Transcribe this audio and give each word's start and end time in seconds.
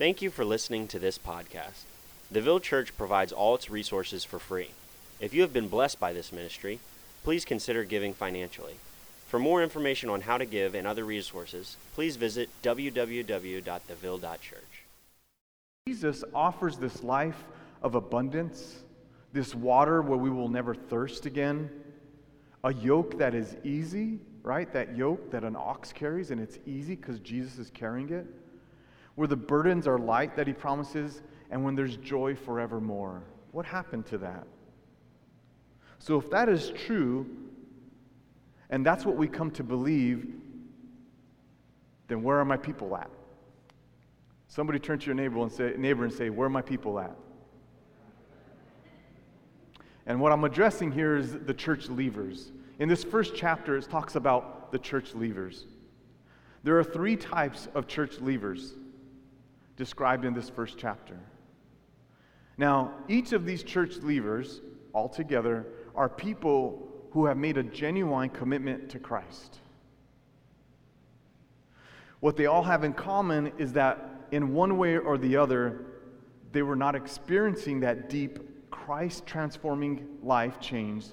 Thank 0.00 0.22
you 0.22 0.30
for 0.30 0.46
listening 0.46 0.88
to 0.88 0.98
this 0.98 1.18
podcast. 1.18 1.84
The 2.30 2.40
Ville 2.40 2.58
Church 2.58 2.96
provides 2.96 3.32
all 3.32 3.54
its 3.54 3.68
resources 3.68 4.24
for 4.24 4.38
free. 4.38 4.70
If 5.20 5.34
you 5.34 5.42
have 5.42 5.52
been 5.52 5.68
blessed 5.68 6.00
by 6.00 6.14
this 6.14 6.32
ministry, 6.32 6.80
please 7.22 7.44
consider 7.44 7.84
giving 7.84 8.14
financially. 8.14 8.76
For 9.28 9.38
more 9.38 9.62
information 9.62 10.08
on 10.08 10.22
how 10.22 10.38
to 10.38 10.46
give 10.46 10.74
and 10.74 10.86
other 10.86 11.04
resources, 11.04 11.76
please 11.94 12.16
visit 12.16 12.48
www.theville.church. 12.62 14.84
Jesus 15.86 16.24
offers 16.34 16.78
this 16.78 17.02
life 17.02 17.44
of 17.82 17.94
abundance, 17.94 18.76
this 19.34 19.54
water 19.54 20.00
where 20.00 20.16
we 20.16 20.30
will 20.30 20.48
never 20.48 20.74
thirst 20.74 21.26
again, 21.26 21.68
a 22.64 22.72
yoke 22.72 23.18
that 23.18 23.34
is 23.34 23.54
easy, 23.64 24.18
right? 24.42 24.72
That 24.72 24.96
yoke 24.96 25.30
that 25.30 25.44
an 25.44 25.56
ox 25.56 25.92
carries, 25.92 26.30
and 26.30 26.40
it's 26.40 26.58
easy 26.64 26.96
because 26.96 27.20
Jesus 27.20 27.58
is 27.58 27.68
carrying 27.68 28.08
it 28.08 28.26
where 29.14 29.28
the 29.28 29.36
burdens 29.36 29.86
are 29.86 29.98
light 29.98 30.36
that 30.36 30.46
he 30.46 30.52
promises, 30.52 31.22
and 31.50 31.64
when 31.64 31.74
there's 31.74 31.96
joy 31.96 32.34
forevermore. 32.34 33.22
What 33.52 33.66
happened 33.66 34.06
to 34.06 34.18
that? 34.18 34.46
So, 35.98 36.18
if 36.18 36.30
that 36.30 36.48
is 36.48 36.72
true, 36.86 37.26
and 38.70 38.86
that's 38.86 39.04
what 39.04 39.16
we 39.16 39.28
come 39.28 39.50
to 39.52 39.64
believe, 39.64 40.32
then 42.08 42.22
where 42.22 42.38
are 42.38 42.44
my 42.44 42.56
people 42.56 42.96
at? 42.96 43.10
Somebody 44.48 44.78
turn 44.78 44.98
to 44.98 45.06
your 45.06 45.14
neighbor 45.14 45.40
and 45.42 45.52
say, 45.52 45.74
neighbor 45.76 46.04
and 46.04 46.12
say, 46.12 46.30
Where 46.30 46.46
are 46.46 46.50
my 46.50 46.62
people 46.62 46.98
at? 46.98 47.16
And 50.06 50.20
what 50.20 50.32
I'm 50.32 50.42
addressing 50.44 50.90
here 50.90 51.16
is 51.16 51.38
the 51.38 51.54
church 51.54 51.88
leavers. 51.88 52.50
In 52.78 52.88
this 52.88 53.04
first 53.04 53.34
chapter, 53.36 53.76
it 53.76 53.88
talks 53.88 54.16
about 54.16 54.72
the 54.72 54.78
church 54.78 55.12
leavers. 55.12 55.64
There 56.64 56.78
are 56.78 56.84
three 56.84 57.14
types 57.14 57.68
of 57.74 57.86
church 57.86 58.16
leavers 58.16 58.72
described 59.80 60.26
in 60.26 60.34
this 60.34 60.50
first 60.50 60.76
chapter. 60.76 61.18
Now, 62.58 62.92
each 63.08 63.32
of 63.32 63.46
these 63.46 63.62
church 63.62 63.94
leavers, 64.00 64.60
altogether, 64.92 65.64
are 65.94 66.06
people 66.06 66.86
who 67.12 67.24
have 67.24 67.38
made 67.38 67.56
a 67.56 67.62
genuine 67.62 68.28
commitment 68.28 68.90
to 68.90 68.98
Christ. 68.98 69.58
What 72.20 72.36
they 72.36 72.44
all 72.44 72.62
have 72.62 72.84
in 72.84 72.92
common 72.92 73.52
is 73.56 73.72
that, 73.72 74.26
in 74.32 74.52
one 74.52 74.76
way 74.76 74.98
or 74.98 75.16
the 75.16 75.38
other, 75.38 75.86
they 76.52 76.60
were 76.60 76.76
not 76.76 76.94
experiencing 76.94 77.80
that 77.80 78.10
deep 78.10 78.70
Christ 78.70 79.24
transforming 79.24 80.06
life 80.22 80.60
change, 80.60 81.06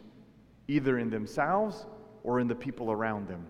either 0.67 0.99
in 0.99 1.09
themselves 1.09 1.85
or 2.25 2.41
in 2.41 2.49
the 2.49 2.55
people 2.55 2.91
around 2.91 3.29
them. 3.29 3.47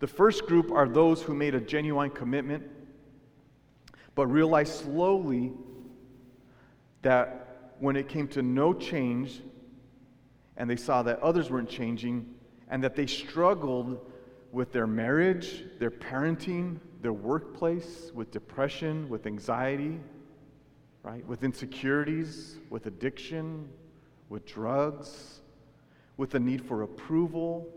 The 0.00 0.06
first 0.06 0.46
group 0.46 0.72
are 0.72 0.88
those 0.88 1.22
who 1.22 1.34
made 1.34 1.54
a 1.54 1.60
genuine 1.60 2.10
commitment, 2.10 2.64
but 4.14 4.26
realized 4.26 4.72
slowly 4.72 5.52
that 7.02 7.74
when 7.78 7.96
it 7.96 8.08
came 8.08 8.26
to 8.28 8.42
no 8.42 8.72
change, 8.72 9.42
and 10.56 10.68
they 10.68 10.76
saw 10.76 11.02
that 11.02 11.20
others 11.20 11.50
weren't 11.50 11.68
changing, 11.68 12.34
and 12.68 12.82
that 12.82 12.96
they 12.96 13.06
struggled 13.06 14.10
with 14.52 14.72
their 14.72 14.86
marriage, 14.86 15.64
their 15.78 15.90
parenting, 15.90 16.78
their 17.02 17.12
workplace, 17.12 18.10
with 18.14 18.30
depression, 18.30 19.08
with 19.08 19.26
anxiety, 19.26 20.00
right? 21.02 21.26
With 21.26 21.44
insecurities, 21.44 22.56
with 22.70 22.86
addiction, 22.86 23.68
with 24.30 24.46
drugs, 24.46 25.40
with 26.16 26.30
the 26.30 26.40
need 26.40 26.64
for 26.64 26.82
approval, 26.82 27.68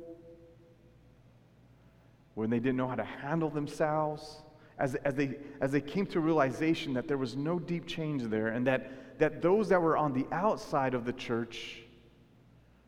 when 2.36 2.50
they 2.50 2.60
didn't 2.60 2.78
know 2.78 2.88
how 2.88 2.96
to 2.96 3.04
handle 3.04 3.50
themselves, 3.50 4.44
as, 4.80 4.96
as, 4.96 5.14
they, 5.16 5.38
as 5.62 5.72
they 5.72 5.82
came 5.82 6.06
to 6.08 6.20
realization 6.20 6.94
that 6.94 7.08
there 7.08 7.18
was 7.18 7.36
no 7.36 7.60
deep 7.60 7.86
change 7.86 8.24
there, 8.24 8.48
and 8.48 8.66
that, 8.66 9.20
that 9.20 9.42
those 9.42 9.70
that 9.70 9.82
were 9.82 9.98
on 9.98 10.14
the 10.14 10.26
outside 10.32 10.94
of 10.94 11.06
the 11.06 11.14
church 11.14 11.84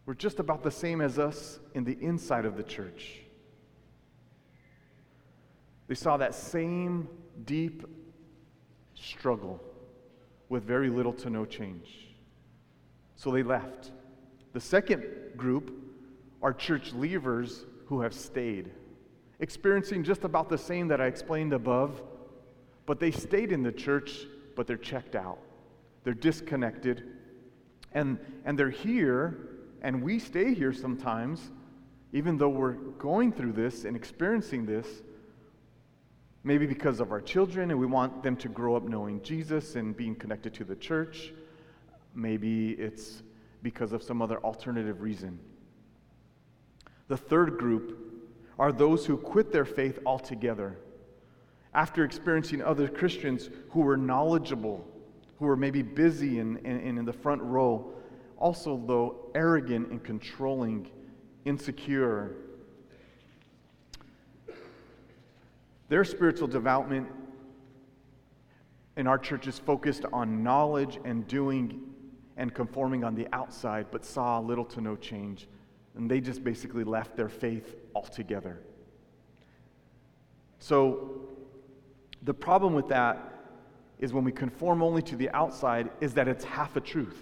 were 0.06 0.16
just 0.16 0.40
about 0.40 0.64
the 0.64 0.72
same 0.72 1.02
as 1.02 1.20
us 1.20 1.60
in 1.74 1.84
the 1.84 1.98
inside 2.02 2.46
of 2.46 2.58
the 2.58 2.64
church. 2.64 3.22
They 5.88 5.96
saw 5.96 6.18
that 6.18 6.34
same 6.34 7.08
deep 7.46 7.86
struggle 8.96 9.62
with 10.50 10.64
very 10.64 10.90
little 10.90 11.14
to 11.14 11.30
no 11.30 11.46
change. 11.46 12.08
So 13.16 13.32
they 13.32 13.44
left. 13.44 13.92
The 14.54 14.60
second 14.60 15.06
group 15.38 15.72
are 16.42 16.54
church 16.54 16.94
leavers 16.94 17.66
who 17.88 18.02
have 18.02 18.14
stayed 18.14 18.72
experiencing 19.40 20.04
just 20.04 20.24
about 20.24 20.50
the 20.50 20.58
same 20.58 20.88
that 20.90 21.02
I 21.02 21.08
explained 21.08 21.54
above, 21.54 22.02
but 22.86 23.00
they 23.00 23.12
stayed 23.12 23.52
in 23.52 23.64
the 23.64 23.72
church, 23.72 24.26
but 24.56 24.68
they're 24.68 24.78
checked 24.78 25.16
out. 25.16 25.40
They're 26.04 26.14
disconnected. 26.14 27.04
And, 27.94 28.20
and 28.46 28.58
they're 28.58 28.70
here, 28.70 29.50
and 29.82 30.02
we 30.02 30.20
stay 30.20 30.54
here 30.54 30.74
sometimes, 30.74 31.52
even 32.14 32.38
though 32.38 32.50
we're 32.50 32.74
going 32.74 33.32
through 33.32 33.54
this 33.54 33.86
and 33.86 33.96
experiencing 33.96 34.66
this, 34.66 34.88
maybe 36.44 36.68
because 36.68 37.00
of 37.00 37.12
our 37.12 37.22
children, 37.22 37.72
and 37.72 37.80
we 37.80 37.88
want 37.88 38.22
them 38.22 38.36
to 38.38 38.48
grow 38.48 38.76
up 38.76 38.84
knowing 38.84 39.22
Jesus 39.24 39.76
and 39.76 39.98
being 39.98 40.16
connected 40.16 40.54
to 40.54 40.64
the 40.64 40.76
church. 40.76 41.34
Maybe 42.14 42.72
it's 42.72 43.24
because 43.64 43.94
of 43.94 44.04
some 44.04 44.22
other 44.22 44.38
alternative 44.40 45.02
reason. 45.02 45.40
The 47.08 47.18
third 47.18 47.58
group 47.58 48.05
are 48.58 48.72
those 48.72 49.06
who 49.06 49.18
quit 49.18 49.52
their 49.52 49.66
faith 49.66 50.00
altogether 50.06 50.78
after 51.74 52.04
experiencing 52.04 52.62
other 52.62 52.88
Christians 52.88 53.50
who 53.70 53.82
were 53.82 53.98
knowledgeable, 53.98 54.88
who 55.40 55.46
were 55.46 55.58
maybe 55.58 55.82
busy 55.82 56.40
and, 56.40 56.58
in 56.66 57.04
the 57.04 57.14
front 57.14 57.42
row, 57.42 57.94
also, 58.38 58.82
though, 58.86 59.30
arrogant 59.36 59.90
and 59.92 60.04
controlling, 60.04 60.90
insecure. 61.44 62.36
Their 65.90 66.04
spiritual 66.04 66.48
development 66.48 67.08
in 68.98 69.08
our 69.08 69.18
church 69.18 69.48
is 69.48 69.60
focused 69.60 70.06
on 70.14 70.44
knowledge 70.44 71.00
and 71.04 71.28
doing 71.28 71.82
and 72.38 72.54
conforming 72.54 73.04
on 73.04 73.16
the 73.16 73.28
outside, 73.34 73.88
but 73.92 74.06
saw 74.06 74.40
little 74.40 74.66
to 74.66 74.82
no 74.82 74.96
change 74.96 75.48
and 75.96 76.12
they 76.12 76.20
just 76.20 76.44
basically 76.44 76.84
left 76.84 77.16
their 77.16 77.30
faith 77.30 77.76
altogether. 77.96 78.60
So, 80.60 81.22
the 82.22 82.34
problem 82.34 82.74
with 82.74 82.90
that 82.90 83.36
is 84.00 84.14
when 84.14 84.24
we 84.24 84.32
conform 84.32 84.84
only 84.84 85.02
to 85.04 85.16
the 85.16 85.30
outside, 85.30 85.90
is 86.02 86.14
that 86.16 86.28
it's 86.28 86.44
half 86.44 86.76
a 86.76 86.82
truth. 86.82 87.18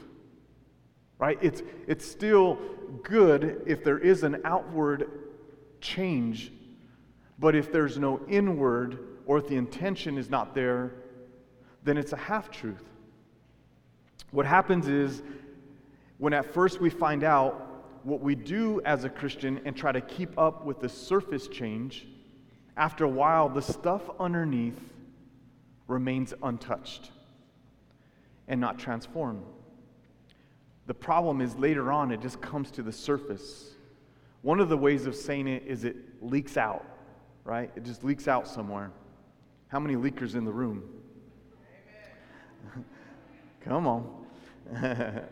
Right? 1.20 1.38
It's, 1.42 1.62
it's 1.88 2.10
still 2.10 2.58
good 3.04 3.62
if 3.66 3.84
there 3.84 4.00
is 4.00 4.24
an 4.24 4.42
outward 4.44 5.10
change, 5.80 6.52
but 7.40 7.56
if 7.56 7.72
there's 7.72 7.98
no 7.98 8.22
inward 8.28 9.00
or 9.26 9.38
if 9.38 9.48
the 9.48 9.56
intention 9.56 10.18
is 10.18 10.30
not 10.30 10.56
there, 10.56 10.94
then 11.84 11.98
it's 11.98 12.14
a 12.14 12.18
half 12.18 12.50
truth. 12.50 12.84
What 14.32 14.46
happens 14.46 14.88
is 14.88 15.22
when 16.18 16.34
at 16.34 16.54
first 16.54 16.82
we 16.82 16.90
find 16.90 17.24
out 17.24 17.73
what 18.04 18.22
we 18.22 18.36
do 18.36 18.82
as 18.86 19.04
a 19.04 19.10
Christian 19.10 19.62
and 19.66 19.76
try 19.76 19.92
to 19.92 20.02
keep 20.02 20.38
up 20.38 20.66
with 20.66 20.80
the 20.80 20.90
surface 20.90 21.48
change, 21.48 22.08
after 22.76 23.06
a 23.06 23.10
while, 23.10 23.50
the 23.50 23.62
stuff 23.62 24.02
underneath 24.20 24.80
remains 25.88 26.34
untouched 26.42 27.12
and 28.48 28.60
not 28.60 28.80
transformed. 28.80 29.44
The 30.88 30.94
problem 30.94 31.40
is 31.40 31.56
later 31.56 31.92
on, 31.92 32.12
it 32.12 32.22
just 32.22 32.42
comes 32.42 32.72
to 32.72 32.84
the 32.84 32.92
surface. 32.92 33.72
One 34.42 34.60
of 34.60 34.70
the 34.70 34.78
ways 34.78 35.06
of 35.06 35.16
saying 35.16 35.48
it 35.48 35.64
is 35.66 35.86
it 35.86 35.96
leaks 36.22 36.58
out, 36.58 36.86
right? 37.46 37.72
It 37.76 37.84
just 37.84 38.04
leaks 38.04 38.28
out 38.28 38.48
somewhere. 38.48 38.92
How 39.68 39.80
many 39.80 39.96
leakers 39.96 40.36
in 40.36 40.44
the 40.44 40.52
room? 40.52 40.84
Come 43.62 43.88
on. 43.88 44.26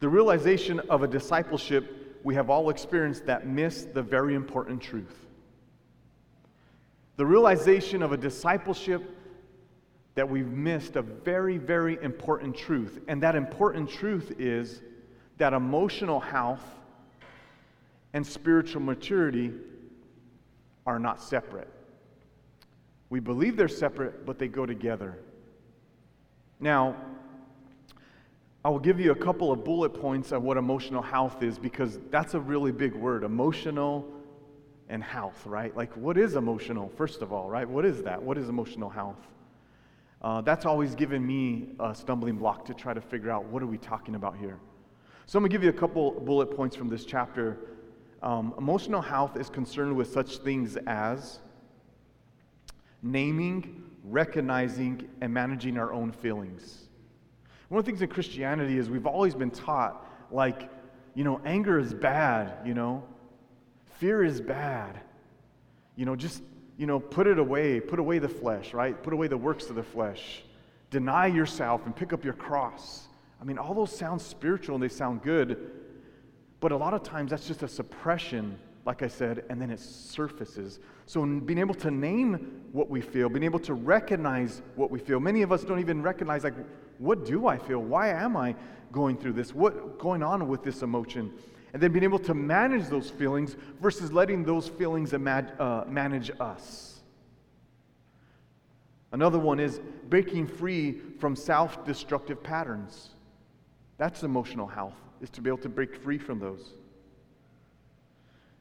The 0.00 0.08
realization 0.08 0.80
of 0.80 1.02
a 1.02 1.06
discipleship 1.06 2.00
we 2.22 2.34
have 2.34 2.50
all 2.50 2.70
experienced 2.70 3.26
that 3.26 3.46
miss 3.46 3.84
the 3.84 4.02
very 4.02 4.34
important 4.34 4.80
truth. 4.80 5.26
The 7.16 7.26
realization 7.26 8.02
of 8.02 8.12
a 8.12 8.16
discipleship 8.16 9.16
that 10.14 10.28
we've 10.28 10.50
missed 10.50 10.96
a 10.96 11.02
very, 11.02 11.56
very 11.56 11.98
important 12.02 12.56
truth. 12.56 13.00
And 13.08 13.22
that 13.22 13.36
important 13.36 13.88
truth 13.88 14.34
is 14.38 14.82
that 15.38 15.52
emotional 15.52 16.20
health 16.20 16.64
and 18.12 18.26
spiritual 18.26 18.82
maturity 18.82 19.52
are 20.86 20.98
not 20.98 21.22
separate. 21.22 21.68
We 23.08 23.20
believe 23.20 23.56
they're 23.56 23.68
separate, 23.68 24.26
but 24.26 24.38
they 24.38 24.48
go 24.48 24.66
together. 24.66 25.18
Now, 26.58 26.96
I 28.62 28.68
will 28.68 28.78
give 28.78 29.00
you 29.00 29.10
a 29.12 29.16
couple 29.16 29.50
of 29.50 29.64
bullet 29.64 29.90
points 29.90 30.32
of 30.32 30.42
what 30.42 30.58
emotional 30.58 31.00
health 31.00 31.42
is 31.42 31.58
because 31.58 31.98
that's 32.10 32.34
a 32.34 32.40
really 32.40 32.72
big 32.72 32.94
word 32.94 33.24
emotional 33.24 34.06
and 34.90 35.02
health, 35.02 35.46
right? 35.46 35.74
Like, 35.74 35.96
what 35.96 36.18
is 36.18 36.36
emotional, 36.36 36.90
first 36.96 37.22
of 37.22 37.32
all, 37.32 37.48
right? 37.48 37.66
What 37.66 37.86
is 37.86 38.02
that? 38.02 38.22
What 38.22 38.36
is 38.36 38.48
emotional 38.48 38.90
health? 38.90 39.16
Uh, 40.20 40.42
that's 40.42 40.66
always 40.66 40.94
given 40.94 41.26
me 41.26 41.68
a 41.78 41.94
stumbling 41.94 42.36
block 42.36 42.66
to 42.66 42.74
try 42.74 42.92
to 42.92 43.00
figure 43.00 43.30
out 43.30 43.46
what 43.46 43.62
are 43.62 43.66
we 43.66 43.78
talking 43.78 44.14
about 44.14 44.36
here. 44.36 44.58
So 45.24 45.38
I'm 45.38 45.42
going 45.42 45.50
to 45.50 45.54
give 45.54 45.62
you 45.62 45.70
a 45.70 45.72
couple 45.72 46.10
bullet 46.10 46.54
points 46.54 46.76
from 46.76 46.88
this 46.88 47.06
chapter. 47.06 47.56
Um, 48.22 48.52
emotional 48.58 49.00
health 49.00 49.38
is 49.38 49.48
concerned 49.48 49.96
with 49.96 50.12
such 50.12 50.38
things 50.38 50.76
as 50.86 51.38
naming, 53.02 53.84
recognizing, 54.04 55.08
and 55.22 55.32
managing 55.32 55.78
our 55.78 55.94
own 55.94 56.12
feelings. 56.12 56.89
One 57.70 57.78
of 57.78 57.84
the 57.84 57.90
things 57.92 58.02
in 58.02 58.08
Christianity 58.08 58.78
is 58.78 58.90
we've 58.90 59.06
always 59.06 59.36
been 59.36 59.52
taught, 59.52 60.04
like, 60.32 60.68
you 61.14 61.22
know, 61.22 61.40
anger 61.44 61.78
is 61.78 61.94
bad, 61.94 62.66
you 62.66 62.74
know, 62.74 63.04
fear 64.00 64.24
is 64.24 64.40
bad. 64.40 64.98
You 65.94 66.04
know, 66.04 66.16
just, 66.16 66.42
you 66.76 66.86
know, 66.86 66.98
put 66.98 67.28
it 67.28 67.38
away, 67.38 67.78
put 67.78 68.00
away 68.00 68.18
the 68.18 68.28
flesh, 68.28 68.74
right? 68.74 69.00
Put 69.00 69.12
away 69.12 69.28
the 69.28 69.36
works 69.36 69.70
of 69.70 69.76
the 69.76 69.84
flesh. 69.84 70.42
Deny 70.90 71.28
yourself 71.28 71.86
and 71.86 71.94
pick 71.94 72.12
up 72.12 72.24
your 72.24 72.34
cross. 72.34 73.06
I 73.40 73.44
mean, 73.44 73.56
all 73.56 73.72
those 73.72 73.96
sound 73.96 74.20
spiritual 74.20 74.74
and 74.74 74.82
they 74.82 74.88
sound 74.88 75.22
good, 75.22 75.70
but 76.58 76.72
a 76.72 76.76
lot 76.76 76.92
of 76.92 77.04
times 77.04 77.30
that's 77.30 77.46
just 77.46 77.62
a 77.62 77.68
suppression, 77.68 78.58
like 78.84 79.04
I 79.04 79.08
said, 79.08 79.44
and 79.48 79.62
then 79.62 79.70
it 79.70 79.78
surfaces. 79.78 80.80
So, 81.06 81.24
being 81.24 81.60
able 81.60 81.74
to 81.76 81.90
name 81.92 82.64
what 82.72 82.90
we 82.90 83.00
feel, 83.00 83.28
being 83.28 83.44
able 83.44 83.60
to 83.60 83.74
recognize 83.74 84.60
what 84.74 84.90
we 84.90 84.98
feel, 84.98 85.20
many 85.20 85.42
of 85.42 85.52
us 85.52 85.62
don't 85.62 85.78
even 85.78 86.02
recognize, 86.02 86.42
like, 86.42 86.54
what 87.00 87.24
do 87.24 87.46
I 87.46 87.56
feel? 87.56 87.78
Why 87.78 88.10
am 88.10 88.36
I 88.36 88.54
going 88.92 89.16
through 89.16 89.32
this? 89.32 89.54
What 89.54 89.98
going 89.98 90.22
on 90.22 90.46
with 90.48 90.62
this 90.62 90.82
emotion? 90.82 91.32
And 91.72 91.82
then 91.82 91.92
being 91.92 92.04
able 92.04 92.18
to 92.20 92.34
manage 92.34 92.88
those 92.88 93.08
feelings 93.08 93.56
versus 93.80 94.12
letting 94.12 94.44
those 94.44 94.68
feelings 94.68 95.12
imag- 95.12 95.58
uh, 95.58 95.84
manage 95.88 96.30
us. 96.38 97.00
Another 99.12 99.38
one 99.38 99.58
is 99.58 99.80
breaking 100.10 100.46
free 100.46 101.00
from 101.18 101.34
self 101.34 101.84
destructive 101.86 102.42
patterns. 102.42 103.10
That's 103.96 104.22
emotional 104.22 104.66
health, 104.66 104.94
is 105.22 105.30
to 105.30 105.40
be 105.40 105.48
able 105.48 105.58
to 105.58 105.68
break 105.70 105.96
free 106.02 106.18
from 106.18 106.38
those. 106.38 106.74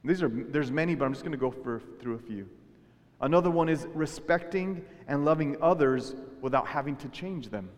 These 0.06 0.24
are, 0.24 0.30
there's 0.30 0.72
many, 0.72 0.96
but 0.96 1.04
I'm 1.04 1.12
just 1.12 1.26
going 1.26 1.34
to 1.34 1.38
go 1.38 1.52
for, 1.52 1.82
through 2.00 2.16
a 2.16 2.20
few. 2.20 2.48
Another 3.20 3.52
one 3.52 3.68
is 3.68 3.86
respecting 3.94 4.86
and 5.10 5.26
loving 5.26 5.58
others 5.62 6.16
without 6.40 6.68
having 6.68 6.96
to 6.98 7.10
change 7.10 7.50
them. 7.50 7.70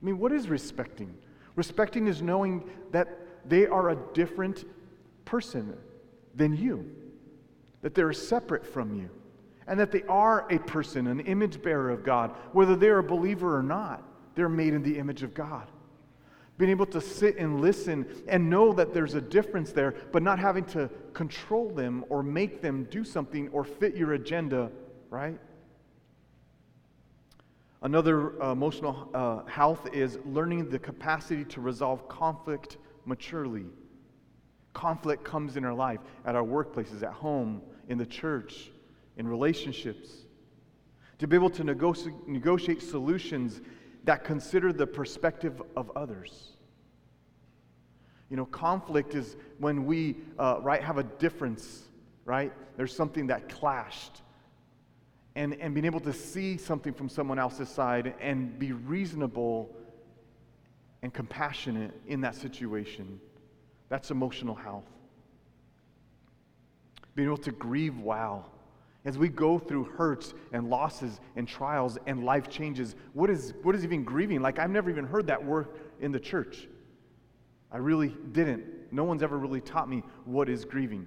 I 0.00 0.04
mean, 0.04 0.18
what 0.18 0.32
is 0.32 0.48
respecting? 0.48 1.14
Respecting 1.56 2.06
is 2.06 2.22
knowing 2.22 2.68
that 2.92 3.08
they 3.48 3.66
are 3.66 3.90
a 3.90 3.98
different 4.14 4.64
person 5.24 5.76
than 6.34 6.56
you, 6.56 6.90
that 7.82 7.94
they're 7.94 8.12
separate 8.12 8.66
from 8.66 8.94
you, 8.94 9.10
and 9.66 9.78
that 9.78 9.90
they 9.90 10.02
are 10.04 10.46
a 10.50 10.58
person, 10.60 11.08
an 11.08 11.20
image 11.20 11.62
bearer 11.62 11.90
of 11.90 12.04
God. 12.04 12.34
Whether 12.52 12.76
they're 12.76 12.98
a 12.98 13.02
believer 13.02 13.56
or 13.56 13.62
not, 13.62 14.02
they're 14.34 14.48
made 14.48 14.74
in 14.74 14.82
the 14.82 14.98
image 14.98 15.22
of 15.22 15.34
God 15.34 15.68
being 16.58 16.72
able 16.72 16.86
to 16.86 17.00
sit 17.00 17.38
and 17.38 17.60
listen 17.60 18.04
and 18.26 18.50
know 18.50 18.72
that 18.72 18.92
there's 18.92 19.14
a 19.14 19.20
difference 19.20 19.70
there, 19.70 19.94
but 20.12 20.22
not 20.22 20.40
having 20.40 20.64
to 20.64 20.90
control 21.12 21.70
them 21.70 22.04
or 22.08 22.22
make 22.22 22.60
them 22.60 22.86
do 22.90 23.04
something 23.04 23.48
or 23.50 23.64
fit 23.64 23.96
your 23.96 24.14
agenda, 24.14 24.70
right? 25.08 25.38
Another 27.82 28.42
uh, 28.42 28.52
emotional 28.52 29.08
uh, 29.14 29.44
health 29.48 29.88
is 29.92 30.18
learning 30.24 30.68
the 30.68 30.78
capacity 30.78 31.44
to 31.44 31.60
resolve 31.60 32.08
conflict 32.08 32.76
maturely. 33.06 33.66
Conflict 34.72 35.24
comes 35.24 35.56
in 35.56 35.64
our 35.64 35.74
life, 35.74 36.00
at 36.24 36.34
our 36.34 36.42
workplaces, 36.42 37.02
at 37.02 37.12
home, 37.12 37.62
in 37.88 37.96
the 37.96 38.06
church, 38.06 38.70
in 39.16 39.28
relationships. 39.28 40.08
To 41.18 41.26
be 41.26 41.36
able 41.36 41.50
to 41.50 41.64
negotiate, 41.64 42.82
solutions 42.82 43.60
that 44.04 44.24
consider 44.24 44.72
the 44.72 44.86
perspective 44.86 45.62
of 45.76 45.90
others. 45.96 46.52
You 48.30 48.36
know, 48.36 48.46
conflict 48.46 49.14
is 49.14 49.36
when 49.58 49.86
we, 49.86 50.16
uh, 50.38 50.58
right, 50.62 50.82
have 50.82 50.98
a 50.98 51.02
difference, 51.02 51.84
right? 52.24 52.52
There's 52.76 52.94
something 52.94 53.28
that 53.28 53.48
clashed. 53.48 54.22
And, 55.38 55.54
and 55.60 55.72
being 55.72 55.84
able 55.84 56.00
to 56.00 56.12
see 56.12 56.56
something 56.56 56.92
from 56.92 57.08
someone 57.08 57.38
else's 57.38 57.68
side 57.68 58.12
and 58.20 58.58
be 58.58 58.72
reasonable 58.72 59.72
and 61.02 61.14
compassionate 61.14 61.92
in 62.08 62.22
that 62.22 62.34
situation. 62.34 63.20
That's 63.88 64.10
emotional 64.10 64.56
health. 64.56 64.88
Being 67.14 67.28
able 67.28 67.36
to 67.38 67.52
grieve 67.52 68.00
well. 68.00 68.50
As 69.04 69.16
we 69.16 69.28
go 69.28 69.60
through 69.60 69.84
hurts 69.84 70.34
and 70.52 70.68
losses 70.68 71.20
and 71.36 71.46
trials 71.46 71.98
and 72.06 72.24
life 72.24 72.48
changes, 72.48 72.96
what 73.12 73.30
is, 73.30 73.54
what 73.62 73.76
is 73.76 73.84
even 73.84 74.02
grieving? 74.02 74.42
Like, 74.42 74.58
I've 74.58 74.70
never 74.70 74.90
even 74.90 75.06
heard 75.06 75.28
that 75.28 75.44
word 75.44 75.68
in 76.00 76.10
the 76.10 76.18
church. 76.18 76.66
I 77.70 77.76
really 77.76 78.12
didn't. 78.32 78.64
No 78.90 79.04
one's 79.04 79.22
ever 79.22 79.38
really 79.38 79.60
taught 79.60 79.88
me 79.88 80.02
what 80.24 80.48
is 80.48 80.64
grieving. 80.64 81.06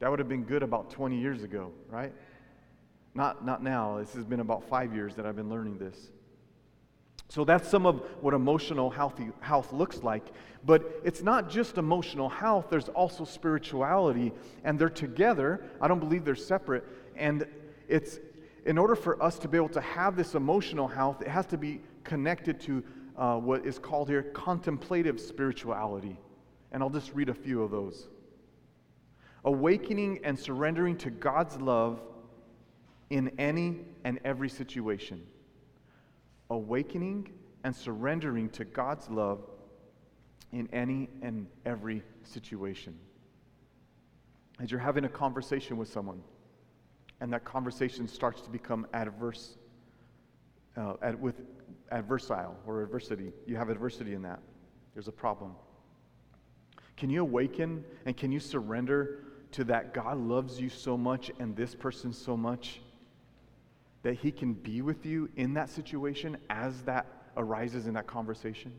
That 0.00 0.10
would 0.10 0.18
have 0.18 0.28
been 0.28 0.44
good 0.44 0.62
about 0.62 0.90
20 0.90 1.18
years 1.18 1.44
ago, 1.44 1.72
right? 1.88 2.12
Not, 3.14 3.44
not 3.44 3.62
now. 3.62 3.98
This 3.98 4.14
has 4.14 4.24
been 4.24 4.40
about 4.40 4.68
five 4.68 4.94
years 4.94 5.14
that 5.16 5.26
I've 5.26 5.36
been 5.36 5.50
learning 5.50 5.78
this. 5.78 6.10
So 7.28 7.44
that's 7.44 7.68
some 7.68 7.86
of 7.86 8.02
what 8.20 8.34
emotional 8.34 8.90
healthy 8.90 9.28
health 9.40 9.72
looks 9.72 10.02
like. 10.02 10.22
But 10.64 11.00
it's 11.02 11.22
not 11.22 11.48
just 11.48 11.78
emotional 11.78 12.28
health, 12.28 12.66
there's 12.70 12.88
also 12.90 13.24
spirituality, 13.24 14.32
and 14.64 14.78
they're 14.78 14.90
together. 14.90 15.64
I 15.80 15.88
don't 15.88 15.98
believe 15.98 16.24
they're 16.24 16.34
separate. 16.34 16.84
And 17.16 17.46
it's 17.88 18.18
in 18.64 18.78
order 18.78 18.94
for 18.94 19.22
us 19.22 19.38
to 19.40 19.48
be 19.48 19.56
able 19.56 19.70
to 19.70 19.80
have 19.80 20.14
this 20.14 20.34
emotional 20.34 20.86
health, 20.86 21.22
it 21.22 21.28
has 21.28 21.46
to 21.46 21.58
be 21.58 21.80
connected 22.04 22.60
to 22.60 22.84
uh, 23.16 23.36
what 23.36 23.66
is 23.66 23.78
called 23.78 24.08
here 24.08 24.22
contemplative 24.34 25.20
spirituality. 25.20 26.16
And 26.70 26.82
I'll 26.82 26.90
just 26.90 27.12
read 27.14 27.28
a 27.28 27.34
few 27.34 27.62
of 27.62 27.70
those. 27.70 28.08
Awakening 29.44 30.20
and 30.22 30.38
surrendering 30.38 30.96
to 30.98 31.10
God's 31.10 31.56
love 31.60 32.00
in 33.12 33.30
any 33.38 33.76
and 34.04 34.18
every 34.24 34.48
situation 34.48 35.22
awakening 36.48 37.30
and 37.62 37.76
surrendering 37.76 38.48
to 38.48 38.64
God's 38.64 39.08
love 39.10 39.40
in 40.50 40.66
any 40.72 41.10
and 41.20 41.46
every 41.66 42.02
situation. 42.24 42.98
As 44.60 44.70
you're 44.70 44.80
having 44.80 45.04
a 45.04 45.10
conversation 45.10 45.76
with 45.76 45.88
someone, 45.88 46.22
and 47.20 47.32
that 47.32 47.44
conversation 47.44 48.08
starts 48.08 48.40
to 48.42 48.50
become 48.50 48.86
adverse, 48.94 49.56
uh, 50.78 50.94
ad, 51.02 51.20
with 51.20 51.36
adversarial 51.90 52.54
or 52.66 52.82
adversity, 52.82 53.30
you 53.46 53.56
have 53.56 53.68
adversity 53.68 54.14
in 54.14 54.22
that. 54.22 54.40
There's 54.94 55.08
a 55.08 55.12
problem. 55.12 55.54
Can 56.96 57.10
you 57.10 57.20
awaken 57.20 57.84
and 58.06 58.16
can 58.16 58.32
you 58.32 58.40
surrender 58.40 59.24
to 59.52 59.64
that 59.64 59.92
God 59.92 60.16
loves 60.16 60.58
you 60.58 60.70
so 60.70 60.96
much 60.96 61.30
and 61.38 61.54
this 61.54 61.74
person 61.74 62.12
so 62.12 62.36
much 62.38 62.80
that 64.02 64.14
he 64.14 64.32
can 64.32 64.52
be 64.52 64.82
with 64.82 65.06
you 65.06 65.28
in 65.36 65.54
that 65.54 65.70
situation 65.70 66.36
as 66.50 66.82
that 66.82 67.06
arises 67.36 67.86
in 67.86 67.94
that 67.94 68.06
conversation? 68.06 68.72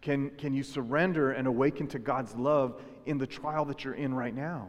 Can, 0.00 0.30
can 0.30 0.52
you 0.52 0.62
surrender 0.62 1.32
and 1.32 1.46
awaken 1.46 1.86
to 1.88 1.98
God's 1.98 2.34
love 2.34 2.80
in 3.06 3.18
the 3.18 3.26
trial 3.26 3.64
that 3.66 3.84
you're 3.84 3.94
in 3.94 4.12
right 4.12 4.34
now? 4.34 4.68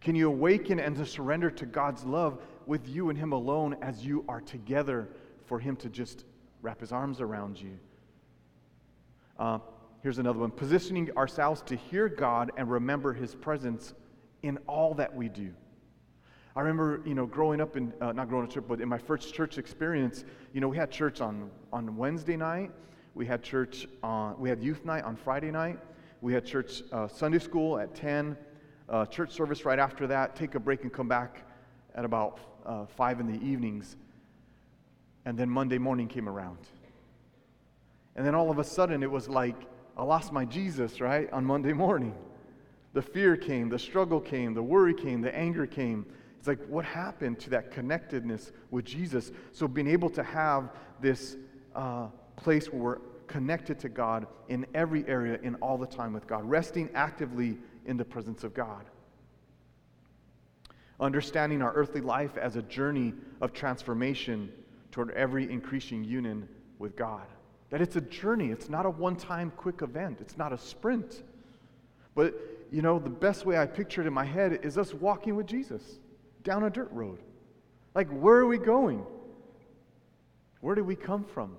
Can 0.00 0.14
you 0.14 0.28
awaken 0.28 0.78
and 0.78 0.96
to 0.96 1.04
surrender 1.04 1.50
to 1.50 1.66
God's 1.66 2.04
love 2.04 2.40
with 2.66 2.88
you 2.88 3.10
and 3.10 3.18
Him 3.18 3.32
alone 3.32 3.76
as 3.82 4.04
you 4.04 4.24
are 4.28 4.40
together 4.40 5.08
for 5.46 5.58
Him 5.58 5.76
to 5.76 5.88
just 5.88 6.24
wrap 6.62 6.80
His 6.80 6.92
arms 6.92 7.20
around 7.20 7.60
you? 7.60 7.78
Uh, 9.38 9.58
here's 10.02 10.18
another 10.18 10.38
one 10.38 10.50
positioning 10.50 11.10
ourselves 11.16 11.60
to 11.62 11.76
hear 11.76 12.08
God 12.08 12.52
and 12.56 12.70
remember 12.70 13.12
His 13.12 13.34
presence 13.34 13.92
in 14.42 14.58
all 14.66 14.94
that 14.94 15.14
we 15.14 15.28
do. 15.28 15.52
I 16.56 16.60
remember, 16.60 17.00
you 17.04 17.14
know, 17.14 17.26
growing 17.26 17.60
up 17.60 17.76
in, 17.76 17.92
uh, 18.00 18.12
not 18.12 18.28
growing 18.28 18.46
up, 18.46 18.66
but 18.66 18.80
in 18.80 18.88
my 18.88 18.98
first 18.98 19.32
church 19.32 19.56
experience, 19.56 20.24
you 20.52 20.60
know, 20.60 20.68
we 20.68 20.76
had 20.76 20.90
church 20.90 21.20
on, 21.20 21.48
on 21.72 21.96
Wednesday 21.96 22.36
night. 22.36 22.72
We 23.14 23.24
had 23.24 23.42
church 23.42 23.86
on, 24.02 24.38
we 24.38 24.48
had 24.48 24.62
youth 24.62 24.84
night 24.84 25.04
on 25.04 25.14
Friday 25.14 25.52
night. 25.52 25.78
We 26.20 26.32
had 26.32 26.44
church 26.44 26.82
uh, 26.92 27.06
Sunday 27.06 27.38
school 27.38 27.78
at 27.78 27.94
10, 27.94 28.36
uh, 28.88 29.06
church 29.06 29.30
service 29.30 29.64
right 29.64 29.78
after 29.78 30.08
that, 30.08 30.34
take 30.34 30.56
a 30.56 30.60
break 30.60 30.82
and 30.82 30.92
come 30.92 31.08
back 31.08 31.44
at 31.94 32.04
about 32.04 32.40
uh, 32.66 32.86
5 32.86 33.20
in 33.20 33.26
the 33.32 33.46
evenings. 33.46 33.96
And 35.24 35.38
then 35.38 35.48
Monday 35.48 35.78
morning 35.78 36.08
came 36.08 36.28
around. 36.28 36.58
And 38.16 38.26
then 38.26 38.34
all 38.34 38.50
of 38.50 38.58
a 38.58 38.64
sudden 38.64 39.02
it 39.02 39.10
was 39.10 39.28
like, 39.28 39.56
I 39.96 40.02
lost 40.02 40.32
my 40.32 40.44
Jesus, 40.44 41.00
right, 41.00 41.32
on 41.32 41.44
Monday 41.44 41.72
morning. 41.72 42.14
The 42.92 43.02
fear 43.02 43.36
came, 43.36 43.68
the 43.68 43.78
struggle 43.78 44.20
came, 44.20 44.52
the 44.52 44.62
worry 44.62 44.94
came, 44.94 45.20
the 45.20 45.34
anger 45.34 45.66
came. 45.66 46.06
It's 46.40 46.48
like, 46.48 46.66
what 46.68 46.86
happened 46.86 47.38
to 47.40 47.50
that 47.50 47.70
connectedness 47.70 48.52
with 48.70 48.86
Jesus? 48.86 49.30
So, 49.52 49.68
being 49.68 49.86
able 49.86 50.08
to 50.08 50.22
have 50.22 50.70
this 50.98 51.36
uh, 51.76 52.06
place 52.36 52.72
where 52.72 52.82
we're 52.82 52.98
connected 53.26 53.78
to 53.80 53.90
God 53.90 54.26
in 54.48 54.66
every 54.72 55.06
area, 55.06 55.38
in 55.42 55.56
all 55.56 55.76
the 55.76 55.86
time 55.86 56.14
with 56.14 56.26
God, 56.26 56.48
resting 56.48 56.88
actively 56.94 57.58
in 57.84 57.98
the 57.98 58.06
presence 58.06 58.42
of 58.42 58.54
God. 58.54 58.86
Understanding 60.98 61.60
our 61.60 61.74
earthly 61.74 62.00
life 62.00 62.38
as 62.38 62.56
a 62.56 62.62
journey 62.62 63.12
of 63.42 63.52
transformation 63.52 64.50
toward 64.92 65.10
every 65.10 65.44
increasing 65.52 66.02
union 66.02 66.48
with 66.78 66.96
God. 66.96 67.26
That 67.68 67.82
it's 67.82 67.96
a 67.96 68.00
journey, 68.00 68.48
it's 68.48 68.70
not 68.70 68.86
a 68.86 68.90
one 68.90 69.16
time 69.16 69.52
quick 69.58 69.82
event, 69.82 70.22
it's 70.22 70.38
not 70.38 70.54
a 70.54 70.58
sprint. 70.58 71.22
But, 72.14 72.34
you 72.72 72.80
know, 72.80 72.98
the 72.98 73.10
best 73.10 73.44
way 73.44 73.58
I 73.58 73.66
picture 73.66 74.00
it 74.00 74.06
in 74.06 74.14
my 74.14 74.24
head 74.24 74.60
is 74.62 74.78
us 74.78 74.94
walking 74.94 75.36
with 75.36 75.46
Jesus 75.46 75.98
down 76.42 76.64
a 76.64 76.70
dirt 76.70 76.90
road. 76.92 77.18
Like, 77.94 78.08
where 78.08 78.36
are 78.36 78.46
we 78.46 78.58
going? 78.58 79.04
Where 80.60 80.74
did 80.74 80.86
we 80.86 80.96
come 80.96 81.24
from? 81.24 81.56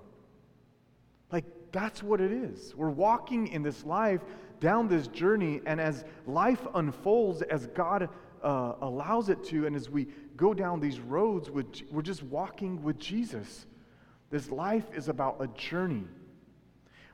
Like, 1.30 1.44
that's 1.72 2.02
what 2.02 2.20
it 2.20 2.32
is. 2.32 2.74
We're 2.74 2.90
walking 2.90 3.48
in 3.48 3.62
this 3.62 3.84
life 3.84 4.20
down 4.60 4.88
this 4.88 5.08
journey, 5.08 5.60
and 5.66 5.80
as 5.80 6.04
life 6.26 6.66
unfolds, 6.74 7.42
as 7.42 7.66
God 7.68 8.08
uh, 8.42 8.74
allows 8.80 9.28
it 9.28 9.42
to, 9.44 9.66
and 9.66 9.74
as 9.74 9.90
we 9.90 10.06
go 10.36 10.54
down 10.54 10.80
these 10.80 11.00
roads, 11.00 11.50
with, 11.50 11.66
we're 11.90 12.02
just 12.02 12.22
walking 12.22 12.82
with 12.82 12.98
Jesus. 12.98 13.66
This 14.30 14.50
life 14.50 14.84
is 14.94 15.08
about 15.08 15.36
a 15.40 15.48
journey. 15.48 16.04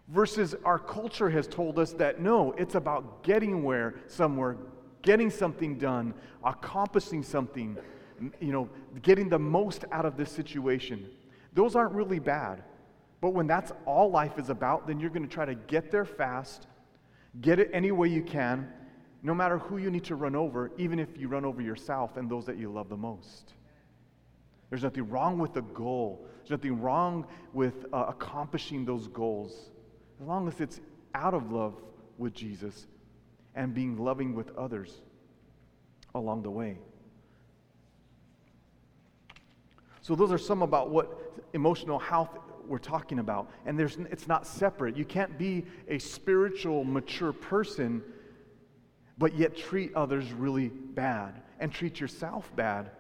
Versus 0.09 0.55
our 0.65 0.79
culture 0.79 1.29
has 1.29 1.47
told 1.47 1.79
us 1.79 1.93
that 1.95 2.21
no, 2.21 2.53
it's 2.53 2.75
about 2.75 3.23
getting 3.23 3.63
where, 3.63 3.95
somewhere, 4.07 4.57
getting 5.03 5.31
something 5.31 5.79
done, 5.79 6.15
accomplishing 6.45 7.23
something, 7.23 7.77
you 8.41 8.53
know, 8.53 8.69
getting 9.03 9.29
the 9.29 9.39
most 9.39 9.85
out 9.93 10.05
of 10.05 10.17
this 10.17 10.31
situation. 10.31 11.09
Those 11.53 11.77
aren't 11.77 11.93
really 11.93 12.19
bad. 12.19 12.63
But 13.21 13.31
when 13.31 13.47
that's 13.47 13.73
all 13.85 14.11
life 14.11 14.39
is 14.39 14.49
about, 14.49 14.87
then 14.87 15.01
you're 15.01 15.11
going 15.11 15.27
to 15.27 15.33
try 15.33 15.45
to 15.45 15.55
get 15.55 15.91
there 15.91 16.05
fast, 16.05 16.67
get 17.41 17.59
it 17.59 17.71
any 17.73 17.91
way 17.91 18.09
you 18.09 18.23
can, 18.23 18.73
no 19.23 19.35
matter 19.35 19.59
who 19.59 19.79
you 19.79 19.91
need 19.91 20.05
to 20.05 20.15
run 20.15 20.37
over, 20.37 20.71
even 20.79 20.99
if 20.99 21.19
you 21.19 21.27
run 21.27 21.45
over 21.45 21.61
yourself 21.61 22.17
and 22.17 22.31
those 22.31 22.47
that 22.47 22.57
you 22.57 22.71
love 22.71 22.89
the 22.89 22.97
most. 22.97 23.55
There's 24.71 24.85
nothing 24.85 25.09
wrong 25.09 25.39
with 25.39 25.55
the 25.55 25.63
goal. 25.63 26.27
There's 26.39 26.51
nothing 26.51 26.81
wrong 26.81 27.27
with 27.53 27.87
uh, 27.93 28.05
accomplishing 28.09 28.85
those 28.85 29.09
goals, 29.09 29.71
as 30.21 30.27
long 30.27 30.47
as 30.47 30.61
it's 30.61 30.81
out 31.15 31.35
of 31.35 31.51
love 31.51 31.75
with 32.19 32.35
Jesus 32.35 32.87
and 33.59 33.75
being 33.75 33.99
loving 33.99 34.35
with 34.35 34.57
others 34.57 34.95
along 36.15 36.43
the 36.43 36.51
way. 36.51 36.79
So, 40.01 40.15
those 40.15 40.33
are 40.33 40.39
some 40.39 40.63
about 40.63 40.91
what 40.91 41.43
emotional 41.53 41.99
health 41.99 42.31
we're 42.67 42.79
talking 42.79 43.19
about. 43.19 43.51
And 43.67 43.79
there's, 43.79 43.97
it's 44.11 44.29
not 44.29 44.47
separate. 44.47 44.97
You 44.97 45.05
can't 45.05 45.37
be 45.37 45.67
a 45.89 45.99
spiritual, 45.99 46.85
mature 46.85 47.33
person, 47.33 48.03
but 49.19 49.35
yet 49.35 49.57
treat 49.57 49.95
others 49.95 50.33
really 50.33 50.69
bad 50.69 51.43
and 51.59 51.73
treat 51.73 51.99
yourself 51.99 52.51
bad. 52.55 52.91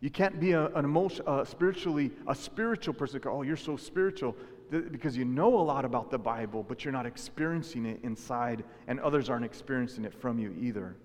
You 0.00 0.10
can't 0.10 0.38
be 0.38 0.52
a, 0.52 0.66
an 0.66 0.84
emotion, 0.84 1.24
uh, 1.26 1.44
spiritually 1.44 2.12
a 2.26 2.34
spiritual 2.34 2.92
person. 2.92 3.20
Oh, 3.24 3.42
you're 3.42 3.56
so 3.56 3.76
spiritual 3.76 4.36
because 4.70 5.16
you 5.16 5.24
know 5.24 5.58
a 5.58 5.62
lot 5.62 5.84
about 5.84 6.10
the 6.10 6.18
Bible, 6.18 6.62
but 6.62 6.84
you're 6.84 6.92
not 6.92 7.06
experiencing 7.06 7.86
it 7.86 8.00
inside, 8.02 8.64
and 8.88 8.98
others 9.00 9.30
aren't 9.30 9.44
experiencing 9.44 10.04
it 10.04 10.14
from 10.14 10.38
you 10.38 10.54
either. 10.60 10.96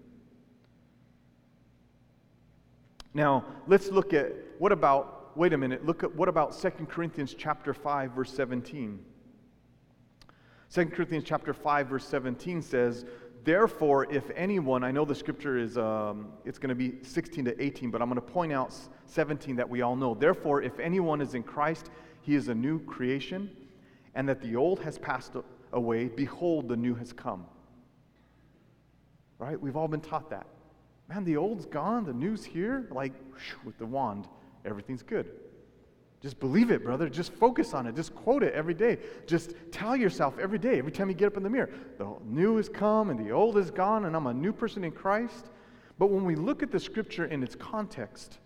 Now, 3.14 3.46
let's 3.68 3.90
look 3.90 4.14
at 4.14 4.34
what 4.58 4.72
about, 4.72 5.38
wait 5.38 5.54
a 5.54 5.58
minute, 5.58 5.86
look 5.86 6.04
at 6.04 6.16
what 6.16 6.30
about 6.30 6.58
2 6.60 6.70
Corinthians 6.90 7.36
chapter 7.38 7.74
5 7.74 8.12
verse 8.12 8.34
17. 8.34 9.00
2 10.74 10.86
Corinthians 10.86 11.26
chapter 11.26 11.54
5 11.54 11.88
verse 11.88 12.06
17 12.08 12.62
says, 12.62 13.06
Therefore, 13.44 14.12
if 14.12 14.30
anyone, 14.36 14.84
I 14.84 14.92
know 14.92 15.04
the 15.04 15.16
scripture 15.16 15.58
is, 15.58 15.78
um, 15.78 16.28
it's 16.46 16.60
going 16.60 16.70
to 16.70 16.76
be 16.76 17.04
16 17.04 17.46
to 17.46 17.62
18, 17.62 17.90
but 17.90 18.02
I'm 18.02 18.08
going 18.08 18.22
to 18.22 18.34
point 18.34 18.54
out 18.54 18.74
17 19.08 19.56
that 19.56 19.68
we 19.68 19.82
all 19.82 19.96
know. 19.96 20.14
Therefore, 20.14 20.62
if 20.62 20.80
anyone 20.80 21.22
is 21.22 21.34
in 21.34 21.42
Christ, 21.42 21.90
he 22.22 22.36
is 22.36 22.48
a 22.48 22.56
new 22.56 22.80
creation, 22.86 23.50
and 24.16 24.28
that 24.30 24.42
the 24.42 24.56
old 24.56 24.80
has 24.82 24.98
passed 24.98 25.34
away, 25.74 26.08
behold, 26.08 26.68
the 26.68 26.78
new 26.78 26.96
has 26.96 27.14
come. 27.14 27.46
Right? 29.40 29.60
We've 29.60 29.76
all 29.76 29.88
been 29.88 30.02
taught 30.02 30.30
that 30.30 30.46
man, 31.12 31.26
the 31.26 31.38
old's 31.38 31.66
gone, 31.66 32.06
the 32.06 32.14
new's 32.14 32.46
here. 32.46 32.88
Like, 32.92 33.14
with 33.66 33.78
the 33.78 33.86
wand, 33.86 34.28
everything's 34.66 35.04
good. 35.04 35.28
Just 36.22 36.40
believe 36.40 36.72
it, 36.72 36.84
brother. 36.84 37.10
Just 37.10 37.34
focus 37.34 37.74
on 37.74 37.88
it. 37.88 37.96
Just 37.96 38.16
quote 38.16 38.44
it 38.44 38.54
every 38.54 38.76
day. 38.76 39.00
Just 39.26 39.56
tell 39.72 39.96
yourself 39.96 40.38
every 40.40 40.60
day, 40.60 40.78
every 40.78 40.92
time 40.92 41.10
you 41.10 41.16
get 41.16 41.28
up 41.28 41.38
in 41.38 41.44
the 41.44 41.50
mirror, 41.50 41.70
the 41.98 42.08
new 42.26 42.58
has 42.58 42.70
come 42.70 43.10
and 43.10 43.20
the 43.20 43.32
old 43.32 43.58
is 43.58 43.72
gone, 43.72 44.06
and 44.06 44.16
I'm 44.16 44.28
a 44.28 44.34
new 44.34 44.54
person 44.54 44.84
in 44.84 44.92
Christ. 44.92 45.48
But 45.98 46.12
when 46.12 46.24
we 46.24 46.36
look 46.36 46.64
at 46.64 46.72
the 46.72 46.80
scripture 46.80 47.26
in 47.26 47.44
its 47.44 47.56
context, 47.56 48.38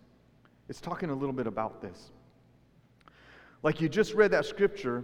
it's 0.70 0.82
talking 0.82 1.10
a 1.10 1.14
little 1.14 1.34
bit 1.34 1.48
about 1.48 1.82
this. 1.82 2.12
Like 3.66 3.82
you 3.82 3.90
just 3.90 4.14
read 4.14 4.30
that 4.30 4.46
scripture, 4.46 5.04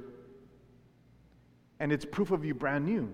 and 1.80 1.92
it's 1.92 2.06
proof 2.06 2.30
of 2.30 2.46
you 2.46 2.54
brand 2.54 2.86
new. 2.86 3.12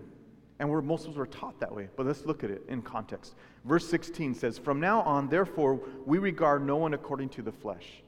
And 0.59 0.69
we're, 0.69 0.81
most 0.81 1.05
of 1.05 1.11
us 1.11 1.15
were 1.15 1.25
taught 1.25 1.57
that 1.61 1.73
way. 1.73 1.87
But 1.95 2.05
let's 2.05 2.25
look 2.25 2.43
at 2.43 2.51
it 2.51 2.65
in 2.67 2.81
context. 2.81 3.35
Verse 3.63 3.87
16 3.87 4.35
says, 4.35 4.57
From 4.57 4.81
now 4.81 5.03
on, 5.03 5.29
therefore, 5.29 5.79
we 6.05 6.17
regard 6.17 6.67
no 6.67 6.75
one 6.75 6.93
according 6.93 7.29
to 7.29 7.41
the 7.41 7.53
flesh. 7.53 8.03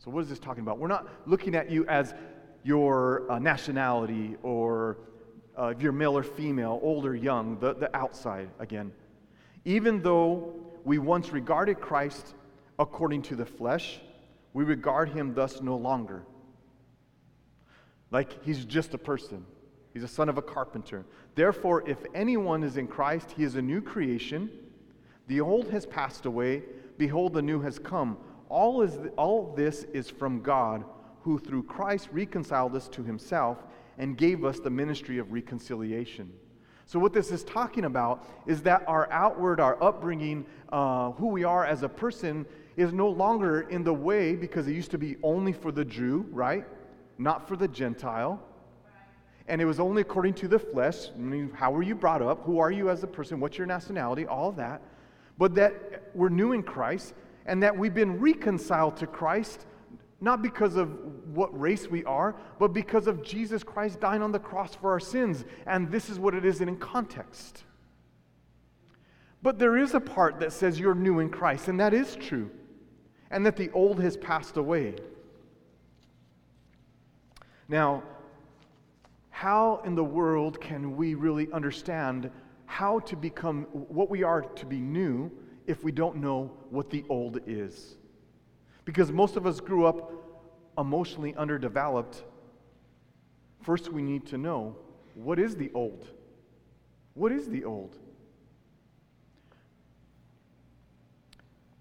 So, 0.00 0.10
what 0.10 0.20
is 0.20 0.28
this 0.28 0.38
talking 0.38 0.60
about? 0.60 0.78
We're 0.78 0.88
not 0.88 1.08
looking 1.24 1.54
at 1.54 1.70
you 1.70 1.86
as 1.86 2.12
your 2.62 3.30
uh, 3.32 3.38
nationality 3.38 4.36
or 4.42 4.98
uh, 5.58 5.68
if 5.68 5.80
you're 5.80 5.92
male 5.92 6.18
or 6.18 6.22
female, 6.22 6.78
old 6.82 7.06
or 7.06 7.16
young, 7.16 7.58
the, 7.58 7.72
the 7.72 7.96
outside 7.96 8.50
again. 8.58 8.92
Even 9.64 10.02
though 10.02 10.52
we 10.84 10.98
once 10.98 11.30
regarded 11.30 11.80
Christ 11.80 12.34
according 12.78 13.22
to 13.22 13.34
the 13.34 13.46
flesh, 13.46 14.00
we 14.58 14.64
regard 14.64 15.10
him 15.10 15.34
thus 15.34 15.62
no 15.62 15.76
longer. 15.76 16.24
Like 18.10 18.44
he's 18.44 18.64
just 18.64 18.92
a 18.92 18.98
person. 18.98 19.46
He's 19.94 20.02
a 20.02 20.08
son 20.08 20.28
of 20.28 20.36
a 20.36 20.42
carpenter. 20.42 21.06
Therefore, 21.36 21.88
if 21.88 21.98
anyone 22.12 22.64
is 22.64 22.76
in 22.76 22.88
Christ, 22.88 23.30
he 23.36 23.44
is 23.44 23.54
a 23.54 23.62
new 23.62 23.80
creation. 23.80 24.50
The 25.28 25.40
old 25.40 25.70
has 25.70 25.86
passed 25.86 26.26
away. 26.26 26.64
Behold, 26.96 27.34
the 27.34 27.42
new 27.42 27.60
has 27.60 27.78
come. 27.78 28.18
All, 28.48 28.82
is, 28.82 28.98
all 29.16 29.54
this 29.56 29.84
is 29.92 30.10
from 30.10 30.42
God, 30.42 30.82
who 31.22 31.38
through 31.38 31.62
Christ 31.62 32.08
reconciled 32.10 32.74
us 32.74 32.88
to 32.88 33.04
himself 33.04 33.58
and 33.96 34.18
gave 34.18 34.44
us 34.44 34.58
the 34.58 34.70
ministry 34.70 35.18
of 35.18 35.30
reconciliation. 35.32 36.32
So, 36.84 36.98
what 36.98 37.12
this 37.12 37.30
is 37.30 37.44
talking 37.44 37.84
about 37.84 38.26
is 38.44 38.62
that 38.62 38.82
our 38.88 39.08
outward, 39.12 39.60
our 39.60 39.80
upbringing, 39.80 40.46
uh, 40.72 41.12
who 41.12 41.28
we 41.28 41.44
are 41.44 41.64
as 41.64 41.84
a 41.84 41.88
person, 41.88 42.44
is 42.78 42.92
no 42.92 43.08
longer 43.08 43.62
in 43.62 43.84
the 43.84 43.92
way 43.92 44.34
because 44.34 44.66
it 44.68 44.72
used 44.72 44.90
to 44.92 44.98
be 44.98 45.16
only 45.22 45.52
for 45.52 45.72
the 45.72 45.84
Jew, 45.84 46.26
right? 46.30 46.64
Not 47.18 47.48
for 47.48 47.56
the 47.56 47.68
Gentile 47.68 48.42
and 49.48 49.62
it 49.62 49.64
was 49.64 49.80
only 49.80 50.02
according 50.02 50.34
to 50.34 50.48
the 50.48 50.58
flesh. 50.58 51.08
I 51.14 51.18
mean, 51.18 51.50
how 51.54 51.70
were 51.70 51.82
you 51.82 51.94
brought 51.94 52.22
up? 52.22 52.44
Who 52.44 52.58
are 52.58 52.70
you 52.70 52.90
as 52.90 53.02
a 53.02 53.06
person? 53.06 53.40
What's 53.40 53.56
your 53.56 53.66
nationality? 53.66 54.26
All 54.26 54.52
that. 54.52 54.82
But 55.38 55.54
that 55.54 56.10
we're 56.14 56.28
new 56.28 56.52
in 56.52 56.62
Christ 56.62 57.14
and 57.46 57.62
that 57.62 57.76
we've 57.76 57.94
been 57.94 58.20
reconciled 58.20 58.98
to 58.98 59.06
Christ, 59.06 59.64
not 60.20 60.42
because 60.42 60.76
of 60.76 60.90
what 61.34 61.58
race 61.58 61.88
we 61.88 62.04
are, 62.04 62.36
but 62.58 62.74
because 62.74 63.06
of 63.06 63.22
Jesus 63.22 63.62
Christ 63.62 64.00
dying 64.00 64.20
on 64.20 64.32
the 64.32 64.38
cross 64.38 64.74
for 64.74 64.90
our 64.90 65.00
sins. 65.00 65.46
And 65.66 65.90
this 65.90 66.10
is 66.10 66.18
what 66.18 66.34
it 66.34 66.44
is 66.44 66.60
in 66.60 66.76
context. 66.76 67.64
But 69.40 69.58
there 69.58 69.78
is 69.78 69.94
a 69.94 70.00
part 70.00 70.40
that 70.40 70.52
says 70.52 70.78
you're 70.78 70.94
new 70.94 71.20
in 71.20 71.30
Christ, 71.30 71.68
and 71.68 71.80
that 71.80 71.94
is 71.94 72.16
true, 72.16 72.50
and 73.30 73.44
that 73.44 73.56
the 73.56 73.70
old 73.72 74.00
has 74.00 74.16
passed 74.16 74.56
away. 74.56 74.94
Now, 77.68 78.02
how 79.30 79.82
in 79.84 79.94
the 79.94 80.04
world 80.04 80.60
can 80.60 80.96
we 80.96 81.14
really 81.14 81.48
understand 81.52 82.30
how 82.66 82.98
to 83.00 83.16
become 83.16 83.64
what 83.72 84.10
we 84.10 84.22
are 84.22 84.42
to 84.42 84.66
be 84.66 84.80
new 84.80 85.30
if 85.66 85.84
we 85.84 85.92
don't 85.92 86.16
know 86.16 86.50
what 86.70 86.90
the 86.90 87.04
old 87.08 87.40
is? 87.46 87.96
Because 88.84 89.12
most 89.12 89.36
of 89.36 89.46
us 89.46 89.60
grew 89.60 89.84
up 89.84 90.12
emotionally 90.78 91.34
underdeveloped. 91.36 92.24
First, 93.62 93.92
we 93.92 94.02
need 94.02 94.26
to 94.28 94.38
know 94.38 94.76
what 95.14 95.38
is 95.38 95.56
the 95.56 95.70
old? 95.74 96.08
What 97.14 97.32
is 97.32 97.48
the 97.48 97.64
old? 97.64 97.98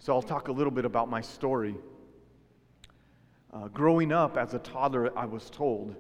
So, 0.08 0.14
I'll 0.14 0.22
talk 0.22 0.48
a 0.48 0.54
little 0.54 0.72
bit 0.72 0.86
about 0.86 1.10
my 1.10 1.20
story. 1.20 1.76
Uh, 3.52 3.68
growing 3.68 4.14
up 4.14 4.38
as 4.38 4.54
a 4.54 4.60
toddler, 4.60 5.12
I 5.20 5.26
was 5.26 5.50
told 5.50 5.98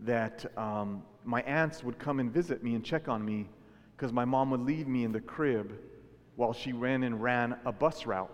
that 0.00 0.44
um, 0.58 1.02
my 1.24 1.40
aunts 1.44 1.82
would 1.82 1.98
come 1.98 2.20
and 2.20 2.30
visit 2.30 2.62
me 2.62 2.74
and 2.74 2.84
check 2.84 3.08
on 3.08 3.24
me 3.24 3.48
because 3.96 4.12
my 4.12 4.26
mom 4.26 4.50
would 4.50 4.60
leave 4.60 4.86
me 4.86 5.04
in 5.04 5.12
the 5.12 5.20
crib 5.22 5.78
while 6.36 6.52
she 6.52 6.74
ran 6.74 7.04
and 7.04 7.22
ran 7.22 7.56
a 7.64 7.72
bus 7.72 8.04
route. 8.04 8.30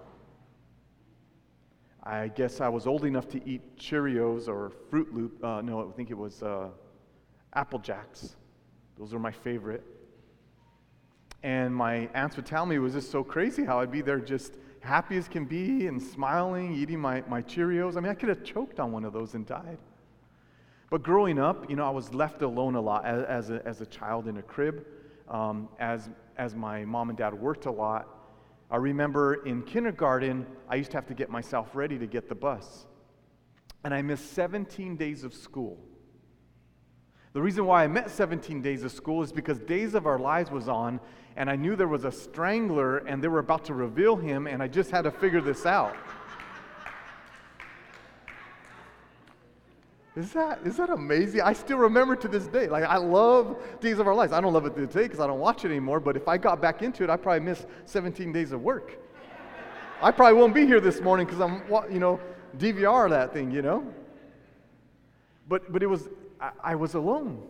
I 2.02 2.26
guess 2.26 2.60
I 2.60 2.68
was 2.68 2.84
old 2.88 3.04
enough 3.04 3.28
to 3.28 3.48
eat 3.48 3.78
Cheerios 3.78 4.48
or 4.48 4.72
Fruit 4.90 5.14
Loop. 5.14 5.44
Uh, 5.44 5.60
no, 5.60 5.88
I 5.88 5.92
think 5.92 6.10
it 6.10 6.18
was 6.18 6.42
uh, 6.42 6.70
Apple 7.52 7.78
Jacks. 7.78 8.34
Those 8.98 9.12
were 9.12 9.20
my 9.20 9.30
favorite. 9.30 9.84
And 11.44 11.72
my 11.72 12.08
aunts 12.14 12.34
would 12.34 12.46
tell 12.46 12.66
me 12.66 12.74
it 12.74 12.80
was 12.80 12.94
just 12.94 13.12
so 13.12 13.22
crazy 13.22 13.64
how 13.64 13.78
I'd 13.78 13.92
be 13.92 14.00
there 14.00 14.18
just 14.18 14.54
happy 14.84 15.16
as 15.16 15.28
can 15.28 15.46
be 15.46 15.86
and 15.86 16.00
smiling, 16.00 16.74
eating 16.74 17.00
my, 17.00 17.22
my 17.28 17.42
Cheerios. 17.42 17.96
I 17.96 18.00
mean, 18.00 18.10
I 18.10 18.14
could 18.14 18.28
have 18.28 18.44
choked 18.44 18.78
on 18.78 18.92
one 18.92 19.04
of 19.04 19.12
those 19.12 19.34
and 19.34 19.46
died. 19.46 19.78
But 20.90 21.02
growing 21.02 21.38
up, 21.38 21.68
you 21.70 21.76
know, 21.76 21.86
I 21.86 21.90
was 21.90 22.12
left 22.12 22.42
alone 22.42 22.74
a 22.74 22.80
lot 22.80 23.04
as, 23.04 23.24
as, 23.24 23.50
a, 23.50 23.66
as 23.66 23.80
a 23.80 23.86
child 23.86 24.28
in 24.28 24.36
a 24.36 24.42
crib. 24.42 24.84
Um, 25.28 25.68
as, 25.80 26.10
as 26.36 26.54
my 26.54 26.84
mom 26.84 27.08
and 27.08 27.16
dad 27.16 27.32
worked 27.32 27.66
a 27.66 27.70
lot, 27.70 28.08
I 28.70 28.76
remember 28.76 29.44
in 29.46 29.62
kindergarten, 29.62 30.46
I 30.68 30.76
used 30.76 30.90
to 30.90 30.98
have 30.98 31.06
to 31.06 31.14
get 31.14 31.30
myself 31.30 31.74
ready 31.74 31.98
to 31.98 32.06
get 32.06 32.28
the 32.28 32.34
bus. 32.34 32.86
And 33.84 33.94
I 33.94 34.02
missed 34.02 34.34
17 34.34 34.96
days 34.96 35.24
of 35.24 35.34
school. 35.34 35.78
The 37.32 37.42
reason 37.42 37.66
why 37.66 37.84
I 37.84 37.88
met 37.88 38.10
17 38.10 38.62
days 38.62 38.84
of 38.84 38.92
school 38.92 39.22
is 39.22 39.32
because 39.32 39.58
Days 39.58 39.94
of 39.94 40.06
Our 40.06 40.18
Lives 40.18 40.50
was 40.50 40.68
on, 40.68 41.00
and 41.36 41.50
I 41.50 41.56
knew 41.56 41.76
there 41.76 41.88
was 41.88 42.04
a 42.04 42.12
strangler, 42.12 42.98
and 42.98 43.22
they 43.22 43.28
were 43.28 43.40
about 43.40 43.64
to 43.66 43.74
reveal 43.74 44.16
him, 44.16 44.46
and 44.46 44.62
I 44.62 44.68
just 44.68 44.90
had 44.90 45.02
to 45.02 45.10
figure 45.10 45.40
this 45.40 45.66
out. 45.66 45.96
Is 50.16 50.32
that, 50.32 50.60
is 50.64 50.76
that 50.76 50.90
amazing? 50.90 51.40
I 51.40 51.52
still 51.52 51.78
remember 51.78 52.14
to 52.14 52.28
this 52.28 52.46
day. 52.46 52.68
Like, 52.68 52.84
I 52.84 52.98
love 52.98 53.56
Days 53.80 53.98
of 53.98 54.06
Our 54.06 54.14
Lives. 54.14 54.32
I 54.32 54.40
don't 54.40 54.52
love 54.52 54.64
it 54.64 54.76
today 54.76 55.02
because 55.02 55.18
I 55.18 55.26
don't 55.26 55.40
watch 55.40 55.64
it 55.64 55.68
anymore, 55.68 55.98
but 55.98 56.16
if 56.16 56.28
I 56.28 56.38
got 56.38 56.60
back 56.60 56.82
into 56.82 57.02
it, 57.02 57.10
I 57.10 57.16
probably 57.16 57.40
miss 57.40 57.66
17 57.86 58.32
days 58.32 58.52
of 58.52 58.62
work. 58.62 58.96
I 60.00 60.12
probably 60.12 60.38
won't 60.38 60.54
be 60.54 60.66
here 60.66 60.78
this 60.80 61.00
morning 61.00 61.26
because 61.26 61.40
I'm, 61.40 61.62
you 61.92 61.98
know, 61.98 62.20
DVR 62.58 63.10
that 63.10 63.32
thing, 63.32 63.50
you 63.50 63.62
know? 63.62 63.92
But, 65.48 65.72
but 65.72 65.82
it 65.82 65.86
was, 65.86 66.08
I, 66.40 66.50
I 66.62 66.74
was 66.76 66.94
alone. 66.94 67.42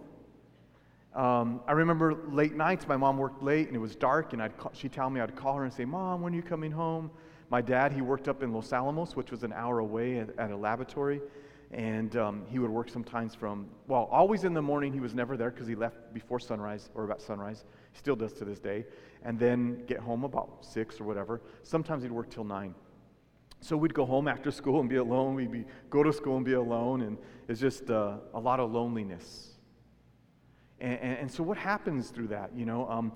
Um, 1.14 1.60
I 1.68 1.72
remember 1.72 2.14
late 2.28 2.56
nights, 2.56 2.88
my 2.88 2.96
mom 2.96 3.18
worked 3.18 3.42
late 3.42 3.68
and 3.68 3.76
it 3.76 3.80
was 3.80 3.94
dark, 3.94 4.32
and 4.32 4.42
I'd 4.42 4.56
call, 4.58 4.72
she'd 4.74 4.92
tell 4.92 5.08
me, 5.08 5.20
I'd 5.20 5.36
call 5.36 5.54
her 5.54 5.64
and 5.64 5.72
say, 5.72 5.84
Mom, 5.84 6.22
when 6.22 6.32
are 6.32 6.36
you 6.36 6.42
coming 6.42 6.72
home? 6.72 7.10
My 7.50 7.60
dad, 7.60 7.92
he 7.92 8.00
worked 8.00 8.26
up 8.26 8.42
in 8.42 8.52
Los 8.52 8.72
Alamos, 8.72 9.14
which 9.14 9.30
was 9.30 9.44
an 9.44 9.52
hour 9.52 9.78
away 9.78 10.18
at, 10.18 10.36
at 10.38 10.50
a 10.50 10.56
laboratory. 10.56 11.20
And 11.70 12.16
um, 12.16 12.44
he 12.50 12.58
would 12.58 12.70
work 12.70 12.88
sometimes 12.88 13.34
from, 13.34 13.66
well, 13.86 14.08
always 14.10 14.44
in 14.44 14.54
the 14.54 14.62
morning. 14.62 14.92
He 14.92 15.00
was 15.00 15.14
never 15.14 15.36
there 15.36 15.50
because 15.50 15.66
he 15.66 15.74
left 15.74 16.12
before 16.12 16.40
sunrise 16.40 16.90
or 16.94 17.04
about 17.04 17.20
sunrise. 17.20 17.64
He 17.92 17.98
still 17.98 18.16
does 18.16 18.32
to 18.34 18.44
this 18.44 18.58
day. 18.58 18.84
And 19.22 19.38
then 19.38 19.84
get 19.86 19.98
home 19.98 20.24
about 20.24 20.64
six 20.64 21.00
or 21.00 21.04
whatever. 21.04 21.40
Sometimes 21.62 22.02
he'd 22.02 22.12
work 22.12 22.30
till 22.30 22.44
nine. 22.44 22.74
So 23.60 23.76
we'd 23.76 23.94
go 23.94 24.04
home 24.04 24.28
after 24.28 24.50
school 24.60 24.80
and 24.80 24.88
be 24.88 24.96
alone. 24.96 25.34
We'd 25.34 25.52
be, 25.52 25.64
go 25.90 26.02
to 26.02 26.12
school 26.12 26.36
and 26.36 26.44
be 26.44 26.54
alone. 26.54 27.02
And 27.02 27.18
it's 27.48 27.60
just 27.60 27.90
uh, 27.90 28.16
a 28.34 28.40
lot 28.40 28.60
of 28.60 28.72
loneliness. 28.72 29.53
And, 30.80 30.98
and, 31.00 31.18
and, 31.18 31.30
so 31.30 31.42
what 31.42 31.56
happens 31.56 32.10
through 32.10 32.28
that? 32.28 32.50
You 32.54 32.66
know, 32.66 32.88
um, 32.88 33.12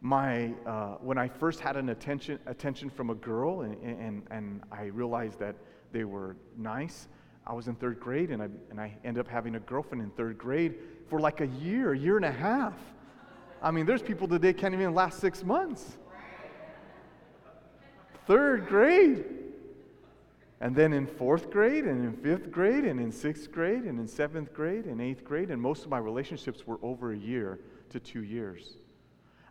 my, 0.00 0.52
uh, 0.66 0.96
when 1.00 1.18
I 1.18 1.28
first 1.28 1.60
had 1.60 1.76
an 1.76 1.88
attention, 1.88 2.38
attention 2.46 2.90
from 2.90 3.10
a 3.10 3.14
girl 3.14 3.62
and, 3.62 3.76
and, 3.82 4.22
and 4.30 4.62
I 4.70 4.84
realized 4.84 5.38
that 5.38 5.56
they 5.92 6.04
were 6.04 6.36
nice, 6.56 7.08
I 7.46 7.52
was 7.52 7.68
in 7.68 7.76
third 7.76 8.00
grade 8.00 8.30
and 8.30 8.42
I, 8.42 8.48
and 8.70 8.80
I 8.80 8.96
ended 9.04 9.20
up 9.24 9.28
having 9.28 9.54
a 9.54 9.60
girlfriend 9.60 10.02
in 10.02 10.10
third 10.10 10.36
grade 10.36 10.74
for 11.08 11.20
like 11.20 11.40
a 11.40 11.46
year, 11.46 11.92
a 11.92 11.98
year 11.98 12.16
and 12.16 12.24
a 12.24 12.32
half. 12.32 12.74
I 13.62 13.70
mean, 13.70 13.86
there's 13.86 14.02
people 14.02 14.26
today 14.28 14.52
can't 14.52 14.74
even 14.74 14.94
last 14.94 15.20
six 15.20 15.44
months. 15.44 15.96
Third 18.26 18.66
grade. 18.66 19.24
And 20.60 20.74
then 20.74 20.92
in 20.94 21.06
fourth 21.06 21.50
grade, 21.50 21.84
and 21.84 22.04
in 22.04 22.12
fifth 22.14 22.50
grade, 22.50 22.84
and 22.84 22.98
in 22.98 23.12
sixth 23.12 23.52
grade, 23.52 23.82
and 23.82 23.98
in 23.98 24.08
seventh 24.08 24.54
grade, 24.54 24.86
and 24.86 25.00
eighth 25.00 25.22
grade, 25.22 25.50
and 25.50 25.60
most 25.60 25.84
of 25.84 25.90
my 25.90 25.98
relationships 25.98 26.66
were 26.66 26.78
over 26.82 27.12
a 27.12 27.16
year 27.16 27.60
to 27.90 28.00
two 28.00 28.22
years. 28.22 28.78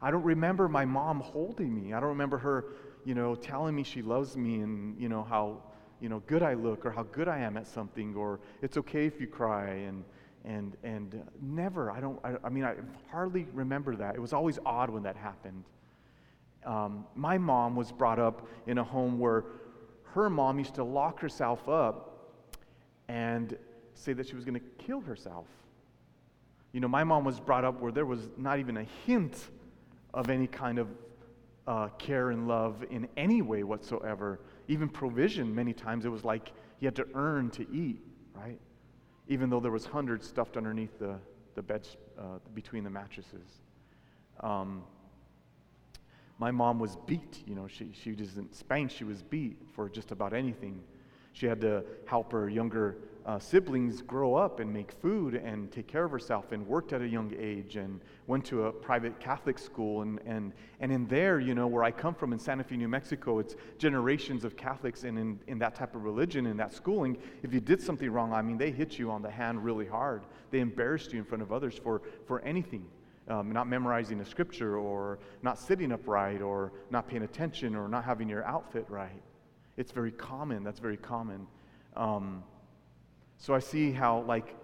I 0.01 0.11
don't 0.11 0.23
remember 0.23 0.67
my 0.67 0.85
mom 0.85 1.19
holding 1.19 1.73
me. 1.73 1.93
I 1.93 1.99
don't 1.99 2.09
remember 2.09 2.37
her, 2.39 2.65
you 3.05 3.13
know, 3.13 3.35
telling 3.35 3.75
me 3.75 3.83
she 3.83 4.01
loves 4.01 4.35
me 4.35 4.61
and, 4.61 4.99
you 4.99 5.09
know, 5.09 5.23
how, 5.23 5.61
you 5.99 6.09
know, 6.09 6.21
good 6.27 6.43
I 6.43 6.53
look 6.53 6.85
or 6.85 6.91
how 6.91 7.03
good 7.03 7.27
I 7.27 7.39
am 7.39 7.55
at 7.55 7.67
something 7.67 8.15
or 8.15 8.39
it's 8.61 8.77
okay 8.77 9.05
if 9.05 9.21
you 9.21 9.27
cry 9.27 9.69
and, 9.69 10.03
and, 10.43 10.75
and 10.83 11.23
never, 11.41 11.91
I 11.91 11.99
don't, 11.99 12.19
I, 12.23 12.35
I 12.43 12.49
mean, 12.49 12.63
I 12.63 12.75
hardly 13.09 13.47
remember 13.53 13.95
that. 13.95 14.15
It 14.15 14.21
was 14.21 14.33
always 14.33 14.59
odd 14.65 14.89
when 14.89 15.03
that 15.03 15.15
happened. 15.15 15.63
Um, 16.65 17.05
my 17.15 17.37
mom 17.37 17.75
was 17.75 17.91
brought 17.91 18.19
up 18.19 18.47
in 18.67 18.79
a 18.79 18.83
home 18.83 19.19
where 19.19 19.45
her 20.15 20.29
mom 20.29 20.57
used 20.57 20.75
to 20.75 20.83
lock 20.83 21.19
herself 21.19 21.67
up 21.67 22.31
and 23.09 23.57
say 23.93 24.13
that 24.13 24.25
she 24.25 24.33
was 24.33 24.45
going 24.45 24.57
to 24.57 24.65
kill 24.85 25.01
herself. 25.01 25.45
You 26.71 26.79
know, 26.79 26.87
my 26.87 27.03
mom 27.03 27.25
was 27.25 27.37
brought 27.37 27.65
up 27.65 27.81
where 27.81 27.91
there 27.91 28.05
was 28.05 28.29
not 28.37 28.59
even 28.59 28.77
a 28.77 28.85
hint 29.05 29.49
of 30.13 30.29
any 30.29 30.47
kind 30.47 30.79
of 30.79 30.87
uh, 31.67 31.89
care 31.97 32.31
and 32.31 32.47
love 32.47 32.85
in 32.89 33.09
any 33.17 33.41
way 33.41 33.63
whatsoever. 33.63 34.39
Even 34.69 34.87
provision, 34.87 35.53
many 35.53 35.73
times 35.73 36.05
it 36.05 36.09
was 36.09 36.23
like 36.23 36.53
you 36.79 36.87
had 36.87 36.95
to 36.95 37.07
earn 37.13 37.49
to 37.49 37.69
eat, 37.73 38.01
right? 38.33 38.59
Even 39.27 39.49
though 39.49 39.59
there 39.59 39.71
was 39.71 39.85
hundreds 39.85 40.25
stuffed 40.25 40.55
underneath 40.55 40.97
the, 40.97 41.15
the 41.55 41.61
beds 41.61 41.97
uh, 42.17 42.39
between 42.53 42.85
the 42.85 42.89
mattresses. 42.89 43.59
Um, 44.39 44.83
my 46.37 46.51
mom 46.51 46.79
was 46.79 46.97
beat. 47.05 47.43
You 47.45 47.55
know, 47.55 47.67
she, 47.67 47.91
she 47.93 48.13
wasn't 48.13 48.53
spanked, 48.55 48.93
she 48.93 49.03
was 49.03 49.23
beat 49.23 49.57
for 49.73 49.89
just 49.89 50.11
about 50.11 50.33
anything. 50.33 50.81
She 51.33 51.45
had 51.45 51.59
to 51.61 51.83
help 52.05 52.31
her 52.31 52.49
younger 52.49 52.97
uh, 53.25 53.39
siblings 53.39 54.01
grow 54.03 54.35
up 54.35 54.59
and 54.59 54.71
make 54.71 54.91
food 54.91 55.33
and 55.33 55.71
take 55.71 55.87
care 55.87 56.05
of 56.05 56.11
herself 56.11 56.51
and 56.51 56.65
worked 56.65 56.93
at 56.93 57.01
a 57.01 57.07
young 57.07 57.33
age 57.37 57.75
and 57.75 57.99
went 58.27 58.45
to 58.45 58.67
a 58.67 58.71
private 58.71 59.19
Catholic 59.19 59.57
school. 59.57 60.03
And, 60.03 60.19
and, 60.25 60.53
and 60.79 60.91
in 60.91 61.07
there, 61.07 61.39
you 61.39 61.55
know, 61.55 61.65
where 61.65 61.83
I 61.83 61.91
come 61.91 62.13
from 62.13 62.33
in 62.33 62.39
Santa 62.39 62.63
Fe, 62.63 62.77
New 62.77 62.87
Mexico, 62.87 63.39
it's 63.39 63.55
generations 63.79 64.45
of 64.45 64.55
Catholics. 64.55 65.03
And 65.03 65.17
in, 65.17 65.39
in 65.47 65.57
that 65.59 65.75
type 65.75 65.95
of 65.95 66.03
religion, 66.03 66.45
in 66.45 66.55
that 66.57 66.71
schooling, 66.71 67.17
if 67.41 67.51
you 67.51 67.59
did 67.59 67.81
something 67.81 68.09
wrong, 68.09 68.31
I 68.31 68.43
mean, 68.43 68.57
they 68.57 68.71
hit 68.71 68.99
you 68.99 69.09
on 69.09 69.23
the 69.23 69.31
hand 69.31 69.63
really 69.63 69.87
hard. 69.87 70.23
They 70.51 70.59
embarrassed 70.59 71.11
you 71.11 71.19
in 71.19 71.25
front 71.25 71.41
of 71.41 71.51
others 71.51 71.79
for, 71.83 72.03
for 72.27 72.41
anything 72.41 72.85
um, 73.27 73.51
not 73.51 73.67
memorizing 73.67 74.19
a 74.21 74.25
scripture 74.25 74.77
or 74.77 75.19
not 75.41 75.57
sitting 75.57 75.91
upright 75.91 76.41
or 76.41 76.71
not 76.91 77.07
paying 77.07 77.23
attention 77.23 77.75
or 77.75 77.87
not 77.87 78.03
having 78.03 78.29
your 78.29 78.43
outfit 78.45 78.85
right. 78.89 79.21
It's 79.77 79.91
very 79.91 80.11
common. 80.11 80.63
That's 80.63 80.79
very 80.79 80.97
common. 80.97 81.47
Um, 81.95 82.43
so 83.37 83.53
I 83.53 83.59
see 83.59 83.91
how, 83.91 84.21
like, 84.21 84.55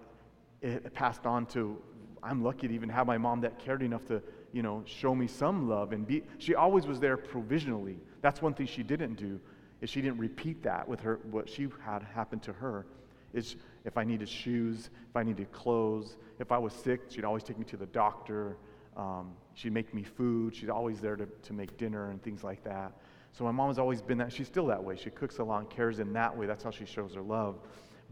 it 0.62 0.94
passed 0.94 1.26
on 1.26 1.46
to, 1.46 1.76
I'm 2.22 2.42
lucky 2.42 2.68
to 2.68 2.74
even 2.74 2.88
have 2.88 3.06
my 3.06 3.18
mom 3.18 3.40
that 3.40 3.58
cared 3.58 3.82
enough 3.82 4.06
to, 4.06 4.22
you 4.52 4.62
know, 4.62 4.82
show 4.86 5.14
me 5.14 5.26
some 5.26 5.68
love 5.68 5.92
and 5.92 6.06
be, 6.06 6.22
she 6.38 6.54
always 6.54 6.86
was 6.86 7.00
there 7.00 7.16
provisionally. 7.16 7.98
That's 8.20 8.40
one 8.40 8.54
thing 8.54 8.66
she 8.66 8.82
didn't 8.82 9.16
do, 9.16 9.40
is 9.80 9.90
she 9.90 10.00
didn't 10.00 10.18
repeat 10.18 10.62
that 10.62 10.86
with 10.86 11.00
her, 11.00 11.18
what 11.30 11.48
she 11.48 11.68
had 11.84 12.02
happened 12.02 12.42
to 12.44 12.52
her. 12.52 12.86
Is 13.32 13.56
if 13.84 13.96
I 13.96 14.04
needed 14.04 14.28
shoes, 14.28 14.90
if 15.08 15.16
I 15.16 15.22
needed 15.22 15.50
clothes, 15.52 16.16
if 16.38 16.52
I 16.52 16.58
was 16.58 16.72
sick, 16.72 17.02
she'd 17.08 17.24
always 17.24 17.42
take 17.42 17.58
me 17.58 17.64
to 17.66 17.76
the 17.76 17.86
doctor. 17.86 18.56
Um, 18.96 19.32
she'd 19.54 19.72
make 19.72 19.94
me 19.94 20.02
food. 20.02 20.54
She's 20.54 20.68
always 20.68 21.00
there 21.00 21.16
to, 21.16 21.26
to 21.26 21.52
make 21.52 21.76
dinner 21.76 22.10
and 22.10 22.22
things 22.22 22.44
like 22.44 22.62
that. 22.64 22.92
So 23.32 23.44
my 23.44 23.50
mom 23.50 23.68
has 23.68 23.78
always 23.78 24.02
been 24.02 24.18
that. 24.18 24.32
She's 24.32 24.46
still 24.46 24.66
that 24.66 24.82
way. 24.82 24.96
She 24.96 25.10
cooks 25.10 25.38
a 25.38 25.44
lot 25.44 25.60
and 25.60 25.70
cares 25.70 25.98
in 25.98 26.12
that 26.12 26.36
way. 26.36 26.46
That's 26.46 26.62
how 26.62 26.70
she 26.70 26.84
shows 26.84 27.14
her 27.14 27.22
love. 27.22 27.58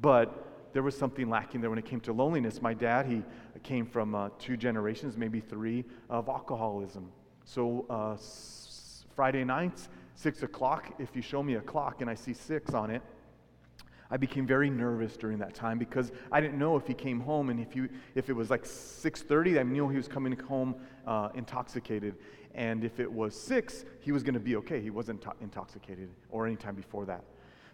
But 0.00 0.46
there 0.72 0.82
was 0.82 0.96
something 0.96 1.28
lacking 1.28 1.60
there 1.60 1.68
when 1.68 1.78
it 1.78 1.84
came 1.84 2.00
to 2.00 2.12
loneliness. 2.12 2.62
My 2.62 2.72
dad, 2.72 3.06
he 3.06 3.22
came 3.62 3.84
from 3.84 4.14
uh, 4.14 4.30
two 4.38 4.56
generations, 4.56 5.16
maybe 5.16 5.40
three, 5.40 5.84
of 6.08 6.28
alcoholism. 6.28 7.10
So 7.44 7.84
uh, 7.90 8.16
Friday 9.14 9.44
nights, 9.44 9.88
6 10.14 10.42
o'clock, 10.42 10.94
if 10.98 11.14
you 11.14 11.22
show 11.22 11.42
me 11.42 11.54
a 11.54 11.60
clock 11.60 12.00
and 12.00 12.08
I 12.08 12.14
see 12.14 12.32
6 12.32 12.72
on 12.72 12.90
it, 12.90 13.02
I 14.10 14.16
became 14.16 14.46
very 14.46 14.70
nervous 14.70 15.16
during 15.16 15.38
that 15.38 15.54
time 15.54 15.78
because 15.78 16.10
I 16.32 16.40
didn't 16.40 16.58
know 16.58 16.76
if 16.76 16.86
he 16.86 16.94
came 16.94 17.20
home 17.20 17.50
and 17.50 17.60
if, 17.60 17.72
he, 17.72 17.88
if 18.14 18.28
it 18.28 18.32
was 18.32 18.50
like 18.50 18.64
6.30, 18.64 19.60
I 19.60 19.62
knew 19.62 19.88
he 19.88 19.96
was 19.96 20.08
coming 20.08 20.36
home 20.38 20.74
uh, 21.06 21.28
intoxicated. 21.34 22.16
And 22.54 22.82
if 22.82 22.98
it 22.98 23.10
was 23.10 23.38
6, 23.38 23.84
he 24.00 24.10
was 24.10 24.22
going 24.22 24.34
to 24.34 24.40
be 24.40 24.56
okay. 24.56 24.80
He 24.80 24.90
wasn't 24.90 25.22
to- 25.22 25.34
intoxicated 25.40 26.08
or 26.30 26.46
any 26.46 26.56
time 26.56 26.74
before 26.74 27.06
that. 27.06 27.22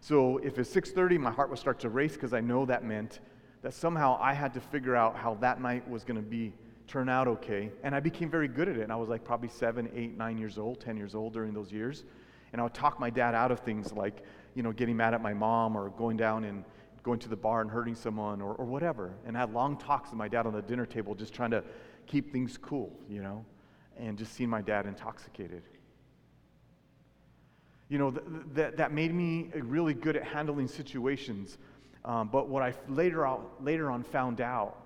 So 0.00 0.38
if 0.38 0.58
it's 0.58 0.72
6.30, 0.74 1.18
my 1.18 1.30
heart 1.30 1.48
would 1.48 1.58
start 1.58 1.78
to 1.80 1.88
race 1.88 2.12
because 2.12 2.34
I 2.34 2.40
know 2.40 2.66
that 2.66 2.84
meant 2.84 3.20
that 3.62 3.72
somehow 3.72 4.18
I 4.20 4.34
had 4.34 4.52
to 4.54 4.60
figure 4.60 4.94
out 4.94 5.16
how 5.16 5.34
that 5.36 5.60
night 5.60 5.88
was 5.88 6.04
going 6.04 6.22
to 6.22 6.28
be 6.28 6.52
turn 6.86 7.08
out 7.08 7.26
okay. 7.26 7.72
And 7.82 7.94
I 7.94 8.00
became 8.00 8.30
very 8.30 8.48
good 8.48 8.68
at 8.68 8.76
it. 8.76 8.82
And 8.82 8.92
I 8.92 8.96
was 8.96 9.08
like 9.08 9.24
probably 9.24 9.48
seven, 9.48 9.90
eight, 9.94 10.16
nine 10.16 10.38
years 10.38 10.58
old, 10.58 10.80
10 10.80 10.96
years 10.96 11.14
old 11.14 11.32
during 11.32 11.52
those 11.52 11.72
years. 11.72 12.04
And 12.52 12.60
I 12.60 12.64
would 12.64 12.74
talk 12.74 13.00
my 13.00 13.10
dad 13.10 13.34
out 13.34 13.50
of 13.50 13.60
things 13.60 13.92
like, 13.92 14.22
you 14.56 14.62
know, 14.62 14.72
getting 14.72 14.96
mad 14.96 15.12
at 15.12 15.22
my 15.22 15.34
mom 15.34 15.76
or 15.76 15.90
going 15.90 16.16
down 16.16 16.44
and 16.44 16.64
going 17.02 17.18
to 17.20 17.28
the 17.28 17.36
bar 17.36 17.60
and 17.60 17.70
hurting 17.70 17.94
someone 17.94 18.40
or, 18.40 18.54
or 18.54 18.64
whatever. 18.64 19.14
And 19.26 19.36
I 19.36 19.40
had 19.40 19.52
long 19.52 19.76
talks 19.76 20.10
with 20.10 20.18
my 20.18 20.28
dad 20.28 20.46
on 20.46 20.54
the 20.54 20.62
dinner 20.62 20.86
table 20.86 21.14
just 21.14 21.34
trying 21.34 21.50
to 21.50 21.62
keep 22.06 22.32
things 22.32 22.56
cool, 22.56 22.90
you 23.08 23.22
know, 23.22 23.44
and 23.98 24.16
just 24.16 24.32
seeing 24.32 24.48
my 24.48 24.62
dad 24.62 24.86
intoxicated. 24.86 25.62
You 27.88 27.98
know, 27.98 28.10
th- 28.10 28.24
th- 28.54 28.74
that 28.76 28.92
made 28.92 29.14
me 29.14 29.50
really 29.54 29.94
good 29.94 30.16
at 30.16 30.24
handling 30.24 30.68
situations. 30.68 31.58
Um, 32.04 32.28
but 32.28 32.48
what 32.48 32.62
I 32.62 32.72
later, 32.88 33.26
out, 33.26 33.62
later 33.62 33.90
on 33.90 34.02
found 34.02 34.40
out 34.40 34.76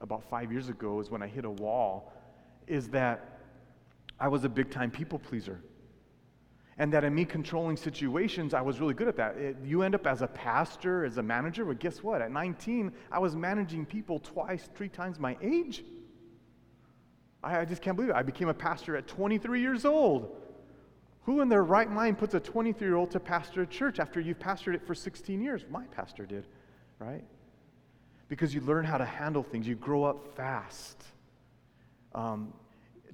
about 0.00 0.22
five 0.30 0.52
years 0.52 0.68
ago 0.68 1.00
is 1.00 1.10
when 1.10 1.22
I 1.22 1.26
hit 1.26 1.44
a 1.44 1.50
wall, 1.50 2.12
is 2.66 2.88
that 2.90 3.40
I 4.18 4.28
was 4.28 4.44
a 4.44 4.48
big 4.48 4.70
time 4.70 4.90
people 4.90 5.18
pleaser. 5.18 5.60
And 6.78 6.92
that 6.92 7.04
in 7.04 7.14
me 7.14 7.24
controlling 7.24 7.76
situations, 7.76 8.54
I 8.54 8.62
was 8.62 8.80
really 8.80 8.94
good 8.94 9.08
at 9.08 9.16
that. 9.16 9.36
It, 9.36 9.56
you 9.64 9.82
end 9.82 9.94
up 9.94 10.06
as 10.06 10.22
a 10.22 10.26
pastor, 10.26 11.04
as 11.04 11.18
a 11.18 11.22
manager, 11.22 11.64
but 11.64 11.78
guess 11.78 12.02
what? 12.02 12.22
At 12.22 12.30
19, 12.30 12.92
I 13.10 13.18
was 13.18 13.36
managing 13.36 13.84
people 13.84 14.18
twice, 14.18 14.68
three 14.74 14.88
times 14.88 15.18
my 15.18 15.36
age. 15.42 15.84
I, 17.42 17.60
I 17.60 17.64
just 17.64 17.82
can't 17.82 17.96
believe 17.96 18.10
it. 18.10 18.16
I 18.16 18.22
became 18.22 18.48
a 18.48 18.54
pastor 18.54 18.96
at 18.96 19.06
23 19.06 19.60
years 19.60 19.84
old. 19.84 20.34
Who 21.24 21.40
in 21.40 21.48
their 21.48 21.62
right 21.62 21.90
mind 21.90 22.18
puts 22.18 22.34
a 22.34 22.40
23 22.40 22.86
year 22.86 22.96
old 22.96 23.10
to 23.12 23.20
pastor 23.20 23.62
a 23.62 23.66
church 23.66 24.00
after 24.00 24.20
you've 24.20 24.38
pastored 24.38 24.74
it 24.74 24.86
for 24.86 24.94
16 24.94 25.40
years? 25.40 25.64
My 25.70 25.84
pastor 25.86 26.26
did, 26.26 26.46
right? 26.98 27.24
Because 28.28 28.54
you 28.54 28.60
learn 28.62 28.84
how 28.84 28.98
to 28.98 29.04
handle 29.04 29.42
things, 29.42 29.68
you 29.68 29.76
grow 29.76 30.04
up 30.04 30.34
fast. 30.36 31.04
Um, 32.14 32.52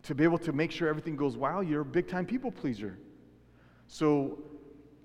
to 0.04 0.14
be 0.14 0.24
able 0.24 0.38
to 0.38 0.52
make 0.52 0.70
sure 0.70 0.88
everything 0.88 1.16
goes 1.16 1.36
well, 1.36 1.62
you're 1.62 1.82
a 1.82 1.84
big 1.84 2.08
time 2.08 2.24
people 2.24 2.50
pleaser. 2.50 2.98
So, 3.88 4.38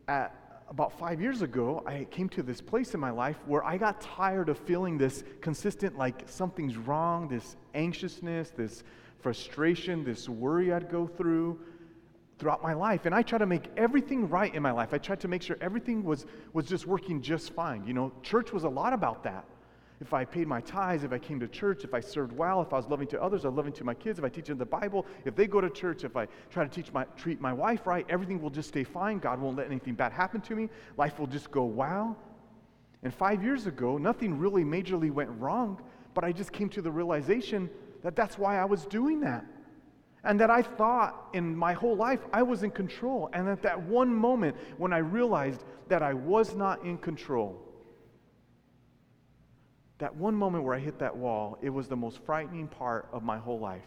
at 0.10 0.36
about 0.70 0.98
five 1.00 1.22
years 1.22 1.42
ago, 1.42 1.82
I 1.86 2.06
came 2.12 2.28
to 2.30 2.44
this 2.44 2.60
place 2.60 2.94
in 2.94 3.00
my 3.00 3.12
life 3.12 3.38
where 3.46 3.64
I 3.64 3.78
got 3.78 4.02
tired 4.02 4.50
of 4.50 4.58
feeling 4.58 4.98
this 4.98 5.24
consistent, 5.40 5.98
like 5.98 6.24
something's 6.26 6.76
wrong, 6.76 7.30
this 7.30 7.56
anxiousness, 7.74 8.50
this 8.50 8.84
frustration, 9.22 10.04
this 10.04 10.28
worry 10.28 10.74
I'd 10.74 10.92
go 10.92 11.08
through 11.08 11.62
throughout 12.40 12.62
my 12.62 12.74
life. 12.74 13.06
And 13.06 13.16
I 13.16 13.22
tried 13.22 13.38
to 13.40 13.46
make 13.46 13.70
everything 13.78 14.28
right 14.28 14.54
in 14.54 14.62
my 14.62 14.72
life. 14.72 14.94
I 14.94 14.98
tried 14.98 15.22
to 15.22 15.30
make 15.30 15.42
sure 15.42 15.58
everything 15.62 16.04
was, 16.04 16.26
was 16.52 16.66
just 16.66 16.86
working 16.86 17.22
just 17.22 17.54
fine. 17.54 17.86
You 17.86 17.94
know, 17.94 18.12
church 18.22 18.52
was 18.52 18.66
a 18.66 18.70
lot 18.70 18.92
about 18.92 19.24
that. 19.24 19.46
If 20.04 20.14
I 20.14 20.26
paid 20.26 20.50
my 20.50 20.60
tithes, 20.60 21.06
if 21.06 21.14
I 21.14 21.18
came 21.18 21.40
to 21.40 21.48
church, 21.48 21.86
if 21.86 21.94
I 21.94 22.02
served 22.02 22.34
well, 22.34 22.62
if 22.62 22.74
I 22.74 22.76
was 22.76 22.88
loving 22.90 23.08
to 23.08 23.24
others, 23.24 23.46
I 23.46 23.48
was 23.48 23.56
loving 23.56 23.72
to 23.72 23.86
my 23.86 23.94
kids, 23.94 24.20
if 24.20 24.26
I 24.26 24.28
teach 24.28 24.48
them 24.48 24.58
the 24.58 24.66
Bible, 24.66 25.06
if 25.24 25.34
they 25.34 25.48
go 25.48 25.62
to 25.62 25.70
church, 25.70 26.04
if 26.04 26.18
I 26.18 26.28
try 26.52 26.66
to 26.66 26.70
teach 26.70 26.92
my, 26.92 27.06
treat 27.16 27.40
my 27.40 27.54
wife 27.54 27.88
right, 27.88 28.06
everything 28.10 28.42
will 28.42 28.50
just 28.50 28.68
stay 28.68 28.84
fine. 28.84 29.20
God 29.20 29.40
won't 29.40 29.56
let 29.56 29.68
anything 29.68 29.94
bad 29.94 30.12
happen 30.12 30.42
to 30.42 30.56
me. 30.58 30.68
Life 30.98 31.20
will 31.20 31.28
just 31.28 31.52
go 31.52 31.64
wow. 31.64 32.18
And 33.02 33.14
five 33.14 33.42
years 33.42 33.66
ago, 33.66 33.98
nothing 33.98 34.38
really 34.38 34.66
majorly 34.66 35.10
went 35.10 35.30
wrong, 35.40 35.82
but 36.14 36.26
I 36.26 36.34
just 36.34 36.52
came 36.52 36.68
to 36.72 36.82
the 36.82 36.92
realization 36.92 37.70
that 38.02 38.14
that's 38.14 38.38
why 38.38 38.60
I 38.60 38.66
was 38.66 38.86
doing 38.86 39.22
that. 39.22 39.46
And 40.26 40.38
that 40.42 40.52
I 40.52 40.64
thought 40.64 41.30
in 41.32 41.56
my 41.56 41.72
whole 41.72 41.96
life 41.96 42.20
I 42.34 42.44
was 42.44 42.64
in 42.64 42.72
control. 42.72 43.30
And 43.32 43.48
at 43.48 43.62
that 43.62 43.82
one 43.82 44.14
moment 44.14 44.58
when 44.78 44.92
I 44.92 44.98
realized 44.98 45.64
that 45.88 46.04
I 46.04 46.14
was 46.14 46.56
not 46.56 46.84
in 46.84 46.98
control, 46.98 47.63
that 50.00 50.16
one 50.16 50.36
moment 50.36 50.64
where 50.64 50.76
I 50.76 50.80
hit 50.80 51.00
that 51.00 51.16
wall, 51.16 51.58
it 51.62 51.70
was 51.70 51.88
the 51.88 51.96
most 51.96 52.20
frightening 52.26 52.68
part 52.68 53.08
of 53.12 53.24
my 53.24 53.38
whole 53.38 53.60
life. 53.60 53.84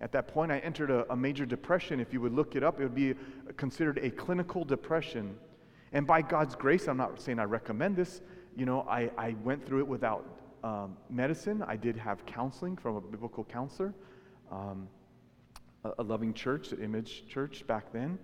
At 0.00 0.12
that 0.12 0.28
point, 0.28 0.52
I 0.52 0.58
entered 0.58 0.90
a, 0.90 1.10
a 1.12 1.16
major 1.16 1.46
depression. 1.46 2.00
If 2.00 2.12
you 2.12 2.20
would 2.20 2.32
look 2.32 2.56
it 2.56 2.62
up, 2.62 2.80
it 2.80 2.82
would 2.82 2.94
be 2.94 3.14
considered 3.56 3.98
a 4.02 4.10
clinical 4.10 4.64
depression. 4.64 5.36
And 5.92 6.06
by 6.06 6.22
God's 6.22 6.54
grace, 6.54 6.88
I'm 6.88 6.96
not 6.96 7.20
saying 7.20 7.38
I 7.38 7.44
recommend 7.44 7.96
this, 7.96 8.20
you 8.56 8.66
know, 8.66 8.82
I, 8.88 9.10
I 9.16 9.34
went 9.42 9.64
through 9.64 9.80
it 9.80 9.88
without 9.88 10.24
um, 10.62 10.96
medicine. 11.10 11.62
I 11.66 11.76
did 11.76 11.96
have 11.96 12.24
counseling 12.26 12.76
from 12.76 12.96
a 12.96 13.00
biblical 13.00 13.44
counselor, 13.44 13.94
um, 14.50 14.88
a, 15.84 15.92
a, 15.98 16.02
loving 16.02 16.32
church, 16.32 16.72
an 16.72 16.82
image 16.82 17.28
church 17.28 17.66
back 17.66 17.92
then, 17.92 18.18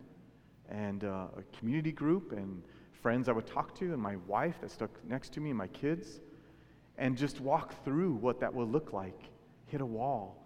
and 0.68 1.04
uh, 1.04 1.26
a 1.36 1.58
community 1.58 1.92
group, 1.92 2.32
and 2.32 2.62
friends 3.02 3.28
I 3.28 3.32
would 3.32 3.46
talk 3.46 3.74
to, 3.76 3.92
and 3.92 4.02
my 4.02 4.16
wife 4.26 4.60
that 4.60 4.70
stuck 4.70 4.90
next 5.08 5.32
to 5.34 5.40
me, 5.40 5.50
and 5.50 5.58
my 5.58 5.68
kids, 5.68 6.20
and 6.98 7.16
just 7.16 7.40
walk 7.40 7.84
through 7.84 8.14
what 8.14 8.40
that 8.40 8.52
would 8.52 8.70
look 8.70 8.92
like. 8.92 9.18
Hit 9.66 9.80
a 9.80 9.86
wall. 9.86 10.36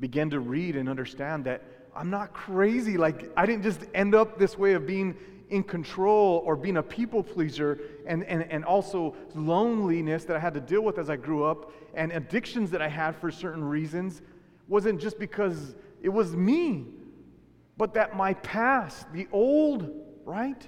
Begin 0.00 0.30
to 0.30 0.40
read 0.40 0.76
and 0.76 0.88
understand 0.88 1.44
that 1.44 1.62
I'm 1.94 2.10
not 2.10 2.32
crazy. 2.32 2.96
Like, 2.96 3.30
I 3.36 3.46
didn't 3.46 3.62
just 3.62 3.80
end 3.94 4.14
up 4.14 4.38
this 4.38 4.58
way 4.58 4.72
of 4.72 4.86
being 4.86 5.16
in 5.50 5.62
control 5.62 6.42
or 6.46 6.56
being 6.56 6.78
a 6.78 6.82
people 6.82 7.22
pleaser 7.22 7.78
and, 8.06 8.24
and, 8.24 8.50
and 8.50 8.64
also 8.64 9.14
loneliness 9.34 10.24
that 10.24 10.34
I 10.34 10.40
had 10.40 10.54
to 10.54 10.60
deal 10.60 10.80
with 10.80 10.98
as 10.98 11.10
I 11.10 11.16
grew 11.16 11.44
up 11.44 11.70
and 11.94 12.10
addictions 12.10 12.70
that 12.70 12.80
I 12.80 12.88
had 12.88 13.14
for 13.14 13.30
certain 13.30 13.62
reasons 13.62 14.22
wasn't 14.66 14.98
just 14.98 15.18
because 15.18 15.74
it 16.00 16.08
was 16.08 16.34
me, 16.34 16.86
but 17.76 17.92
that 17.94 18.16
my 18.16 18.32
past, 18.34 19.12
the 19.12 19.28
old, 19.30 19.90
right? 20.24 20.66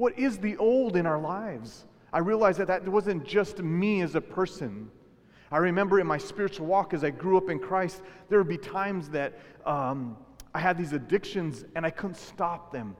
What 0.00 0.18
is 0.18 0.38
the 0.38 0.56
old 0.56 0.96
in 0.96 1.04
our 1.04 1.20
lives? 1.20 1.84
I 2.10 2.20
realized 2.20 2.58
that 2.58 2.68
that 2.68 2.88
wasn't 2.88 3.22
just 3.22 3.58
me 3.58 4.00
as 4.00 4.14
a 4.14 4.20
person. 4.22 4.90
I 5.52 5.58
remember 5.58 6.00
in 6.00 6.06
my 6.06 6.16
spiritual 6.16 6.64
walk 6.64 6.94
as 6.94 7.04
I 7.04 7.10
grew 7.10 7.36
up 7.36 7.50
in 7.50 7.58
Christ, 7.58 8.00
there 8.30 8.38
would 8.38 8.48
be 8.48 8.56
times 8.56 9.10
that 9.10 9.38
um, 9.66 10.16
I 10.54 10.58
had 10.58 10.78
these 10.78 10.94
addictions 10.94 11.66
and 11.76 11.84
I 11.84 11.90
couldn't 11.90 12.16
stop 12.16 12.72
them 12.72 12.96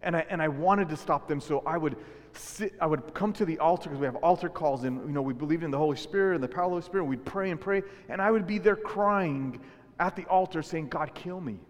and 0.00 0.16
I, 0.16 0.24
and 0.30 0.40
I 0.40 0.48
wanted 0.48 0.88
to 0.88 0.96
stop 0.96 1.28
them, 1.28 1.42
so 1.42 1.62
I 1.66 1.76
would 1.76 1.96
sit, 2.32 2.72
I 2.80 2.86
would 2.86 3.12
come 3.12 3.34
to 3.34 3.44
the 3.44 3.58
altar 3.58 3.90
because 3.90 4.00
we 4.00 4.06
have 4.06 4.16
altar 4.16 4.48
calls, 4.48 4.84
and 4.84 5.06
you 5.06 5.12
know 5.12 5.20
we 5.20 5.34
believed 5.34 5.62
in 5.62 5.70
the 5.70 5.78
Holy 5.78 5.98
Spirit 5.98 6.36
and 6.36 6.44
the 6.44 6.48
power 6.48 6.64
of 6.64 6.70
the 6.70 6.74
Holy 6.76 6.82
Spirit. 6.82 7.02
And 7.02 7.10
we'd 7.10 7.24
pray 7.26 7.50
and 7.50 7.60
pray, 7.60 7.82
and 8.08 8.22
I 8.22 8.30
would 8.30 8.46
be 8.46 8.56
there 8.56 8.76
crying 8.76 9.60
at 10.00 10.16
the 10.16 10.24
altar, 10.24 10.62
saying, 10.62 10.88
"God, 10.88 11.14
kill 11.14 11.40
me." 11.40 11.60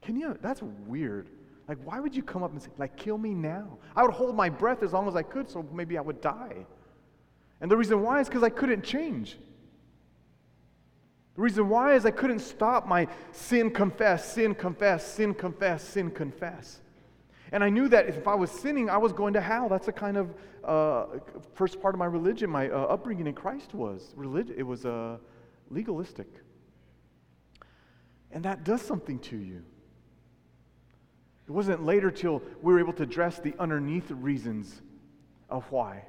Can 0.00 0.16
you? 0.16 0.38
That's 0.40 0.62
weird. 0.62 1.28
Like, 1.68 1.78
why 1.84 2.00
would 2.00 2.14
you 2.14 2.22
come 2.22 2.42
up 2.42 2.52
and 2.52 2.60
say, 2.60 2.70
like, 2.78 2.96
kill 2.96 3.18
me 3.18 3.34
now? 3.34 3.78
I 3.94 4.02
would 4.02 4.12
hold 4.12 4.34
my 4.34 4.48
breath 4.48 4.82
as 4.82 4.92
long 4.92 5.06
as 5.08 5.16
I 5.16 5.22
could, 5.22 5.48
so 5.48 5.64
maybe 5.72 5.96
I 5.96 6.00
would 6.00 6.20
die. 6.20 6.66
And 7.60 7.70
the 7.70 7.76
reason 7.76 8.02
why 8.02 8.20
is 8.20 8.28
because 8.28 8.42
I 8.42 8.50
couldn't 8.50 8.82
change. 8.82 9.38
The 11.36 11.42
reason 11.42 11.68
why 11.68 11.94
is 11.94 12.04
I 12.04 12.10
couldn't 12.10 12.40
stop 12.40 12.86
my 12.86 13.08
sin 13.30 13.70
confess, 13.70 14.32
sin 14.32 14.54
confess, 14.54 15.06
sin 15.06 15.32
confess, 15.32 15.82
sin 15.82 16.10
confess. 16.10 16.80
And 17.52 17.62
I 17.62 17.70
knew 17.70 17.88
that 17.88 18.06
if 18.06 18.26
I 18.26 18.34
was 18.34 18.50
sinning, 18.50 18.90
I 18.90 18.96
was 18.96 19.12
going 19.12 19.34
to 19.34 19.40
hell. 19.40 19.68
That's 19.68 19.86
the 19.86 19.92
kind 19.92 20.16
of 20.16 20.34
uh, 20.64 21.06
first 21.54 21.80
part 21.80 21.94
of 21.94 21.98
my 21.98 22.06
religion, 22.06 22.50
my 22.50 22.68
uh, 22.68 22.84
upbringing 22.84 23.26
in 23.26 23.34
Christ 23.34 23.74
was. 23.74 24.12
Religion, 24.16 24.54
it 24.58 24.62
was 24.62 24.84
uh, 24.84 25.18
legalistic. 25.70 26.28
And 28.30 28.44
that 28.44 28.64
does 28.64 28.82
something 28.82 29.18
to 29.20 29.36
you. 29.36 29.62
It 31.48 31.50
wasn't 31.50 31.84
later 31.84 32.10
till 32.10 32.42
we 32.62 32.72
were 32.72 32.78
able 32.78 32.92
to 32.94 33.02
address 33.02 33.38
the 33.38 33.54
underneath 33.58 34.10
reasons 34.10 34.80
of 35.50 35.70
why 35.70 36.04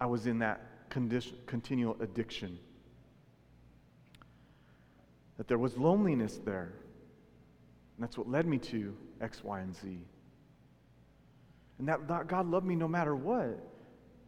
I 0.00 0.06
was 0.06 0.26
in 0.26 0.38
that 0.40 0.90
condition, 0.90 1.36
continual 1.46 1.96
addiction. 2.00 2.58
That 5.36 5.48
there 5.48 5.58
was 5.58 5.76
loneliness 5.76 6.40
there. 6.44 6.72
And 7.96 8.02
that's 8.02 8.16
what 8.16 8.28
led 8.28 8.46
me 8.46 8.58
to 8.58 8.96
X, 9.20 9.44
Y, 9.44 9.60
and 9.60 9.74
Z. 9.74 9.98
And 11.78 11.88
that, 11.88 12.08
that 12.08 12.26
God 12.26 12.46
loved 12.46 12.66
me 12.66 12.74
no 12.74 12.88
matter 12.88 13.14
what. 13.14 13.58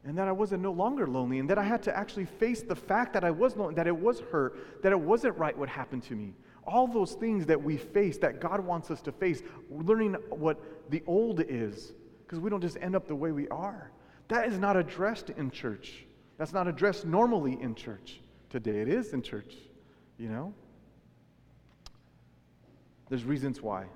And 0.05 0.17
that 0.19 0.29
I 0.29 0.33
wasn't 0.33 0.63
no 0.63 0.73
longer 0.73 1.07
lonely. 1.07 1.39
And 1.39 1.51
that 1.51 1.59
I 1.59 1.65
had 1.65 1.83
to 1.85 1.97
actually 1.97 2.27
face 2.27 2.63
the 2.63 2.77
fact 2.77 3.13
that 3.15 3.25
I 3.25 3.31
was 3.31 3.57
lonely, 3.57 3.75
that 3.75 3.87
it 3.87 3.97
was 3.97 4.21
hurt, 4.21 4.83
that 4.83 4.93
it 4.93 5.01
wasn't 5.01 5.37
right 5.39 5.57
what 5.57 5.69
happened 5.69 6.05
to 6.05 6.15
me. 6.15 6.35
All 6.67 6.87
those 6.87 7.13
things 7.13 7.47
that 7.47 7.63
we 7.63 7.77
face, 7.77 8.19
that 8.19 8.41
God 8.41 8.61
wants 8.61 8.91
us 8.91 9.01
to 9.03 9.13
face, 9.13 9.43
learning 9.71 10.15
what 10.31 10.91
the 10.91 11.03
old 11.07 11.41
is, 11.41 11.93
because 12.25 12.41
we 12.41 12.51
don't 12.51 12.61
just 12.61 12.77
end 12.81 12.97
up 12.97 13.07
the 13.07 13.15
way 13.15 13.33
we 13.33 13.49
are. 13.49 13.91
That 14.29 14.49
is 14.49 14.59
not 14.59 14.77
addressed 14.77 15.31
in 15.31 15.51
church. 15.51 16.05
That's 16.39 16.53
not 16.53 16.67
addressed 16.67 17.07
normally 17.07 17.59
in 17.61 17.75
church. 17.75 18.21
Today 18.51 18.81
it 18.81 18.89
is 18.89 19.13
in 19.13 19.23
church, 19.23 19.55
you 20.19 20.29
know? 20.29 20.53
There's 23.09 23.25
reasons 23.25 23.63
why. 23.63 23.87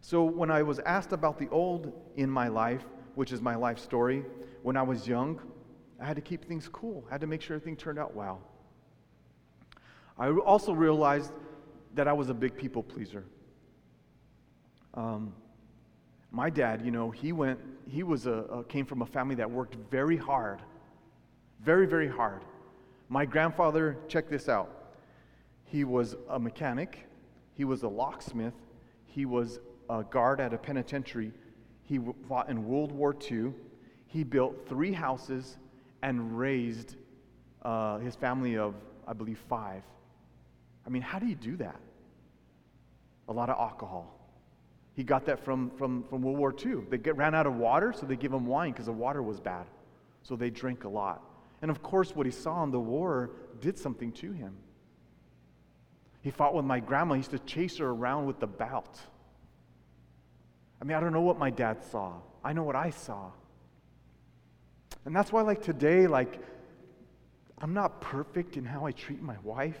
So 0.00 0.24
when 0.24 0.50
I 0.50 0.62
was 0.62 0.78
asked 0.80 1.12
about 1.12 1.38
the 1.38 1.48
old 1.50 1.92
in 2.16 2.30
my 2.30 2.48
life, 2.48 2.84
which 3.16 3.32
is 3.32 3.42
my 3.42 3.56
life 3.56 3.78
story, 3.78 4.24
when 4.62 4.76
I 4.76 4.82
was 4.82 5.06
young, 5.06 5.40
I 6.00 6.06
had 6.06 6.16
to 6.16 6.22
keep 6.22 6.44
things 6.44 6.68
cool. 6.68 7.04
I 7.08 7.14
had 7.14 7.20
to 7.22 7.26
make 7.26 7.42
sure 7.42 7.56
everything 7.56 7.76
turned 7.76 7.98
out 7.98 8.14
well. 8.14 8.40
I 10.18 10.30
also 10.30 10.72
realized 10.72 11.32
that 11.94 12.08
I 12.08 12.12
was 12.12 12.30
a 12.30 12.34
big 12.34 12.56
people 12.56 12.82
pleaser. 12.82 13.24
Um, 14.94 15.34
my 16.30 16.50
dad, 16.50 16.82
you 16.84 16.90
know, 16.90 17.10
he 17.10 17.32
went, 17.32 17.60
he 17.88 18.02
was 18.02 18.26
a, 18.26 18.32
a, 18.32 18.64
came 18.64 18.86
from 18.86 19.02
a 19.02 19.06
family 19.06 19.34
that 19.36 19.50
worked 19.50 19.76
very 19.90 20.16
hard, 20.16 20.60
very, 21.62 21.86
very 21.86 22.08
hard. 22.08 22.44
My 23.08 23.24
grandfather, 23.24 23.96
check 24.08 24.28
this 24.28 24.48
out. 24.48 24.94
He 25.64 25.84
was 25.84 26.16
a 26.30 26.38
mechanic, 26.38 27.06
he 27.54 27.64
was 27.64 27.82
a 27.82 27.88
locksmith, 27.88 28.54
he 29.06 29.24
was 29.24 29.60
a 29.88 30.02
guard 30.02 30.40
at 30.40 30.52
a 30.52 30.58
penitentiary. 30.58 31.32
He 31.84 32.00
fought 32.28 32.48
in 32.50 32.66
World 32.66 32.92
War 32.92 33.14
II. 33.30 33.52
He 34.08 34.24
built 34.24 34.68
three 34.68 34.92
houses 34.92 35.56
and 36.02 36.36
raised 36.36 36.96
uh, 37.62 37.98
his 37.98 38.16
family 38.16 38.58
of, 38.58 38.74
I 39.06 39.12
believe, 39.12 39.38
five. 39.48 39.82
I 40.86 40.90
mean, 40.90 41.02
how 41.02 41.18
do 41.18 41.26
you 41.26 41.34
do 41.34 41.56
that? 41.56 41.80
A 43.28 43.32
lot 43.32 43.50
of 43.50 43.58
alcohol. 43.58 44.12
He 44.94 45.02
got 45.02 45.26
that 45.26 45.44
from, 45.44 45.70
from, 45.70 46.04
from 46.04 46.22
World 46.22 46.38
War 46.38 46.54
II. 46.54 46.84
They 46.88 46.98
get, 46.98 47.16
ran 47.16 47.34
out 47.34 47.46
of 47.46 47.56
water, 47.56 47.92
so 47.92 48.06
they 48.06 48.16
give 48.16 48.32
him 48.32 48.46
wine 48.46 48.72
because 48.72 48.86
the 48.86 48.92
water 48.92 49.22
was 49.22 49.40
bad. 49.40 49.66
So 50.22 50.36
they 50.36 50.48
drink 50.48 50.84
a 50.84 50.88
lot. 50.88 51.22
And 51.60 51.70
of 51.70 51.82
course, 51.82 52.14
what 52.14 52.26
he 52.26 52.32
saw 52.32 52.62
in 52.62 52.70
the 52.70 52.80
war 52.80 53.30
did 53.60 53.78
something 53.78 54.12
to 54.12 54.32
him. 54.32 54.56
He 56.22 56.30
fought 56.30 56.54
with 56.54 56.64
my 56.64 56.80
grandma. 56.80 57.14
He 57.14 57.18
used 57.18 57.30
to 57.32 57.38
chase 57.40 57.78
her 57.78 57.88
around 57.88 58.26
with 58.26 58.40
the 58.40 58.46
belt. 58.46 59.00
I 60.80 60.84
mean, 60.84 60.96
I 60.96 61.00
don't 61.00 61.12
know 61.12 61.20
what 61.20 61.38
my 61.38 61.50
dad 61.50 61.84
saw. 61.84 62.14
I 62.44 62.52
know 62.52 62.62
what 62.62 62.76
I 62.76 62.90
saw. 62.90 63.30
And 65.04 65.14
that's 65.14 65.32
why, 65.32 65.42
like 65.42 65.62
today, 65.62 66.06
like, 66.06 66.40
I'm 67.58 67.74
not 67.74 68.00
perfect 68.00 68.56
in 68.56 68.64
how 68.64 68.86
I 68.86 68.92
treat 68.92 69.22
my 69.22 69.36
wife. 69.42 69.80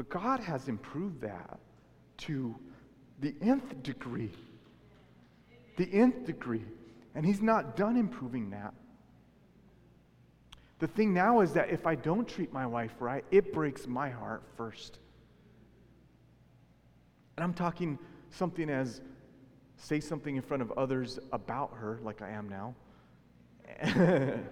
But 0.00 0.08
God 0.08 0.40
has 0.40 0.66
improved 0.68 1.20
that 1.20 1.60
to 2.16 2.56
the 3.20 3.34
nth 3.42 3.82
degree. 3.82 4.32
The 5.76 5.92
nth 5.92 6.24
degree. 6.24 6.64
And 7.14 7.26
He's 7.26 7.42
not 7.42 7.76
done 7.76 7.98
improving 7.98 8.48
that. 8.48 8.72
The 10.78 10.86
thing 10.86 11.12
now 11.12 11.40
is 11.42 11.52
that 11.52 11.68
if 11.68 11.86
I 11.86 11.96
don't 11.96 12.26
treat 12.26 12.50
my 12.50 12.66
wife 12.66 12.94
right, 12.98 13.26
it 13.30 13.52
breaks 13.52 13.86
my 13.86 14.08
heart 14.08 14.42
first. 14.56 15.00
And 17.36 17.44
I'm 17.44 17.52
talking 17.52 17.98
something 18.30 18.70
as 18.70 19.02
say 19.76 20.00
something 20.00 20.34
in 20.34 20.40
front 20.40 20.62
of 20.62 20.72
others 20.78 21.18
about 21.30 21.74
her, 21.74 22.00
like 22.02 22.22
I 22.22 22.30
am 22.30 22.48
now, 22.48 22.74
and 23.82 24.42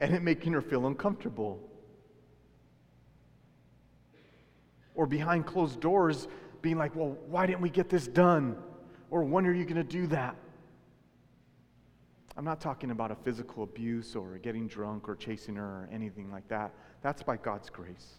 it 0.00 0.22
making 0.22 0.52
her 0.52 0.62
feel 0.62 0.86
uncomfortable. 0.86 1.58
Or 4.94 5.06
behind 5.06 5.46
closed 5.46 5.80
doors, 5.80 6.28
being 6.60 6.78
like, 6.78 6.94
well, 6.94 7.16
why 7.26 7.46
didn't 7.46 7.60
we 7.60 7.70
get 7.70 7.88
this 7.88 8.06
done? 8.06 8.56
Or 9.10 9.24
when 9.24 9.46
are 9.46 9.52
you 9.52 9.64
going 9.64 9.76
to 9.76 9.84
do 9.84 10.06
that? 10.08 10.36
I'm 12.36 12.44
not 12.44 12.60
talking 12.60 12.90
about 12.90 13.10
a 13.10 13.14
physical 13.14 13.62
abuse 13.62 14.16
or 14.16 14.38
getting 14.38 14.66
drunk 14.66 15.08
or 15.08 15.16
chasing 15.16 15.56
her 15.56 15.64
or 15.64 15.88
anything 15.92 16.30
like 16.30 16.48
that. 16.48 16.72
That's 17.02 17.22
by 17.22 17.36
God's 17.36 17.68
grace. 17.68 18.14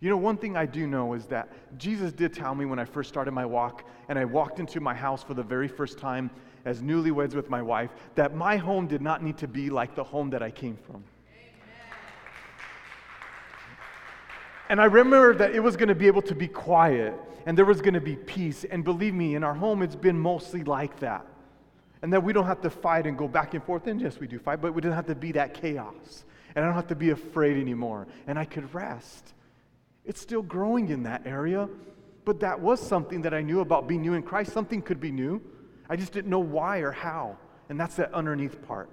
You 0.00 0.10
know, 0.10 0.16
one 0.16 0.36
thing 0.36 0.56
I 0.56 0.66
do 0.66 0.86
know 0.86 1.14
is 1.14 1.26
that 1.26 1.52
Jesus 1.78 2.12
did 2.12 2.32
tell 2.32 2.54
me 2.54 2.64
when 2.64 2.78
I 2.78 2.84
first 2.84 3.08
started 3.08 3.30
my 3.30 3.46
walk 3.46 3.84
and 4.08 4.18
I 4.18 4.24
walked 4.24 4.58
into 4.58 4.80
my 4.80 4.94
house 4.94 5.22
for 5.22 5.32
the 5.32 5.44
very 5.44 5.68
first 5.68 5.96
time 5.96 6.28
as 6.64 6.82
newlyweds 6.82 7.34
with 7.34 7.48
my 7.48 7.62
wife 7.62 7.90
that 8.14 8.34
my 8.34 8.56
home 8.56 8.88
did 8.88 9.00
not 9.00 9.22
need 9.22 9.38
to 9.38 9.48
be 9.48 9.70
like 9.70 9.94
the 9.94 10.04
home 10.04 10.28
that 10.30 10.42
I 10.42 10.50
came 10.50 10.76
from. 10.76 11.04
And 14.72 14.80
I 14.80 14.86
remember 14.86 15.34
that 15.34 15.54
it 15.54 15.60
was 15.60 15.76
going 15.76 15.90
to 15.90 15.94
be 15.94 16.06
able 16.06 16.22
to 16.22 16.34
be 16.34 16.48
quiet 16.48 17.12
and 17.44 17.58
there 17.58 17.66
was 17.66 17.82
going 17.82 17.92
to 17.92 18.00
be 18.00 18.16
peace. 18.16 18.64
And 18.64 18.82
believe 18.82 19.12
me, 19.12 19.34
in 19.34 19.44
our 19.44 19.52
home, 19.52 19.82
it's 19.82 19.94
been 19.94 20.18
mostly 20.18 20.64
like 20.64 20.98
that. 21.00 21.26
And 22.00 22.10
that 22.14 22.24
we 22.24 22.32
don't 22.32 22.46
have 22.46 22.62
to 22.62 22.70
fight 22.70 23.06
and 23.06 23.18
go 23.18 23.28
back 23.28 23.52
and 23.52 23.62
forth. 23.62 23.86
And 23.86 24.00
yes, 24.00 24.18
we 24.18 24.26
do 24.26 24.38
fight, 24.38 24.62
but 24.62 24.72
we 24.72 24.80
don't 24.80 24.94
have 24.94 25.08
to 25.08 25.14
be 25.14 25.30
that 25.32 25.52
chaos. 25.52 26.24
And 26.56 26.64
I 26.64 26.68
don't 26.68 26.74
have 26.74 26.86
to 26.86 26.94
be 26.94 27.10
afraid 27.10 27.58
anymore. 27.58 28.06
And 28.26 28.38
I 28.38 28.46
could 28.46 28.72
rest. 28.72 29.34
It's 30.06 30.22
still 30.22 30.40
growing 30.40 30.88
in 30.88 31.02
that 31.02 31.26
area, 31.26 31.68
but 32.24 32.40
that 32.40 32.58
was 32.58 32.80
something 32.80 33.20
that 33.20 33.34
I 33.34 33.42
knew 33.42 33.60
about 33.60 33.86
being 33.86 34.00
new 34.00 34.14
in 34.14 34.22
Christ. 34.22 34.54
Something 34.54 34.80
could 34.80 35.00
be 35.00 35.12
new. 35.12 35.42
I 35.90 35.96
just 35.96 36.14
didn't 36.14 36.30
know 36.30 36.38
why 36.38 36.78
or 36.78 36.92
how. 36.92 37.36
And 37.68 37.78
that's 37.78 37.96
that 37.96 38.14
underneath 38.14 38.66
part. 38.66 38.88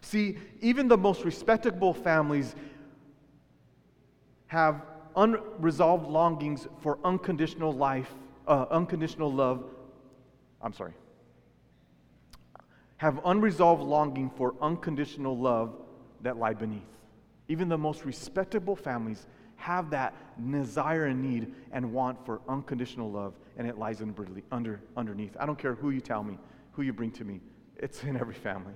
See, 0.00 0.38
even 0.60 0.88
the 0.88 0.96
most 0.96 1.24
respectable 1.24 1.94
families 1.94 2.54
have 4.50 4.82
unresolved 5.14 6.08
longings 6.08 6.66
for 6.80 6.98
unconditional 7.04 7.70
life, 7.72 8.12
uh, 8.48 8.66
unconditional 8.70 9.32
love 9.32 9.62
I'm 10.62 10.72
sorry, 10.72 10.92
have 12.98 13.20
unresolved 13.24 13.82
longing 13.82 14.30
for 14.30 14.54
unconditional 14.60 15.38
love 15.38 15.74
that 16.22 16.36
lie 16.36 16.54
beneath. 16.54 16.82
Even 17.48 17.68
the 17.68 17.78
most 17.78 18.04
respectable 18.04 18.76
families 18.76 19.26
have 19.56 19.90
that 19.90 20.14
desire 20.50 21.06
and 21.06 21.22
need 21.22 21.54
and 21.72 21.92
want 21.92 22.24
for 22.24 22.40
unconditional 22.48 23.10
love, 23.10 23.34
and 23.56 23.66
it 23.66 23.78
lies 23.78 24.02
under, 24.02 24.26
under, 24.52 24.80
underneath. 24.96 25.36
I 25.38 25.46
don't 25.46 25.58
care 25.58 25.74
who 25.74 25.90
you 25.90 26.00
tell 26.00 26.22
me, 26.22 26.38
who 26.72 26.82
you 26.82 26.92
bring 26.92 27.10
to 27.12 27.24
me, 27.24 27.40
it's 27.76 28.02
in 28.04 28.16
every 28.16 28.34
family. 28.34 28.74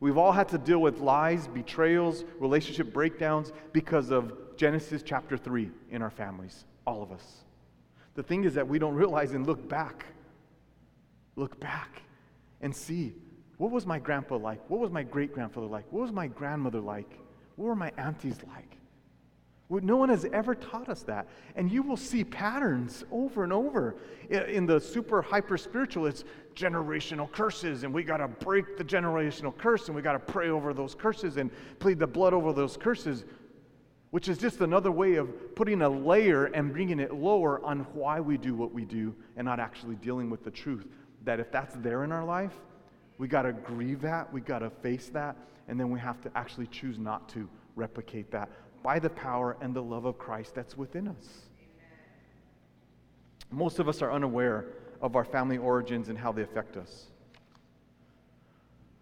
We've 0.00 0.18
all 0.18 0.32
had 0.32 0.48
to 0.50 0.58
deal 0.58 0.80
with 0.80 1.00
lies, 1.00 1.48
betrayals, 1.48 2.24
relationship 2.38 2.92
breakdowns 2.92 3.52
because 3.72 4.10
of 4.10 4.32
Genesis 4.56 5.02
chapter 5.02 5.36
3 5.36 5.70
in 5.90 6.02
our 6.02 6.10
families, 6.10 6.64
all 6.86 7.02
of 7.02 7.12
us. 7.12 7.44
The 8.14 8.22
thing 8.22 8.44
is 8.44 8.54
that 8.54 8.66
we 8.66 8.78
don't 8.78 8.94
realize 8.94 9.32
and 9.32 9.46
look 9.46 9.68
back 9.68 10.06
look 11.36 11.60
back 11.60 12.02
and 12.62 12.74
see 12.74 13.14
what 13.58 13.70
was 13.70 13.86
my 13.86 13.98
grandpa 13.98 14.36
like? 14.36 14.60
What 14.68 14.80
was 14.80 14.90
my 14.90 15.02
great 15.02 15.32
grandfather 15.32 15.66
like? 15.66 15.90
What 15.90 16.02
was 16.02 16.12
my 16.12 16.26
grandmother 16.26 16.80
like? 16.80 17.18
What 17.54 17.66
were 17.66 17.76
my 17.76 17.90
aunties 17.96 18.36
like? 18.54 18.75
No 19.68 19.96
one 19.96 20.08
has 20.10 20.24
ever 20.26 20.54
taught 20.54 20.88
us 20.88 21.02
that. 21.04 21.26
And 21.56 21.70
you 21.70 21.82
will 21.82 21.96
see 21.96 22.22
patterns 22.22 23.04
over 23.10 23.42
and 23.42 23.52
over. 23.52 23.96
In 24.30 24.64
the 24.64 24.80
super 24.80 25.22
hyper 25.22 25.58
spiritual, 25.58 26.06
it's 26.06 26.24
generational 26.54 27.30
curses, 27.30 27.82
and 27.82 27.92
we 27.92 28.04
got 28.04 28.18
to 28.18 28.28
break 28.28 28.76
the 28.76 28.84
generational 28.84 29.56
curse, 29.56 29.88
and 29.88 29.96
we 29.96 30.02
got 30.02 30.12
to 30.12 30.20
pray 30.20 30.50
over 30.50 30.72
those 30.72 30.94
curses 30.94 31.36
and 31.36 31.50
plead 31.80 31.98
the 31.98 32.06
blood 32.06 32.32
over 32.32 32.52
those 32.52 32.76
curses, 32.76 33.24
which 34.10 34.28
is 34.28 34.38
just 34.38 34.60
another 34.60 34.92
way 34.92 35.16
of 35.16 35.54
putting 35.56 35.82
a 35.82 35.88
layer 35.88 36.46
and 36.46 36.72
bringing 36.72 37.00
it 37.00 37.12
lower 37.12 37.62
on 37.64 37.80
why 37.92 38.20
we 38.20 38.36
do 38.36 38.54
what 38.54 38.72
we 38.72 38.84
do 38.84 39.14
and 39.36 39.44
not 39.44 39.58
actually 39.58 39.96
dealing 39.96 40.30
with 40.30 40.44
the 40.44 40.50
truth 40.50 40.86
that 41.24 41.40
if 41.40 41.50
that's 41.50 41.74
there 41.76 42.04
in 42.04 42.12
our 42.12 42.24
life, 42.24 42.54
we 43.18 43.26
got 43.26 43.42
to 43.42 43.52
grieve 43.52 44.00
that, 44.00 44.32
we 44.32 44.40
got 44.40 44.60
to 44.60 44.70
face 44.70 45.08
that, 45.08 45.36
and 45.66 45.78
then 45.78 45.90
we 45.90 45.98
have 45.98 46.20
to 46.20 46.30
actually 46.36 46.68
choose 46.68 46.98
not 46.98 47.28
to 47.30 47.48
replicate 47.74 48.30
that 48.30 48.48
by 48.86 49.00
the 49.00 49.10
power 49.10 49.56
and 49.60 49.74
the 49.74 49.82
love 49.82 50.04
of 50.04 50.16
Christ 50.16 50.54
that's 50.54 50.76
within 50.76 51.08
us. 51.08 51.26
Most 53.50 53.80
of 53.80 53.88
us 53.88 54.00
are 54.00 54.12
unaware 54.12 54.66
of 55.02 55.16
our 55.16 55.24
family 55.24 55.58
origins 55.58 56.08
and 56.08 56.16
how 56.16 56.30
they 56.30 56.42
affect 56.42 56.76
us. 56.76 57.06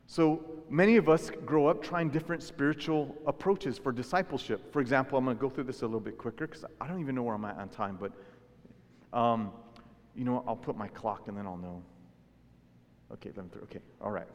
So 0.07 0.43
many 0.71 0.97
of 0.97 1.11
us 1.11 1.31
grow 1.45 1.67
up 1.67 1.83
trying 1.83 2.09
different 2.09 2.43
spiritual 2.43 3.15
approaches 3.27 3.77
for 3.77 3.93
discipleship. 3.93 4.73
For 4.73 4.81
example, 4.81 5.19
I'm 5.19 5.27
going 5.27 5.37
to 5.37 5.41
go 5.41 5.51
through 5.51 5.65
this 5.65 5.83
a 5.83 5.85
little 5.85 6.01
bit 6.01 6.17
quicker 6.17 6.47
because 6.47 6.65
I 6.81 6.89
don't 6.89 7.01
even 7.01 7.15
know 7.15 7.23
where 7.23 7.35
I'm 7.35 7.45
at 7.45 7.59
on 7.59 7.69
time, 7.69 7.99
but 8.01 8.13
um, 9.13 9.53
you 10.17 10.25
know, 10.25 10.43
I'll 10.49 10.57
put 10.57 10.79
my 10.79 10.89
clock 10.89 11.29
and 11.29 11.37
then 11.37 11.47
I'll 11.47 11.59
know. 11.59 11.83
Okay, 13.13 13.33
11 13.35 13.51
through. 13.51 13.63
Okay, 13.65 13.81
all 14.01 14.11
right. 14.11 14.29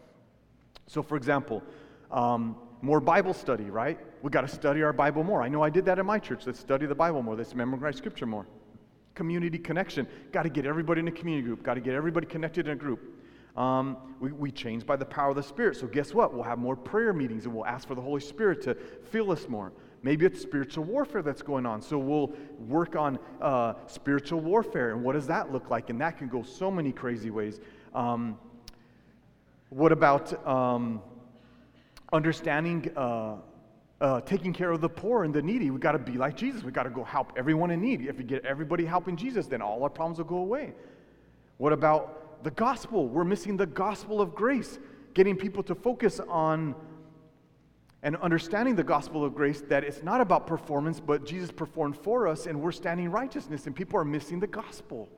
So, 0.86 1.02
for 1.02 1.18
example, 1.18 1.64
um, 2.12 2.56
more 2.82 3.00
Bible 3.00 3.34
study, 3.34 3.70
right? 3.70 4.00
We've 4.22 4.32
got 4.32 4.42
to 4.42 4.48
study 4.48 4.84
our 4.84 4.94
Bible 4.94 5.24
more. 5.24 5.42
I 5.42 5.50
know 5.50 5.62
I 5.62 5.70
did 5.70 5.86
that 5.86 6.00
in 6.00 6.06
my 6.06 6.20
church. 6.20 6.44
Let's 6.46 6.60
study 6.60 6.86
the 6.86 6.96
Bible 6.96 7.22
more. 7.22 7.36
Let's 7.36 7.54
memorize 7.54 7.98
Scripture 7.98 8.26
more. 8.26 8.46
Community 9.15 9.58
connection. 9.58 10.08
Got 10.32 10.44
to 10.44 10.50
get 10.50 10.65
everybody 10.65 11.00
in 11.02 11.08
a 11.08 11.12
community 11.12 11.46
group. 11.46 11.63
Got 11.63 11.74
to 11.76 11.82
get 11.82 11.94
everybody 11.94 12.26
connected 12.26 12.68
in 12.68 12.74
a 12.74 12.76
group. 12.76 13.02
Um, 13.58 13.98
we, 14.22 14.32
we 14.32 14.52
change 14.52 14.86
by 14.86 14.96
the 14.96 15.06
power 15.06 15.32
of 15.32 15.36
the 15.36 15.44
Spirit. 15.44 15.76
So, 15.76 15.88
guess 15.88 16.13
what? 16.13 16.34
We'll 16.34 16.44
have 16.44 16.60
more 16.60 16.76
prayer 16.76 17.12
meetings 17.12 17.46
and 17.46 17.54
we'll 17.54 17.65
ask 17.65 17.88
for 17.88 17.96
the 17.96 18.02
Holy 18.02 18.22
Spirit 18.22 18.62
to 18.63 18.76
fill 19.12 19.32
us 19.32 19.50
more. 19.50 19.74
Maybe 20.02 20.26
it's 20.26 20.42
spiritual 20.42 20.86
warfare 20.86 21.22
that's 21.22 21.42
going 21.42 21.65
on. 21.65 21.82
So, 21.82 21.98
we'll 21.98 22.32
work 22.68 22.96
on 22.96 23.20
uh, 23.42 23.74
spiritual 23.88 24.39
warfare. 24.39 24.92
And 24.92 25.04
what 25.04 25.13
does 25.13 25.28
that 25.28 25.52
look 25.52 25.70
like? 25.70 25.89
And 25.89 26.00
that 26.00 26.18
can 26.18 26.30
go 26.30 26.44
so 26.44 26.72
many 26.72 26.94
crazy 26.94 27.32
ways. 27.32 27.60
Um, 27.94 28.38
what 29.70 29.92
about 29.92 30.48
um, 30.48 31.02
understanding, 32.12 32.91
uh, 32.95 33.36
uh, 34.02 34.22
taking 34.22 34.54
care 34.54 34.72
of 34.72 34.82
the 34.82 34.89
poor 34.89 35.24
and 35.24 35.34
the 35.34 35.41
needy? 35.41 35.69
We've 35.69 35.80
got 35.80 35.93
to 35.93 36.00
be 36.00 36.13
like 36.13 36.36
Jesus. 36.36 36.63
We've 36.63 36.74
got 36.74 36.84
to 36.84 36.89
go 36.89 37.04
help 37.04 37.34
everyone 37.38 37.72
in 37.72 37.82
need. 37.82 38.02
If 38.02 38.17
we 38.17 38.24
get 38.24 38.45
everybody 38.45 38.86
helping 38.86 39.15
Jesus, 39.15 39.48
then 39.48 39.62
all 39.62 39.82
our 39.84 39.89
problems 39.89 40.17
will 40.17 40.26
go 40.26 40.38
away. 40.38 40.74
What 41.58 41.74
about 41.74 42.43
the 42.43 42.52
gospel? 42.52 43.08
We're 43.08 43.26
missing 43.26 43.58
the 43.58 43.65
gospel 43.65 44.22
of 44.22 44.34
grace, 44.34 44.80
getting 45.13 45.36
people 45.36 45.63
to 45.63 45.76
focus 45.76 46.19
on 46.19 46.76
and 48.02 48.15
understanding 48.17 48.76
the 48.76 48.84
gospel 48.84 49.26
of 49.26 49.36
grace 49.36 49.62
that 49.67 49.84
it's 49.84 50.04
not 50.04 50.22
about 50.22 50.48
performance, 50.48 51.02
but 51.02 51.26
Jesus 51.26 51.52
performed 51.52 51.98
for 51.98 52.28
us 52.28 52.45
and 52.45 52.62
we're 52.62 52.72
standing 52.72 53.12
righteousness, 53.12 53.67
and 53.67 53.76
people 53.76 54.00
are 54.00 54.06
missing 54.06 54.39
the 54.39 54.48
gospel. 54.48 55.10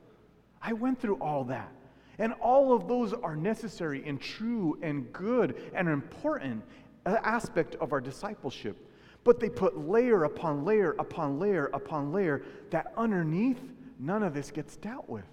I 0.60 0.72
went 0.72 1.00
through 1.00 1.16
all 1.16 1.44
that. 1.44 1.72
And 2.18 2.34
all 2.34 2.72
of 2.72 2.88
those 2.88 3.12
are 3.12 3.34
necessary 3.34 4.02
and 4.06 4.20
true 4.20 4.78
and 4.82 5.12
good 5.12 5.70
and 5.74 5.88
important 5.88 6.62
aspect 7.06 7.74
of 7.76 7.92
our 7.92 8.00
discipleship. 8.00 8.76
But 9.24 9.38
they 9.38 9.48
put 9.48 9.78
layer 9.78 10.24
upon 10.24 10.64
layer 10.64 10.92
upon 10.98 11.38
layer 11.38 11.66
upon 11.72 12.12
layer 12.12 12.42
that 12.70 12.92
underneath, 12.96 13.60
none 13.98 14.22
of 14.22 14.34
this 14.34 14.50
gets 14.50 14.76
dealt 14.76 15.08
with. 15.08 15.24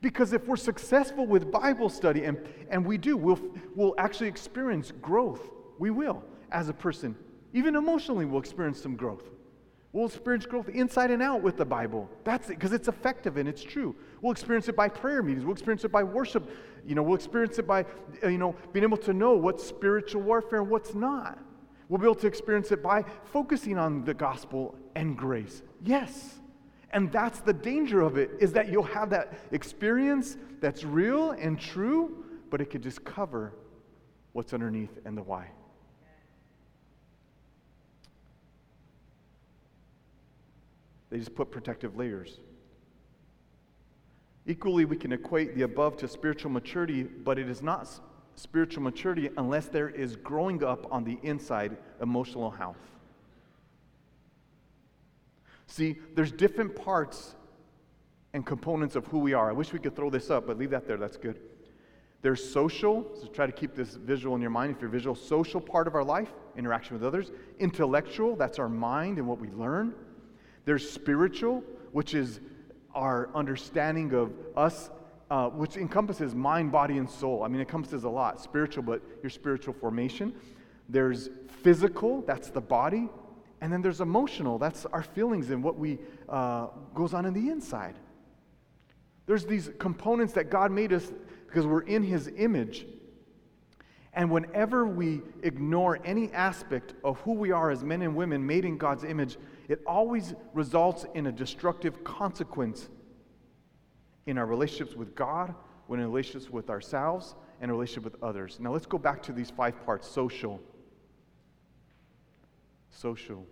Because 0.00 0.32
if 0.32 0.46
we're 0.46 0.56
successful 0.56 1.26
with 1.26 1.50
Bible 1.50 1.88
study, 1.88 2.24
and, 2.24 2.38
and 2.68 2.84
we 2.84 2.98
do, 2.98 3.16
we'll, 3.16 3.40
we'll 3.74 3.94
actually 3.96 4.28
experience 4.28 4.92
growth. 5.00 5.48
We 5.78 5.90
will, 5.90 6.22
as 6.50 6.68
a 6.68 6.74
person. 6.74 7.16
Even 7.54 7.74
emotionally, 7.74 8.26
we'll 8.26 8.40
experience 8.40 8.82
some 8.82 8.96
growth. 8.96 9.24
We'll 9.94 10.06
experience 10.06 10.44
growth 10.44 10.68
inside 10.68 11.12
and 11.12 11.22
out 11.22 11.40
with 11.40 11.56
the 11.56 11.64
Bible. 11.64 12.10
That's 12.24 12.50
it, 12.50 12.58
because 12.58 12.72
it's 12.72 12.88
effective 12.88 13.36
and 13.36 13.48
it's 13.48 13.62
true. 13.62 13.94
We'll 14.20 14.32
experience 14.32 14.68
it 14.68 14.74
by 14.74 14.88
prayer 14.88 15.22
meetings. 15.22 15.44
We'll 15.44 15.52
experience 15.52 15.84
it 15.84 15.92
by 15.92 16.02
worship. 16.02 16.50
You 16.84 16.96
know, 16.96 17.02
we'll 17.04 17.14
experience 17.14 17.60
it 17.60 17.66
by, 17.68 17.86
uh, 18.24 18.26
you 18.26 18.38
know, 18.38 18.56
being 18.72 18.82
able 18.82 18.96
to 18.96 19.12
know 19.12 19.34
what's 19.34 19.64
spiritual 19.64 20.22
warfare 20.22 20.60
and 20.60 20.68
what's 20.68 20.96
not. 20.96 21.38
We'll 21.88 22.00
be 22.00 22.06
able 22.06 22.16
to 22.16 22.26
experience 22.26 22.72
it 22.72 22.82
by 22.82 23.04
focusing 23.32 23.78
on 23.78 24.04
the 24.04 24.14
gospel 24.14 24.76
and 24.96 25.16
grace. 25.16 25.62
Yes. 25.80 26.40
And 26.90 27.12
that's 27.12 27.38
the 27.38 27.52
danger 27.52 28.00
of 28.00 28.18
it, 28.18 28.32
is 28.40 28.52
that 28.54 28.70
you'll 28.70 28.82
have 28.82 29.10
that 29.10 29.34
experience 29.52 30.36
that's 30.60 30.82
real 30.82 31.30
and 31.30 31.56
true, 31.56 32.24
but 32.50 32.60
it 32.60 32.68
could 32.68 32.82
just 32.82 33.04
cover 33.04 33.52
what's 34.32 34.52
underneath 34.52 34.98
and 35.04 35.16
the 35.16 35.22
why. 35.22 35.50
They 41.14 41.20
just 41.20 41.36
put 41.36 41.52
protective 41.52 41.96
layers. 41.96 42.40
Equally, 44.46 44.84
we 44.84 44.96
can 44.96 45.12
equate 45.12 45.54
the 45.54 45.62
above 45.62 45.96
to 45.98 46.08
spiritual 46.08 46.50
maturity, 46.50 47.04
but 47.04 47.38
it 47.38 47.48
is 47.48 47.62
not 47.62 47.88
spiritual 48.34 48.82
maturity 48.82 49.30
unless 49.36 49.66
there 49.66 49.88
is 49.88 50.16
growing 50.16 50.64
up 50.64 50.92
on 50.92 51.04
the 51.04 51.20
inside 51.22 51.76
emotional 52.02 52.50
health. 52.50 52.80
See, 55.68 56.00
there's 56.16 56.32
different 56.32 56.74
parts 56.74 57.36
and 58.32 58.44
components 58.44 58.96
of 58.96 59.06
who 59.06 59.20
we 59.20 59.34
are. 59.34 59.48
I 59.48 59.52
wish 59.52 59.72
we 59.72 59.78
could 59.78 59.94
throw 59.94 60.10
this 60.10 60.30
up, 60.30 60.48
but 60.48 60.58
leave 60.58 60.70
that 60.70 60.88
there. 60.88 60.96
That's 60.96 61.16
good. 61.16 61.38
There's 62.22 62.42
social, 62.42 63.08
so 63.20 63.28
try 63.28 63.46
to 63.46 63.52
keep 63.52 63.76
this 63.76 63.94
visual 63.94 64.34
in 64.34 64.40
your 64.40 64.50
mind 64.50 64.74
if 64.74 64.80
you're 64.80 64.90
visual. 64.90 65.14
Social 65.14 65.60
part 65.60 65.86
of 65.86 65.94
our 65.94 66.02
life, 66.02 66.32
interaction 66.56 66.94
with 66.94 67.04
others. 67.04 67.30
Intellectual, 67.60 68.34
that's 68.34 68.58
our 68.58 68.68
mind 68.68 69.18
and 69.18 69.28
what 69.28 69.38
we 69.38 69.48
learn. 69.50 69.94
There's 70.64 70.88
spiritual, 70.88 71.62
which 71.92 72.14
is 72.14 72.40
our 72.94 73.28
understanding 73.34 74.12
of 74.14 74.32
us, 74.56 74.90
uh, 75.30 75.48
which 75.48 75.76
encompasses 75.76 76.34
mind, 76.34 76.72
body, 76.72 76.98
and 76.98 77.10
soul. 77.10 77.42
I 77.42 77.48
mean, 77.48 77.60
it 77.60 77.62
encompasses 77.62 78.04
a 78.04 78.08
lot 78.08 78.40
spiritual, 78.40 78.82
but 78.82 79.02
your 79.22 79.30
spiritual 79.30 79.74
formation. 79.74 80.34
There's 80.88 81.28
physical, 81.62 82.22
that's 82.22 82.50
the 82.50 82.60
body. 82.60 83.08
And 83.60 83.72
then 83.72 83.80
there's 83.82 84.00
emotional, 84.00 84.58
that's 84.58 84.84
our 84.86 85.02
feelings 85.02 85.50
and 85.50 85.62
what 85.62 85.78
we 85.78 85.98
uh, 86.28 86.68
goes 86.94 87.14
on 87.14 87.24
in 87.24 87.32
the 87.32 87.50
inside. 87.50 87.98
There's 89.26 89.46
these 89.46 89.70
components 89.78 90.34
that 90.34 90.50
God 90.50 90.70
made 90.70 90.92
us 90.92 91.10
because 91.46 91.66
we're 91.66 91.82
in 91.82 92.02
His 92.02 92.30
image. 92.36 92.86
And 94.12 94.30
whenever 94.30 94.86
we 94.86 95.22
ignore 95.42 95.98
any 96.04 96.30
aspect 96.32 96.94
of 97.02 97.18
who 97.20 97.32
we 97.32 97.50
are 97.50 97.70
as 97.70 97.82
men 97.82 98.02
and 98.02 98.14
women 98.14 98.46
made 98.46 98.64
in 98.64 98.76
God's 98.76 99.02
image, 99.02 99.38
it 99.68 99.80
always 99.86 100.34
results 100.52 101.06
in 101.14 101.26
a 101.26 101.32
destructive 101.32 102.04
consequence 102.04 102.88
in 104.26 104.38
our 104.38 104.46
relationships 104.46 104.96
with 104.96 105.14
God, 105.14 105.54
when 105.86 106.00
in 106.00 106.06
relationships 106.06 106.50
with 106.50 106.70
ourselves, 106.70 107.34
and 107.60 107.70
relationship 107.70 108.04
with 108.04 108.22
others. 108.22 108.58
Now 108.60 108.72
let's 108.72 108.86
go 108.86 108.98
back 108.98 109.22
to 109.24 109.32
these 109.32 109.50
five 109.50 109.84
parts 109.84 110.08
social. 110.08 110.60
Social. 112.90 113.46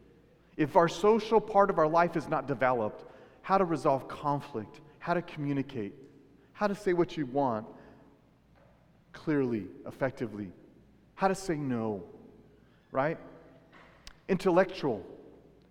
If 0.57 0.77
our 0.77 0.89
social 0.89 1.41
part 1.41 1.71
of 1.71 1.79
our 1.79 1.89
life 1.89 2.17
is 2.17 2.29
not 2.29 2.47
developed, 2.47 3.05
how 3.43 3.59
to 3.59 3.65
resolve 3.65 4.09
conflict, 4.09 4.81
how 4.99 5.15
to 5.15 5.23
communicate, 5.23 5.95
how 6.53 6.67
to 6.67 6.75
say 6.75 6.93
what 6.93 7.17
you 7.17 7.27
want 7.27 7.67
clearly, 9.13 9.67
effectively, 9.87 10.49
how 11.15 11.29
to 11.29 11.35
say 11.35 11.55
no, 11.55 12.05
right? 12.91 13.19
Intellectual. 14.29 15.05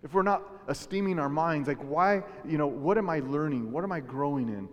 If 0.02 0.14
we're 0.14 0.22
not 0.22 0.42
esteeming 0.68 1.18
our 1.18 1.28
minds, 1.28 1.68
like 1.68 1.78
why, 1.78 2.22
you 2.44 2.58
know, 2.58 2.66
what 2.66 2.98
am 2.98 3.08
I 3.08 3.20
learning? 3.20 3.70
What 3.70 3.84
am 3.84 3.92
I 3.92 4.00
growing 4.00 4.48
in? 4.48 4.68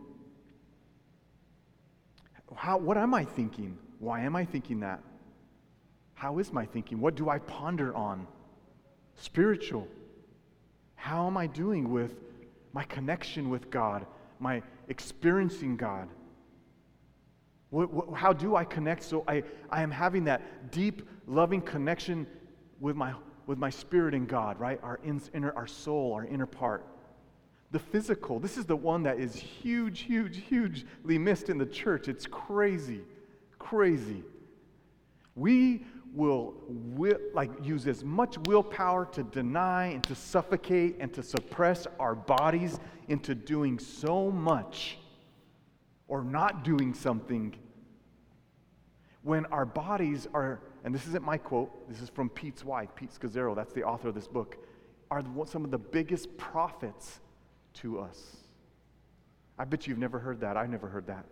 How, 2.55 2.77
what 2.77 2.97
am 2.97 3.13
I 3.13 3.23
thinking? 3.23 3.77
Why 3.99 4.21
am 4.21 4.35
I 4.35 4.43
thinking 4.43 4.79
that? 4.79 5.01
How 6.15 6.39
is 6.39 6.51
my 6.51 6.65
thinking? 6.65 6.99
What 6.99 7.15
do 7.15 7.29
I 7.29 7.39
ponder 7.39 7.95
on? 7.95 8.27
Spiritual. 9.15 9.87
How 10.95 11.27
am 11.27 11.37
I 11.37 11.47
doing 11.47 11.91
with 11.91 12.15
my 12.73 12.83
connection 12.83 13.49
with 13.49 13.69
God, 13.69 14.05
my 14.39 14.63
experiencing 14.87 15.77
God? 15.77 16.09
What, 17.69 17.93
what, 17.93 18.17
how 18.17 18.33
do 18.33 18.55
I 18.55 18.65
connect 18.65 19.03
so 19.03 19.23
I, 19.27 19.43
I 19.69 19.83
am 19.83 19.91
having 19.91 20.23
that 20.25 20.71
deep, 20.71 21.07
loving 21.27 21.61
connection 21.61 22.25
with 22.79 22.95
my 22.95 23.13
with 23.49 23.57
my 23.57 23.71
spirit 23.71 24.13
in 24.13 24.27
God, 24.27 24.59
right? 24.59 24.79
Our 24.83 24.99
inner, 25.33 25.51
our 25.55 25.65
soul, 25.65 26.13
our 26.13 26.23
inner 26.23 26.45
part. 26.45 26.85
The 27.71 27.79
physical, 27.79 28.39
this 28.39 28.59
is 28.59 28.65
the 28.67 28.75
one 28.75 29.01
that 29.03 29.19
is 29.19 29.33
huge, 29.33 30.01
huge, 30.01 30.37
hugely 30.37 31.17
missed 31.17 31.49
in 31.49 31.57
the 31.57 31.65
church. 31.65 32.07
It's 32.07 32.27
crazy, 32.27 33.01
crazy. 33.57 34.23
We 35.33 35.83
will, 36.13 36.53
will 36.67 37.17
like 37.33 37.49
use 37.63 37.87
as 37.87 38.03
much 38.03 38.37
willpower 38.45 39.07
to 39.13 39.23
deny 39.23 39.87
and 39.87 40.03
to 40.03 40.13
suffocate 40.13 40.97
and 40.99 41.11
to 41.15 41.23
suppress 41.23 41.87
our 41.99 42.13
bodies 42.13 42.79
into 43.07 43.33
doing 43.33 43.79
so 43.79 44.29
much 44.29 44.99
or 46.07 46.23
not 46.23 46.63
doing 46.63 46.93
something 46.93 47.55
when 49.29 49.45
our 49.45 49.65
bodies 49.65 50.27
are 50.33 50.59
and 50.83 50.95
this 50.95 51.05
isn't 51.05 51.23
my 51.23 51.37
quote, 51.37 51.87
this 51.87 52.01
is 52.01 52.09
from 52.09 52.29
Pete's 52.29 52.65
wife, 52.65 52.89
Pete 52.95 53.11
Scazzero, 53.11 53.55
that's 53.55 53.73
the 53.73 53.83
author 53.83 54.07
of 54.07 54.15
this 54.15 54.27
book, 54.27 54.57
are 55.11 55.23
some 55.45 55.63
of 55.63 55.69
the 55.69 55.77
biggest 55.77 56.35
prophets 56.37 57.19
to 57.73 57.99
us. 57.99 58.37
I 59.57 59.65
bet 59.65 59.85
you've 59.85 59.99
never 59.99 60.17
heard 60.17 60.39
that. 60.41 60.57
I've 60.57 60.69
never 60.69 60.87
heard 60.87 61.05
that. 61.07 61.25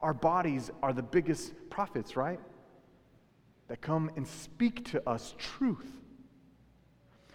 Our 0.00 0.14
bodies 0.14 0.70
are 0.82 0.92
the 0.92 1.02
biggest 1.02 1.52
prophets, 1.68 2.16
right? 2.16 2.40
That 3.68 3.80
come 3.80 4.10
and 4.16 4.26
speak 4.26 4.84
to 4.92 5.08
us 5.08 5.34
truth. 5.38 5.90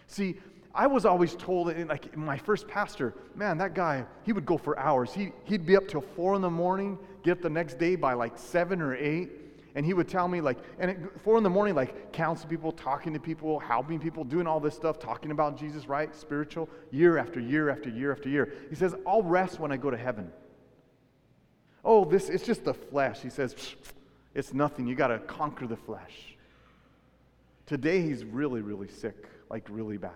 See, 0.06 0.38
I 0.74 0.86
was 0.86 1.04
always 1.04 1.36
told, 1.36 1.76
like 1.88 2.16
my 2.16 2.38
first 2.38 2.66
pastor, 2.66 3.14
man, 3.36 3.58
that 3.58 3.74
guy, 3.74 4.06
he 4.24 4.32
would 4.32 4.46
go 4.46 4.56
for 4.56 4.78
hours. 4.78 5.12
He, 5.12 5.32
he'd 5.44 5.66
be 5.66 5.76
up 5.76 5.86
till 5.86 6.00
four 6.00 6.34
in 6.34 6.40
the 6.40 6.50
morning, 6.50 6.98
get 7.22 7.32
up 7.32 7.42
the 7.42 7.50
next 7.50 7.78
day 7.78 7.94
by 7.94 8.14
like 8.14 8.38
seven 8.38 8.80
or 8.80 8.96
eight 8.96 9.41
and 9.74 9.86
he 9.86 9.94
would 9.94 10.08
tell 10.08 10.28
me 10.28 10.40
like 10.40 10.58
and 10.78 10.90
at 10.90 11.20
four 11.22 11.36
in 11.38 11.42
the 11.44 11.50
morning 11.50 11.74
like 11.74 12.12
counseling 12.12 12.50
people 12.50 12.72
talking 12.72 13.12
to 13.12 13.20
people 13.20 13.58
helping 13.58 13.98
people 13.98 14.24
doing 14.24 14.46
all 14.46 14.60
this 14.60 14.74
stuff 14.74 14.98
talking 14.98 15.30
about 15.30 15.56
jesus 15.56 15.86
right? 15.86 16.14
Spiritual 16.14 16.68
year 16.90 17.18
after 17.18 17.40
year 17.40 17.70
after 17.70 17.88
year 17.88 18.12
after 18.12 18.28
year. 18.28 18.52
He 18.68 18.76
says 18.76 18.94
i'll 19.06 19.22
rest 19.22 19.58
when 19.58 19.72
i 19.72 19.76
go 19.76 19.90
to 19.90 19.96
heaven. 19.96 20.30
Oh 21.84 22.04
this 22.04 22.28
it's 22.28 22.44
just 22.44 22.64
the 22.64 22.74
flesh. 22.74 23.20
He 23.20 23.30
says 23.30 23.54
it's 24.34 24.54
nothing. 24.54 24.86
You 24.86 24.94
got 24.94 25.08
to 25.08 25.18
conquer 25.18 25.66
the 25.66 25.76
flesh. 25.76 26.36
Today 27.66 28.02
he's 28.02 28.24
really 28.24 28.60
really 28.60 28.88
sick 28.88 29.26
like 29.50 29.66
really 29.70 29.96
bad. 29.96 30.12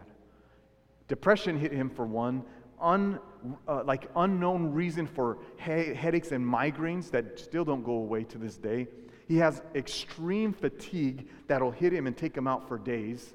Depression 1.09 1.59
hit 1.59 1.73
him 1.73 1.89
for 1.89 2.05
one 2.05 2.45
Un, 2.79 3.19
uh, 3.67 3.83
like 3.85 4.11
unknown 4.17 4.73
reason 4.73 5.07
for 5.07 5.39
he- 5.57 5.95
headaches 5.95 6.33
and 6.33 6.45
migraines 6.45 7.11
that 7.11 7.39
still 7.39 7.65
don't 7.65 7.83
go 7.83 7.93
away 7.93 8.23
to 8.25 8.37
this 8.37 8.59
day 8.59 8.87
he 9.27 9.39
has 9.39 9.61
extreme 9.75 10.53
fatigue 10.53 11.29
that'll 11.49 11.73
hit 11.73 11.93
him 11.93 12.07
and 12.07 12.17
take 12.17 12.37
him 12.37 12.47
out 12.47 12.69
for 12.69 12.79
days. 12.79 13.35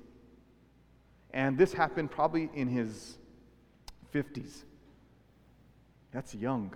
And 1.31 1.57
this 1.57 1.73
happened 1.73 2.11
probably 2.11 2.49
in 2.53 2.67
his 2.67 3.17
50s. 4.13 4.63
That's 6.11 6.33
young. 6.33 6.73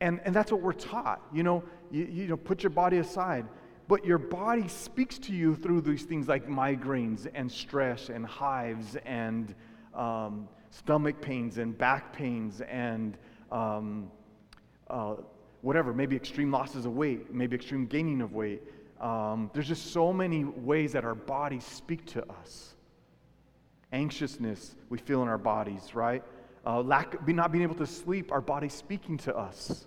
And, 0.00 0.20
and 0.24 0.34
that's 0.34 0.52
what 0.52 0.60
we're 0.60 0.72
taught. 0.72 1.20
You 1.32 1.42
know, 1.42 1.64
you, 1.90 2.04
you 2.04 2.26
know, 2.28 2.36
put 2.36 2.62
your 2.62 2.70
body 2.70 2.98
aside. 2.98 3.46
But 3.88 4.04
your 4.04 4.18
body 4.18 4.68
speaks 4.68 5.18
to 5.20 5.32
you 5.32 5.56
through 5.56 5.80
these 5.80 6.04
things 6.04 6.28
like 6.28 6.46
migraines 6.46 7.26
and 7.34 7.50
stress 7.50 8.10
and 8.10 8.24
hives 8.24 8.96
and 9.06 9.54
um, 9.94 10.48
stomach 10.70 11.20
pains 11.20 11.58
and 11.58 11.76
back 11.76 12.12
pains 12.12 12.60
and 12.60 13.16
um, 13.50 14.10
uh, 14.88 15.14
whatever, 15.62 15.92
maybe 15.92 16.16
extreme 16.16 16.50
losses 16.50 16.86
of 16.86 16.94
weight, 16.96 17.32
maybe 17.32 17.56
extreme 17.56 17.86
gaining 17.86 18.20
of 18.20 18.32
weight. 18.32 18.62
Um, 19.00 19.50
there's 19.54 19.68
just 19.68 19.92
so 19.92 20.12
many 20.12 20.44
ways 20.44 20.92
that 20.92 21.04
our 21.04 21.14
bodies 21.14 21.64
speak 21.64 22.06
to 22.06 22.28
us. 22.30 22.74
Anxiousness 23.92 24.74
we 24.90 24.98
feel 24.98 25.22
in 25.22 25.28
our 25.28 25.38
bodies, 25.38 25.94
right? 25.94 26.22
Uh, 26.66 26.82
lack, 26.82 27.26
not 27.28 27.52
being 27.52 27.62
able 27.62 27.76
to 27.76 27.86
sleep, 27.86 28.30
our 28.32 28.40
body 28.40 28.68
speaking 28.68 29.16
to 29.18 29.36
us. 29.36 29.86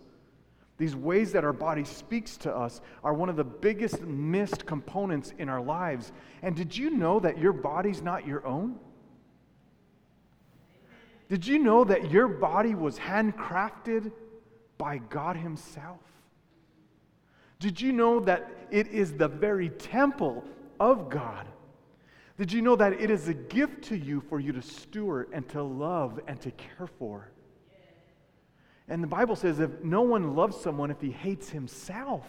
These 0.78 0.95
ways 0.95 1.32
that 1.34 1.43
our 1.43 1.53
body 1.53 1.84
speaks 1.84 2.38
to 2.38 2.55
us 2.55 2.82
are 3.03 3.13
one 3.13 3.30
of 3.30 3.36
the 3.36 3.43
biggest 3.43 4.01
missed 4.01 4.65
components 4.65 5.32
in 5.38 5.47
our 5.47 5.61
lives. 5.61 6.11
And 6.41 6.55
did 6.55 6.76
you 6.76 6.89
know 6.89 7.19
that 7.19 7.38
your 7.38 7.53
body's 7.53 8.01
not 8.01 8.26
your 8.26 8.45
own? 8.47 8.80
Did 11.30 11.45
you 11.45 11.59
know 11.59 11.84
that 11.84 12.09
your 12.09 12.28
body 12.28 12.74
was 12.74 12.97
handcrafted 12.97 14.11
by 14.82 14.97
God 14.97 15.38
Himself. 15.38 15.99
Did 17.59 17.79
you 17.79 17.93
know 17.93 18.19
that 18.21 18.49
it 18.71 18.88
is 18.88 19.13
the 19.13 19.27
very 19.27 19.69
temple 19.69 20.43
of 20.79 21.07
God? 21.07 21.45
Did 22.39 22.51
you 22.51 22.63
know 22.63 22.75
that 22.75 22.93
it 22.93 23.11
is 23.11 23.27
a 23.27 23.36
gift 23.36 23.84
to 23.84 23.95
you 23.95 24.21
for 24.21 24.39
you 24.39 24.51
to 24.53 24.61
steward 24.63 25.27
and 25.34 25.47
to 25.49 25.61
love 25.61 26.19
and 26.25 26.41
to 26.41 26.49
care 26.49 26.88
for? 26.97 27.29
And 28.88 29.03
the 29.03 29.07
Bible 29.07 29.36
says 29.36 29.59
if 29.59 29.84
no 29.84 30.01
one 30.01 30.36
loves 30.36 30.57
someone 30.57 30.89
if 30.89 30.99
he 30.99 31.11
hates 31.11 31.51
himself. 31.51 32.25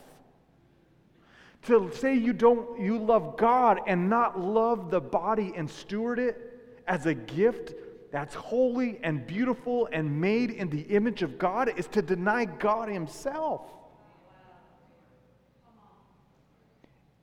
To 1.63 1.91
say 1.95 2.15
you 2.15 2.35
don't 2.35 2.79
you 2.79 2.99
love 2.99 3.39
God 3.39 3.81
and 3.87 4.11
not 4.11 4.39
love 4.39 4.91
the 4.91 5.01
body 5.01 5.55
and 5.57 5.71
steward 5.71 6.19
it 6.19 6.83
as 6.87 7.07
a 7.07 7.15
gift 7.15 7.73
that's 8.13 8.35
holy 8.35 9.01
and 9.03 9.27
beautiful 9.27 9.89
and 9.91 10.21
made 10.21 10.51
in 10.51 10.69
the 10.69 10.83
image 10.83 11.23
of 11.23 11.39
God 11.39 11.73
is 11.79 11.87
to 11.89 12.03
deny 12.03 12.45
God 12.45 12.91
himself. 12.91 13.63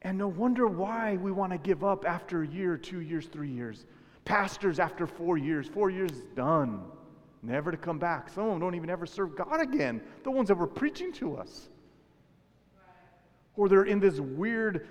And 0.01 0.17
no 0.17 0.27
wonder 0.27 0.65
why 0.65 1.17
we 1.17 1.31
want 1.31 1.51
to 1.51 1.59
give 1.59 1.83
up 1.83 2.05
after 2.05 2.41
a 2.41 2.47
year, 2.47 2.75
two 2.75 3.01
years, 3.01 3.27
three 3.27 3.51
years. 3.51 3.85
Pastors 4.25 4.79
after 4.79 5.05
four 5.05 5.37
years, 5.37 5.67
four 5.67 5.91
years 5.91 6.11
is 6.11 6.23
done, 6.35 6.81
never 7.43 7.69
to 7.69 7.77
come 7.77 7.99
back. 7.99 8.27
Some 8.29 8.45
of 8.45 8.49
them 8.51 8.59
don't 8.59 8.75
even 8.75 8.89
ever 8.89 9.05
serve 9.05 9.35
God 9.35 9.61
again, 9.61 10.01
the 10.23 10.31
ones 10.31 10.47
that 10.47 10.55
were 10.55 10.67
preaching 10.67 11.13
to 11.13 11.37
us. 11.37 11.69
Or 13.55 13.69
they're 13.69 13.83
in 13.83 13.99
this 13.99 14.19
weird 14.19 14.87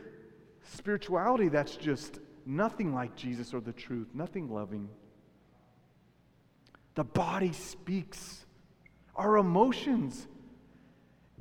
spirituality 0.62 1.48
that's 1.48 1.74
just 1.76 2.20
nothing 2.46 2.94
like 2.94 3.16
Jesus 3.16 3.52
or 3.52 3.60
the 3.60 3.72
truth, 3.72 4.08
nothing 4.14 4.48
loving. 4.48 4.88
The 6.98 7.04
body 7.04 7.52
speaks. 7.52 8.44
Our 9.14 9.36
emotions, 9.36 10.26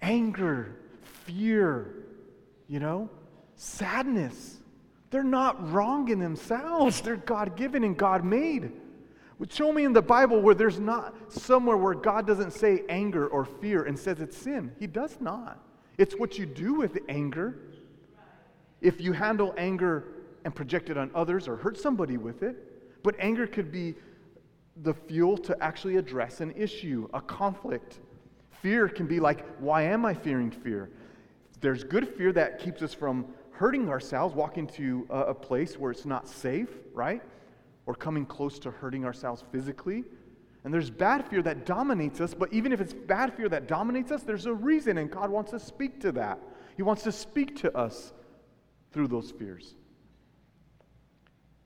anger, 0.04 0.76
fear, 1.26 2.06
you 2.68 2.80
know, 2.80 3.10
sadness. 3.56 4.58
They're 5.10 5.24
not 5.24 5.72
wrong 5.74 6.10
in 6.10 6.20
themselves. 6.20 7.02
They're 7.02 7.16
God 7.16 7.58
given 7.58 7.84
and 7.84 7.98
God 7.98 8.24
made. 8.24 8.72
But 9.40 9.52
Show 9.52 9.74
me 9.74 9.84
in 9.84 9.94
the 9.94 10.02
Bible 10.04 10.40
where 10.42 10.54
there's 10.54 10.80
not 10.80 11.16
somewhere 11.34 11.76
where 11.76 11.96
God 11.96 12.28
doesn't 12.28 12.54
say 12.54 12.84
anger 12.88 13.26
or 13.26 13.44
fear 13.44 13.86
and 13.86 13.98
says 13.98 14.22
it's 14.22 14.38
sin. 14.38 14.72
He 14.80 14.86
does 14.86 15.18
not. 15.20 15.58
It's 15.98 16.14
what 16.14 16.38
you 16.38 16.46
do 16.46 16.76
with 16.76 17.00
anger. 17.10 17.58
If 18.80 19.02
you 19.02 19.12
handle 19.12 19.56
anger 19.58 20.04
and 20.46 20.54
project 20.54 20.92
it 20.92 21.00
on 21.00 21.10
others 21.16 21.48
or 21.48 21.56
hurt 21.56 21.80
somebody 21.80 22.18
with 22.18 22.44
it, 22.44 23.02
but 23.02 23.16
anger 23.18 23.48
could 23.48 23.72
be 23.72 23.96
the 24.84 24.94
fuel 24.94 25.38
to 25.38 25.58
actually 25.64 25.98
address 25.98 26.42
an 26.42 26.52
issue, 26.52 27.08
a 27.14 27.22
conflict. 27.22 28.00
Fear 28.62 28.90
can 28.90 29.08
be 29.08 29.20
like, 29.20 29.46
why 29.60 29.84
am 29.84 30.06
I 30.06 30.14
fearing 30.14 30.52
fear? 30.52 30.90
There's 31.62 31.84
good 31.84 32.08
fear 32.16 32.32
that 32.34 32.60
keeps 32.60 32.82
us 32.82 32.94
from 32.94 33.26
hurting 33.52 33.90
ourselves, 33.90 34.36
walking 34.36 34.68
to 34.68 35.08
a, 35.10 35.20
a 35.20 35.34
place 35.34 35.78
where 35.78 35.92
it's 35.92 36.06
not 36.06 36.28
safe, 36.28 36.70
right? 36.94 37.22
Or 37.86 37.96
coming 37.96 38.26
close 38.26 38.60
to 38.60 38.72
hurting 38.72 39.06
ourselves 39.06 39.44
physically. 39.52 40.04
And 40.64 40.74
there's 40.74 40.90
bad 40.90 41.28
fear 41.28 41.42
that 41.44 41.66
dominates 41.66 42.20
us, 42.20 42.34
but 42.34 42.52
even 42.52 42.72
if 42.74 42.82
it's 42.82 42.94
bad 42.94 43.34
fear 43.34 43.50
that 43.50 43.68
dominates 43.68 44.12
us, 44.12 44.24
there's 44.24 44.46
a 44.46 44.54
reason, 44.54 44.98
and 44.98 45.10
God 45.10 45.30
wants 45.30 45.52
to 45.52 45.60
speak 45.60 46.02
to 46.02 46.12
that. 46.14 46.40
He 46.76 46.84
wants 46.84 47.04
to 47.04 47.12
speak 47.12 47.56
to 47.62 47.76
us 47.76 48.12
through 48.92 49.08
those 49.08 49.32
fears. 49.32 49.76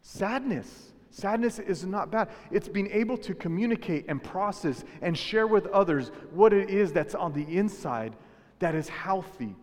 Sadness. 0.02 0.94
Sadness 1.12 1.60
is 1.60 1.86
not 1.86 2.10
bad. 2.10 2.30
It's 2.52 2.68
being 2.68 2.90
able 2.92 3.18
to 3.18 3.36
communicate 3.36 4.06
and 4.08 4.24
process 4.24 4.84
and 5.02 5.18
share 5.18 5.46
with 5.46 5.68
others 5.68 6.12
what 6.32 6.54
it 6.54 6.70
is 6.70 6.92
that's 6.92 7.14
on 7.16 7.34
the 7.34 7.44
inside 7.44 8.16
that 8.60 8.76
is 8.76 8.88
healthy, 8.88 9.56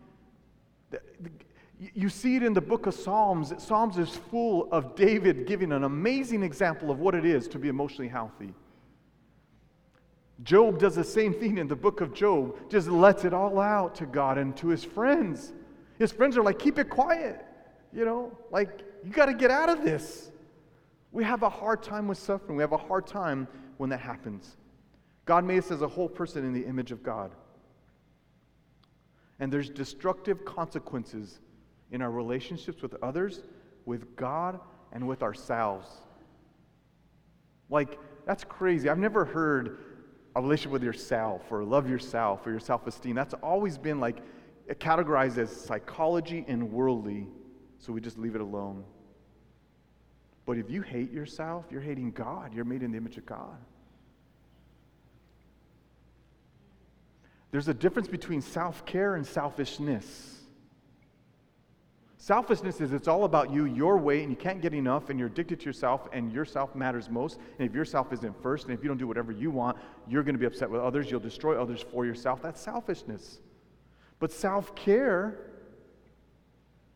you 1.95 2.09
see 2.09 2.35
it 2.37 2.43
in 2.43 2.53
the 2.53 2.61
book 2.61 2.87
of 2.87 2.95
Psalms. 2.95 3.53
Psalms 3.59 3.99
is 3.99 4.11
full 4.31 4.69
of 4.73 4.97
David 4.97 5.47
giving 5.47 5.71
an 5.73 5.85
amazing 5.85 6.43
example 6.43 6.91
of 6.91 6.99
what 6.99 7.15
it 7.15 7.25
is 7.25 7.47
to 7.49 7.59
be 7.59 7.69
emotionally 7.69 8.09
healthy. 8.09 8.53
Job 10.43 10.79
does 10.79 10.97
the 10.97 11.05
same 11.05 11.33
thing 11.35 11.59
in 11.59 11.69
the 11.69 11.77
book 11.77 12.01
of 12.01 12.13
Job, 12.13 12.57
just 12.69 12.89
lets 12.89 13.25
it 13.25 13.33
all 13.33 13.61
out 13.61 13.95
to 13.97 14.07
God 14.07 14.39
and 14.39 14.57
to 14.57 14.69
his 14.69 14.85
friends. 14.85 15.53
His 15.99 16.11
friends 16.11 16.37
are 16.37 16.43
like, 16.43 16.59
keep 16.59 16.79
it 16.79 16.91
quiet. 16.91 17.45
You 17.93 18.05
know, 18.05 18.37
like, 18.51 18.83
you 19.05 19.11
got 19.11 19.27
to 19.27 19.35
get 19.35 19.51
out 19.51 19.69
of 19.69 19.85
this. 19.85 20.31
We 21.13 21.25
have 21.25 21.43
a 21.43 21.49
hard 21.49 21.83
time 21.83 22.09
with 22.09 22.19
suffering. 22.19 22.57
We 22.57 22.63
have 22.63 22.73
a 22.73 22.77
hard 22.79 23.07
time 23.07 23.49
when 23.79 23.91
that 23.91 24.01
happens. 24.01 24.57
God 25.25 25.45
made 25.45 25.59
us 25.59 25.71
as 25.71 25.83
a 25.83 25.89
whole 25.89 26.09
person 26.09 26.45
in 26.45 26.53
the 26.53 26.65
image 26.65 26.93
of 26.93 27.03
God. 27.03 27.33
And 29.41 29.53
there's 29.53 29.71
destructive 29.71 30.45
consequences 30.45 31.41
in 31.91 32.03
our 32.03 32.11
relationships 32.11 32.83
with 32.83 32.95
others, 33.03 33.43
with 33.85 34.17
God, 34.17 34.61
and 34.93 35.07
with 35.07 35.23
ourselves. 35.23 35.87
Like, 37.71 37.99
that's 38.27 38.45
crazy. 38.45 38.89
I've 38.89 38.99
never 38.99 39.25
heard 39.25 39.79
a 40.35 40.43
relationship 40.43 40.73
with 40.73 40.83
yourself 40.83 41.43
or 41.51 41.65
love 41.65 41.89
yourself 41.89 42.47
or 42.47 42.51
your 42.51 42.61
self 42.61 42.87
esteem. 42.87 43.15
That's 43.15 43.35
always 43.35 43.79
been 43.79 44.01
like 44.01 44.23
categorized 44.75 45.39
as 45.39 45.51
psychology 45.51 46.45
and 46.49 46.71
worldly, 46.71 47.27
so 47.79 47.93
we 47.93 48.01
just 48.01 48.19
leave 48.19 48.35
it 48.35 48.41
alone. 48.41 48.85
But 50.49 50.57
if 50.57 50.71
you 50.71 50.81
hate 50.81 51.13
yourself, 51.13 51.67
you're 51.71 51.83
hating 51.83 52.13
God. 52.13 52.55
You're 52.55 52.65
made 52.65 52.83
in 52.83 52.93
the 52.93 52.97
image 52.97 53.19
of 53.19 53.27
God. 53.27 53.59
There's 57.51 57.69
a 57.69 57.75
difference 57.75 58.09
between 58.09 58.41
self 58.41 58.87
care 58.87 59.17
and 59.17 59.27
selfishness. 59.27 60.39
Selfishness 62.17 62.81
is 62.81 62.95
it's 62.95 63.09
all 63.09 63.25
about 63.25 63.53
you, 63.53 63.67
your 63.67 63.99
way, 63.99 64.23
and 64.23 64.31
you 64.31 64.37
can't 64.37 64.63
get 64.63 64.73
enough, 64.73 65.11
and 65.11 65.19
you're 65.19 65.29
addicted 65.29 65.61
to 65.61 65.67
yourself, 65.67 66.09
and 66.15 66.33
yourself 66.33 66.75
matters 66.75 67.11
most. 67.11 67.39
And 67.59 67.69
if 67.69 67.75
yourself 67.75 68.11
isn't 68.15 68.43
first, 68.43 68.69
and 68.69 68.73
if 68.73 68.83
you 68.83 68.89
don't 68.89 68.97
do 68.97 69.07
whatever 69.07 69.33
you 69.33 69.51
want, 69.51 69.77
you're 70.09 70.23
going 70.23 70.35
to 70.35 70.41
be 70.41 70.47
upset 70.47 70.71
with 70.71 70.81
others. 70.81 71.11
You'll 71.11 71.21
destroy 71.21 71.61
others 71.61 71.85
for 71.93 72.07
yourself. 72.07 72.41
That's 72.41 72.59
selfishness. 72.59 73.41
But 74.19 74.33
self 74.33 74.75
care 74.75 75.41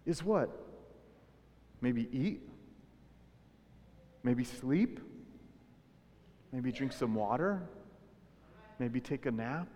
is 0.07 0.25
what? 0.25 0.49
Maybe 1.83 2.09
eat, 2.11 2.49
maybe 4.23 4.45
sleep, 4.45 5.01
maybe 6.53 6.71
drink 6.73 6.93
some 6.93 7.15
water, 7.15 7.63
maybe 8.79 9.01
take 9.01 9.27
a 9.27 9.31
nap. 9.31 9.69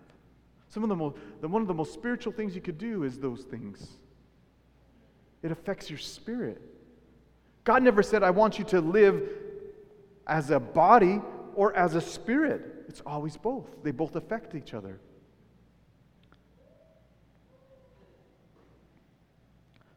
Some 0.69 0.83
of 0.83 0.89
the 0.89 0.95
most, 0.95 1.17
the, 1.41 1.47
one 1.47 1.61
of 1.61 1.67
the 1.67 1.73
most 1.73 1.93
spiritual 1.93 2.33
things 2.33 2.55
you 2.55 2.61
could 2.61 2.77
do 2.77 3.03
is 3.03 3.19
those 3.19 3.43
things. 3.43 3.87
It 5.43 5.51
affects 5.51 5.89
your 5.89 5.99
spirit. 5.99 6.61
God 7.63 7.83
never 7.83 8.03
said, 8.03 8.23
I 8.23 8.31
want 8.31 8.59
you 8.59 8.65
to 8.65 8.81
live 8.81 9.29
as 10.25 10.51
a 10.51 10.59
body 10.59 11.21
or 11.55 11.75
as 11.75 11.95
a 11.95 12.01
spirit. 12.01 12.85
It's 12.87 13.01
always 13.05 13.37
both, 13.37 13.65
they 13.83 13.91
both 13.91 14.15
affect 14.15 14.55
each 14.55 14.73
other. 14.73 14.99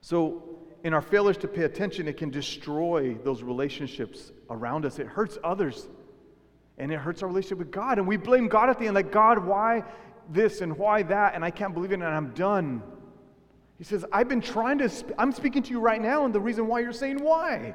So, 0.00 0.42
in 0.82 0.94
our 0.94 1.02
failures 1.02 1.36
to 1.38 1.48
pay 1.48 1.64
attention, 1.64 2.08
it 2.08 2.16
can 2.16 2.30
destroy 2.30 3.14
those 3.22 3.42
relationships 3.42 4.32
around 4.48 4.86
us. 4.86 4.98
It 4.98 5.06
hurts 5.06 5.38
others, 5.44 5.88
and 6.78 6.90
it 6.90 6.98
hurts 6.98 7.22
our 7.22 7.28
relationship 7.28 7.58
with 7.58 7.70
God. 7.70 7.98
And 7.98 8.06
we 8.06 8.16
blame 8.16 8.48
God 8.48 8.70
at 8.70 8.78
the 8.78 8.86
end, 8.86 8.94
like, 8.94 9.12
God, 9.12 9.44
why 9.44 9.84
this 10.30 10.60
and 10.60 10.76
why 10.76 11.02
that? 11.02 11.34
And 11.34 11.44
I 11.44 11.50
can't 11.50 11.74
believe 11.74 11.92
it, 11.92 11.94
and 11.94 12.04
I'm 12.04 12.30
done. 12.30 12.82
He 13.78 13.84
says, 13.84 14.04
I've 14.12 14.28
been 14.28 14.40
trying 14.40 14.78
to, 14.78 14.88
sp- 14.88 15.16
I'm 15.18 15.32
speaking 15.32 15.62
to 15.64 15.70
you 15.70 15.80
right 15.80 16.00
now, 16.00 16.24
and 16.24 16.34
the 16.34 16.40
reason 16.40 16.66
why 16.66 16.80
you're 16.80 16.92
saying 16.92 17.22
why. 17.22 17.74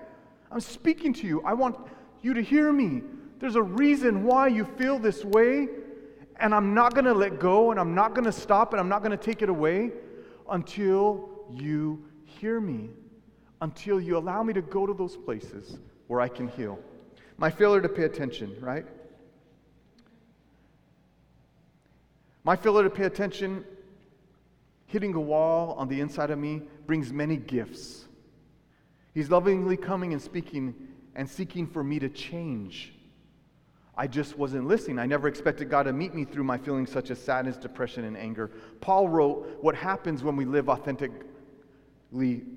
I'm 0.51 0.60
speaking 0.60 1.14
to 1.14 1.28
you. 1.28 1.41
I 1.43 1.53
want 1.53 1.78
you 2.22 2.34
to 2.34 2.41
hear 2.41 2.72
me. 2.72 3.01
There's 3.39 3.56
a 3.56 3.64
reason 3.64 4.24
why 4.24 4.47
you 4.47 4.66
feel 4.78 4.97
this 4.97 5.24
way, 5.24 5.68
and 6.39 6.56
I'm 6.56 6.74
not 6.74 6.93
going 6.93 7.06
to 7.06 7.14
let 7.14 7.39
go, 7.39 7.72
and 7.72 7.80
I'm 7.80 7.93
not 7.93 8.16
going 8.16 8.26
to 8.26 8.32
stop, 8.32 8.74
and 8.74 8.80
I'm 8.80 8.89
not 8.89 8.99
going 9.03 9.12
to 9.12 9.24
take 9.24 9.41
it 9.41 9.49
away 9.49 9.91
until 10.49 11.30
you 11.51 12.03
hear 12.39 12.59
me, 12.59 12.89
until 13.61 13.99
you 13.99 14.17
allow 14.17 14.43
me 14.43 14.53
to 14.53 14.61
go 14.61 14.86
to 14.86 14.93
those 14.93 15.15
places 15.15 15.77
where 16.07 16.21
I 16.21 16.27
can 16.27 16.47
heal. 16.49 16.77
My 17.38 17.49
failure 17.49 17.81
to 17.81 17.89
pay 17.89 18.03
attention, 18.03 18.55
right? 18.59 18.86
My 22.43 22.55
failure 22.55 22.83
to 22.83 22.89
pay 22.89 23.05
attention 23.05 23.65
hitting 24.86 25.15
a 25.15 25.19
wall 25.19 25.73
on 25.73 25.88
the 25.88 25.99
inside 25.99 26.29
of 26.29 26.38
me 26.38 26.61
brings 26.86 27.11
many 27.11 27.38
gifts. 27.38 28.05
He's 29.13 29.29
lovingly 29.29 29.77
coming 29.77 30.13
and 30.13 30.21
speaking 30.21 30.75
and 31.15 31.29
seeking 31.29 31.65
for 31.65 31.83
me 31.83 31.99
to 31.99 32.09
change. 32.09 32.93
I 33.97 34.07
just 34.07 34.38
wasn't 34.38 34.67
listening. 34.67 34.99
I 34.99 35.05
never 35.05 35.27
expected 35.27 35.69
God 35.69 35.83
to 35.83 35.93
meet 35.93 36.13
me 36.13 36.25
through 36.25 36.43
my 36.43 36.57
feelings 36.57 36.91
such 36.91 37.09
as 37.09 37.19
sadness, 37.19 37.55
depression, 37.55 38.03
and 38.03 38.17
anger. 38.17 38.51
Paul 38.81 39.07
wrote, 39.07 39.57
What 39.61 39.73
happens 39.73 40.21
when 40.21 40.36
we 40.36 40.45
live 40.45 40.69
authentically 40.69 41.25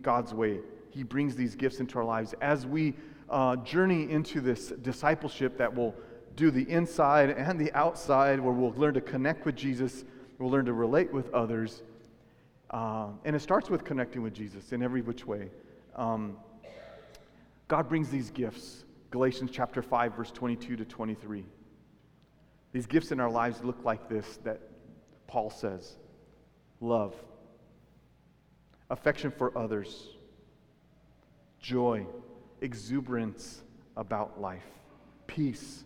God's 0.03 0.33
way? 0.33 0.61
He 0.91 1.03
brings 1.03 1.37
these 1.37 1.55
gifts 1.55 1.81
into 1.81 1.99
our 1.99 2.05
lives. 2.05 2.35
As 2.41 2.67
we 2.67 2.95
uh, 3.29 3.57
journey 3.57 4.11
into 4.11 4.41
this 4.41 4.69
discipleship 4.69 5.59
that 5.59 5.75
will 5.75 5.95
do 6.37 6.51
the 6.51 6.69
inside 6.71 7.31
and 7.31 7.61
the 7.61 7.73
outside, 7.73 8.41
where 8.41 8.53
we'll 8.53 8.73
learn 8.73 8.95
to 8.95 9.01
connect 9.01 9.45
with 9.45 9.57
Jesus, 9.57 10.05
we'll 10.39 10.51
learn 10.51 10.65
to 10.67 10.73
relate 10.73 11.13
with 11.13 11.33
others, 11.35 11.83
um, 12.71 13.19
and 13.25 13.35
it 13.35 13.41
starts 13.41 13.71
with 13.71 13.85
connecting 13.85 14.23
with 14.23 14.35
Jesus 14.35 14.73
in 14.73 14.83
every 14.83 15.03
which 15.03 15.27
way. 15.27 15.51
Um, 15.97 16.37
God 17.67 17.89
brings 17.89 18.09
these 18.09 18.31
gifts. 18.31 18.85
Galatians 19.11 19.51
chapter 19.53 19.83
5, 19.83 20.15
verse 20.15 20.31
22 20.31 20.77
to 20.77 20.85
23. 20.85 21.45
These 22.73 22.87
gifts 22.87 23.11
in 23.11 23.21
our 23.21 23.31
lives 23.31 23.65
look 23.65 23.85
like 23.85 24.09
this 24.09 24.39
that 24.45 24.61
Paul 25.27 25.51
says 25.51 25.97
love, 26.81 27.15
affection 28.91 29.30
for 29.30 29.57
others, 29.57 30.09
joy, 31.61 32.07
exuberance 32.61 33.62
about 33.97 34.41
life, 34.41 34.66
peace, 35.26 35.84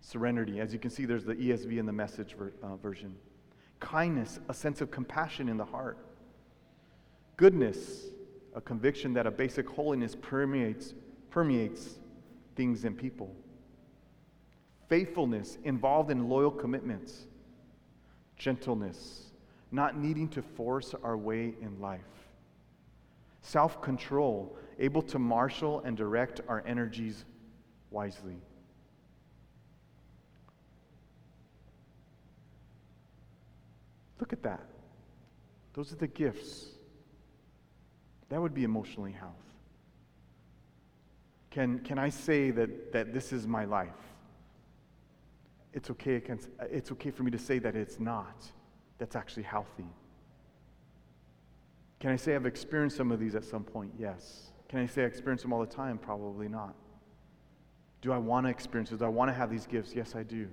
serenity. 0.00 0.60
As 0.60 0.72
you 0.72 0.78
can 0.78 0.90
see, 0.90 1.04
there's 1.04 1.24
the 1.24 1.34
ESV 1.34 1.78
and 1.78 1.88
the 1.88 1.92
message 1.92 2.34
ver- 2.34 2.52
uh, 2.62 2.76
version. 2.76 3.14
Kindness, 3.80 4.40
a 4.48 4.54
sense 4.54 4.80
of 4.80 4.90
compassion 4.90 5.48
in 5.48 5.56
the 5.56 5.64
heart. 5.64 5.98
Goodness, 7.36 8.06
a 8.54 8.60
conviction 8.60 9.12
that 9.14 9.26
a 9.26 9.30
basic 9.30 9.68
holiness 9.68 10.16
permeates, 10.16 10.94
permeates 11.30 11.98
things 12.56 12.84
and 12.84 12.98
people. 12.98 13.34
Faithfulness, 14.88 15.58
involved 15.64 16.10
in 16.10 16.28
loyal 16.28 16.50
commitments. 16.50 17.26
Gentleness, 18.36 19.27
not 19.70 19.96
needing 19.96 20.28
to 20.28 20.42
force 20.42 20.94
our 21.02 21.16
way 21.16 21.54
in 21.60 21.80
life. 21.80 22.00
Self 23.42 23.80
control, 23.82 24.56
able 24.78 25.02
to 25.02 25.18
marshal 25.18 25.80
and 25.80 25.96
direct 25.96 26.40
our 26.48 26.62
energies 26.66 27.24
wisely. 27.90 28.36
Look 34.20 34.32
at 34.32 34.42
that. 34.42 34.66
Those 35.74 35.92
are 35.92 35.96
the 35.96 36.08
gifts. 36.08 36.66
That 38.30 38.40
would 38.42 38.54
be 38.54 38.64
emotionally 38.64 39.12
health. 39.12 39.32
Can, 41.50 41.78
can 41.80 41.98
I 41.98 42.10
say 42.10 42.50
that, 42.50 42.92
that 42.92 43.14
this 43.14 43.32
is 43.32 43.46
my 43.46 43.64
life? 43.64 43.88
It's 45.72 45.90
okay, 45.90 46.22
it's 46.70 46.92
okay 46.92 47.10
for 47.10 47.22
me 47.22 47.30
to 47.30 47.38
say 47.38 47.58
that 47.58 47.76
it's 47.76 48.00
not. 48.00 48.44
That's 48.98 49.16
actually 49.16 49.44
healthy. 49.44 49.86
Can 52.00 52.10
I 52.10 52.16
say 52.16 52.34
I've 52.34 52.46
experienced 52.46 52.96
some 52.96 53.10
of 53.10 53.18
these 53.18 53.34
at 53.34 53.44
some 53.44 53.64
point? 53.64 53.92
Yes. 53.98 54.52
Can 54.68 54.80
I 54.80 54.86
say 54.86 55.02
I 55.02 55.06
experience 55.06 55.42
them 55.42 55.52
all 55.52 55.60
the 55.60 55.66
time? 55.66 55.98
Probably 55.98 56.48
not. 56.48 56.74
Do 58.00 58.12
I 58.12 58.18
want 58.18 58.46
to 58.46 58.50
experience 58.50 58.92
it? 58.92 58.98
Do 58.98 59.04
I 59.04 59.08
want 59.08 59.28
to 59.30 59.34
have 59.34 59.50
these 59.50 59.66
gifts? 59.66 59.94
Yes, 59.94 60.14
I 60.14 60.22
do. 60.22 60.48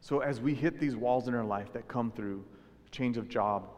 So, 0.00 0.20
as 0.20 0.40
we 0.40 0.54
hit 0.54 0.78
these 0.78 0.94
walls 0.94 1.26
in 1.26 1.34
our 1.34 1.44
life 1.44 1.72
that 1.72 1.88
come 1.88 2.12
through 2.12 2.44
change 2.92 3.16
of 3.16 3.28
job, 3.28 3.68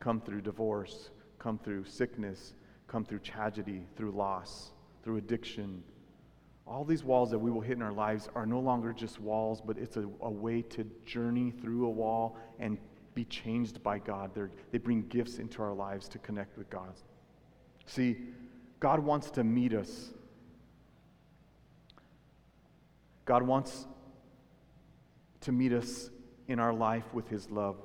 come 0.00 0.20
through 0.20 0.40
divorce, 0.40 1.10
come 1.38 1.58
through 1.58 1.84
sickness, 1.84 2.54
come 2.88 3.04
through 3.04 3.20
tragedy, 3.20 3.82
through 3.96 4.10
loss, 4.10 4.72
through 5.04 5.18
addiction, 5.18 5.82
all 6.68 6.84
these 6.84 7.02
walls 7.02 7.30
that 7.30 7.38
we 7.38 7.50
will 7.50 7.60
hit 7.60 7.76
in 7.76 7.82
our 7.82 7.92
lives 7.92 8.28
are 8.34 8.46
no 8.46 8.60
longer 8.60 8.92
just 8.92 9.20
walls, 9.20 9.60
but 9.64 9.78
it's 9.78 9.96
a, 9.96 10.06
a 10.20 10.30
way 10.30 10.62
to 10.62 10.84
journey 11.06 11.50
through 11.50 11.86
a 11.86 11.90
wall 11.90 12.36
and 12.58 12.78
be 13.14 13.24
changed 13.24 13.82
by 13.82 13.98
God. 13.98 14.30
They're, 14.34 14.50
they 14.70 14.78
bring 14.78 15.02
gifts 15.08 15.38
into 15.38 15.62
our 15.62 15.72
lives 15.72 16.08
to 16.10 16.18
connect 16.18 16.58
with 16.58 16.68
God. 16.68 16.92
See, 17.86 18.16
God 18.80 19.00
wants 19.00 19.30
to 19.32 19.44
meet 19.44 19.72
us. 19.72 20.10
God 23.24 23.42
wants 23.42 23.86
to 25.40 25.52
meet 25.52 25.72
us 25.72 26.10
in 26.48 26.58
our 26.58 26.72
life 26.72 27.04
with 27.12 27.28
His 27.28 27.50
love. 27.50 27.76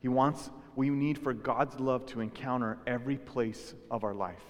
He 0.00 0.08
wants, 0.08 0.50
we 0.76 0.90
need 0.90 1.18
for 1.18 1.32
God's 1.32 1.80
love 1.80 2.04
to 2.06 2.20
encounter 2.20 2.78
every 2.86 3.16
place 3.16 3.74
of 3.90 4.04
our 4.04 4.14
life. 4.14 4.42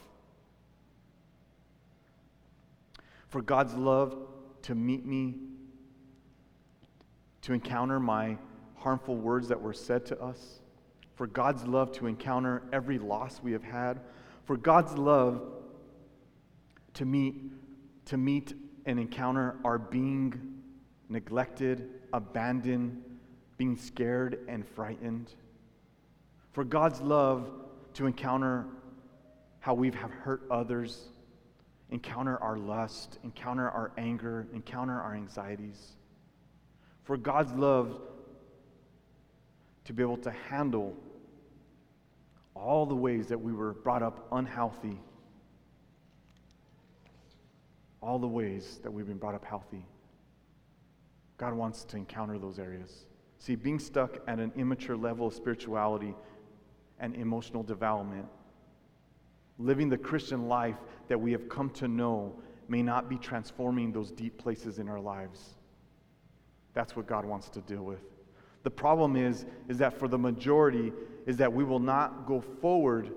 For 3.34 3.42
God's 3.42 3.74
love 3.74 4.16
to 4.62 4.76
meet 4.76 5.04
me, 5.04 5.34
to 7.42 7.52
encounter 7.52 7.98
my 7.98 8.38
harmful 8.76 9.16
words 9.16 9.48
that 9.48 9.60
were 9.60 9.72
said 9.72 10.06
to 10.06 10.22
us. 10.22 10.60
For 11.16 11.26
God's 11.26 11.66
love 11.66 11.90
to 11.94 12.06
encounter 12.06 12.62
every 12.72 12.96
loss 12.96 13.40
we 13.42 13.50
have 13.50 13.64
had. 13.64 13.98
For 14.44 14.56
God's 14.56 14.96
love 14.96 15.42
to 16.92 17.04
meet, 17.04 17.34
to 18.04 18.16
meet 18.16 18.54
and 18.86 19.00
encounter 19.00 19.56
our 19.64 19.78
being 19.78 20.62
neglected, 21.08 21.90
abandoned, 22.12 23.02
being 23.58 23.76
scared 23.76 24.44
and 24.46 24.64
frightened. 24.64 25.34
For 26.52 26.62
God's 26.62 27.00
love 27.00 27.50
to 27.94 28.06
encounter 28.06 28.66
how 29.58 29.74
we 29.74 29.90
have 29.90 30.10
hurt 30.12 30.42
others, 30.52 31.08
encounter 31.94 32.42
our 32.42 32.56
lust, 32.56 33.20
encounter 33.22 33.70
our 33.70 33.92
anger, 33.96 34.48
encounter 34.52 35.00
our 35.00 35.14
anxieties. 35.14 35.94
For 37.04 37.16
God's 37.16 37.52
love 37.52 38.00
to 39.84 39.92
be 39.92 40.02
able 40.02 40.16
to 40.16 40.32
handle 40.32 40.96
all 42.56 42.84
the 42.84 42.96
ways 42.96 43.28
that 43.28 43.40
we 43.40 43.52
were 43.52 43.74
brought 43.74 44.02
up 44.02 44.26
unhealthy, 44.32 44.98
all 48.02 48.18
the 48.18 48.26
ways 48.26 48.80
that 48.82 48.92
we've 48.92 49.06
been 49.06 49.18
brought 49.18 49.36
up 49.36 49.44
healthy. 49.44 49.86
God 51.36 51.54
wants 51.54 51.84
to 51.84 51.96
encounter 51.96 52.40
those 52.40 52.58
areas. 52.58 53.06
See, 53.38 53.54
being 53.54 53.78
stuck 53.78 54.18
at 54.26 54.40
an 54.40 54.50
immature 54.56 54.96
level 54.96 55.28
of 55.28 55.34
spirituality 55.34 56.16
and 56.98 57.14
emotional 57.14 57.62
development, 57.62 58.26
living 59.58 59.88
the 59.88 59.98
Christian 59.98 60.48
life 60.48 60.76
that 61.08 61.20
we 61.20 61.32
have 61.32 61.48
come 61.48 61.70
to 61.70 61.88
know 61.88 62.34
may 62.68 62.82
not 62.82 63.08
be 63.08 63.18
transforming 63.18 63.92
those 63.92 64.10
deep 64.10 64.38
places 64.38 64.78
in 64.78 64.88
our 64.88 65.00
lives. 65.00 65.54
That's 66.72 66.96
what 66.96 67.06
God 67.06 67.24
wants 67.24 67.48
to 67.50 67.60
deal 67.60 67.82
with. 67.82 68.02
The 68.62 68.70
problem 68.70 69.16
is, 69.16 69.44
is 69.68 69.78
that 69.78 69.98
for 69.98 70.08
the 70.08 70.18
majority, 70.18 70.92
is 71.26 71.36
that 71.36 71.52
we 71.52 71.64
will 71.64 71.78
not 71.78 72.26
go 72.26 72.40
forward, 72.40 73.12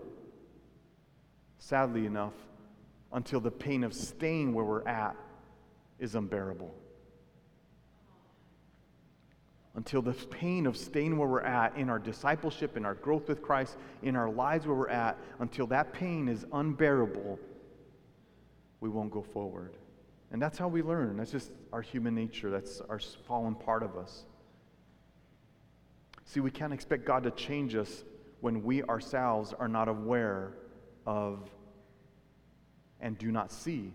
sadly 1.57 2.05
enough, 2.05 2.33
until 3.13 3.39
the 3.39 3.51
pain 3.51 3.83
of 3.83 3.93
staying 3.93 4.53
where 4.53 4.65
we're 4.65 4.88
at 4.88 5.15
is 5.99 6.15
unbearable 6.15 6.73
until 9.78 10.01
the 10.01 10.11
pain 10.11 10.65
of 10.65 10.75
staying 10.75 11.15
where 11.15 11.30
we're 11.30 11.39
at 11.41 11.78
in 11.78 11.88
our 11.88 11.99
discipleship, 11.99 12.75
in 12.75 12.84
our 12.84 12.95
growth 12.95 13.30
with 13.30 13.43
Christ, 13.43 13.78
in 14.01 14.15
our 14.15 14.30
lives 14.30 14.65
where 14.65 14.75
we're 14.75 14.89
at, 14.89 15.19
until 15.38 15.67
that 15.67 15.93
pain 15.93 16.28
is 16.28 16.47
unbearable, 16.51 17.39
we 18.82 18.89
won't 18.89 19.11
go 19.11 19.21
forward. 19.21 19.75
And 20.32 20.41
that's 20.41 20.57
how 20.57 20.67
we 20.67 20.82
learn. 20.82 21.15
That's 21.15 21.32
just 21.32 21.51
our 21.71 21.84
human 21.84 22.15
nature, 22.15 22.49
that's 22.49 22.82
our 22.89 22.99
fallen 23.28 23.53
part 23.53 23.84
of 23.84 23.95
us. 23.95 24.25
See, 26.25 26.39
we 26.39 26.49
can't 26.49 26.73
expect 26.73 27.05
God 27.05 27.21
to 27.23 27.32
change 27.32 27.75
us 27.75 28.03
when 28.41 28.63
we 28.63 28.82
ourselves 28.84 29.53
are 29.53 29.67
not 29.67 29.88
aware 29.88 30.53
of 31.05 31.47
and 32.99 33.15
do 33.15 33.32
not 33.32 33.51
see 33.51 33.93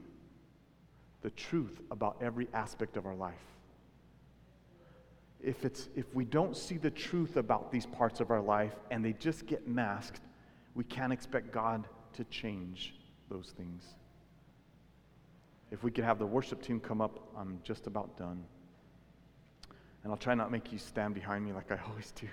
the 1.23 1.31
truth 1.31 1.81
about 1.91 2.19
every 2.23 2.47
aspect 2.55 2.97
of 2.97 3.05
our 3.05 3.17
life 3.17 3.52
if, 5.43 5.65
it's, 5.65 5.89
if 5.97 6.13
we 6.15 6.25
don't 6.25 6.57
see 6.57 6.77
the 6.77 6.91
truth 6.91 7.37
about 7.37 7.73
these 7.73 7.87
parts 7.87 8.21
of 8.21 8.31
our 8.31 8.41
life 8.41 8.75
and 8.91 9.05
they 9.05 9.13
just 9.15 9.47
get 9.47 9.67
masked, 9.67 10.21
we 10.75 10.85
can't 10.85 11.13
expect 11.13 11.53
God 11.53 11.87
to 12.15 12.25
change 12.25 12.95
those 13.29 13.53
things. 13.57 13.85
If 15.71 15.83
we 15.83 15.91
could 15.91 16.05
have 16.05 16.19
the 16.19 16.27
worship 16.27 16.63
team 16.63 16.79
come 16.79 17.01
up, 17.01 17.19
I'm 17.37 17.59
just 17.65 17.87
about 17.87 18.17
done. 18.17 18.45
And 20.05 20.13
I'll 20.13 20.19
try 20.19 20.35
not 20.35 20.53
make 20.53 20.73
you 20.73 20.79
stand 20.79 21.15
behind 21.15 21.45
me 21.45 21.53
like 21.53 21.73
I 21.73 21.79
always 21.89 22.13
do. 22.13 22.29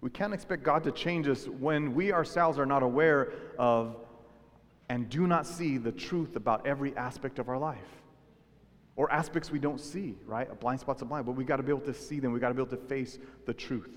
we 0.00 0.10
can't 0.10 0.34
expect 0.34 0.62
God 0.62 0.84
to 0.84 0.92
change 0.92 1.28
us 1.28 1.46
when 1.46 1.94
we 1.94 2.12
ourselves 2.12 2.58
are 2.58 2.66
not 2.66 2.82
aware 2.82 3.32
of 3.58 3.96
and 4.90 5.08
do 5.08 5.26
not 5.26 5.46
see 5.46 5.78
the 5.78 5.92
truth 5.92 6.36
about 6.36 6.66
every 6.66 6.94
aspect 6.96 7.38
of 7.38 7.48
our 7.48 7.56
life 7.56 8.03
or 8.96 9.10
aspects 9.10 9.50
we 9.50 9.58
don't 9.58 9.80
see, 9.80 10.16
right? 10.26 10.48
A 10.50 10.54
blind 10.54 10.80
spot's 10.80 11.02
a 11.02 11.04
blind, 11.04 11.26
but 11.26 11.32
we 11.32 11.44
got 11.44 11.56
to 11.56 11.62
be 11.62 11.70
able 11.70 11.80
to 11.80 11.94
see 11.94 12.20
them. 12.20 12.32
We 12.32 12.40
got 12.40 12.48
to 12.48 12.54
be 12.54 12.62
able 12.62 12.76
to 12.76 12.84
face 12.88 13.18
the 13.46 13.54
truth. 13.54 13.90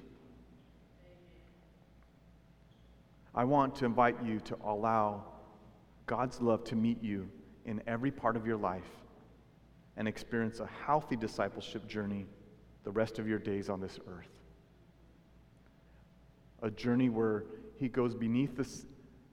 I 3.35 3.43
want 3.43 3.75
to 3.75 3.85
invite 3.85 4.15
you 4.23 4.39
to 4.39 4.57
allow 4.65 5.23
God's 6.07 6.41
love 6.41 6.63
to 6.65 6.75
meet 6.75 7.03
you 7.03 7.29
in 7.65 7.83
every 7.85 8.09
part 8.09 8.35
of 8.35 8.47
your 8.47 8.57
life 8.57 8.89
and 9.97 10.07
experience 10.07 10.59
a 10.59 10.69
healthy 10.85 11.15
discipleship 11.15 11.87
journey 11.87 12.25
the 12.83 12.91
rest 12.91 13.19
of 13.19 13.27
your 13.27 13.37
days 13.37 13.69
on 13.69 13.79
this 13.79 13.99
earth. 14.07 14.29
A 16.63 16.71
journey 16.71 17.09
where 17.09 17.43
He 17.75 17.87
goes 17.89 18.15
beneath 18.15 18.55
the, 18.57 18.67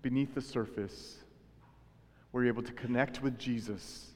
beneath 0.03 0.35
the 0.35 0.43
surface, 0.43 1.17
where 2.31 2.45
you're 2.45 2.53
able 2.53 2.63
to 2.63 2.73
connect 2.73 3.23
with 3.23 3.39
Jesus 3.39 4.14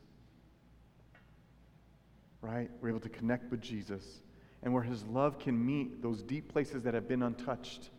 right? 2.40 2.70
We're 2.80 2.90
able 2.90 3.00
to 3.00 3.08
connect 3.08 3.50
with 3.50 3.60
Jesus 3.60 4.04
and 4.62 4.72
where 4.72 4.82
His 4.82 5.04
love 5.04 5.38
can 5.38 5.64
meet 5.64 6.02
those 6.02 6.22
deep 6.22 6.52
places 6.52 6.82
that 6.82 6.94
have 6.94 7.08
been 7.08 7.22
untouched, 7.22 7.90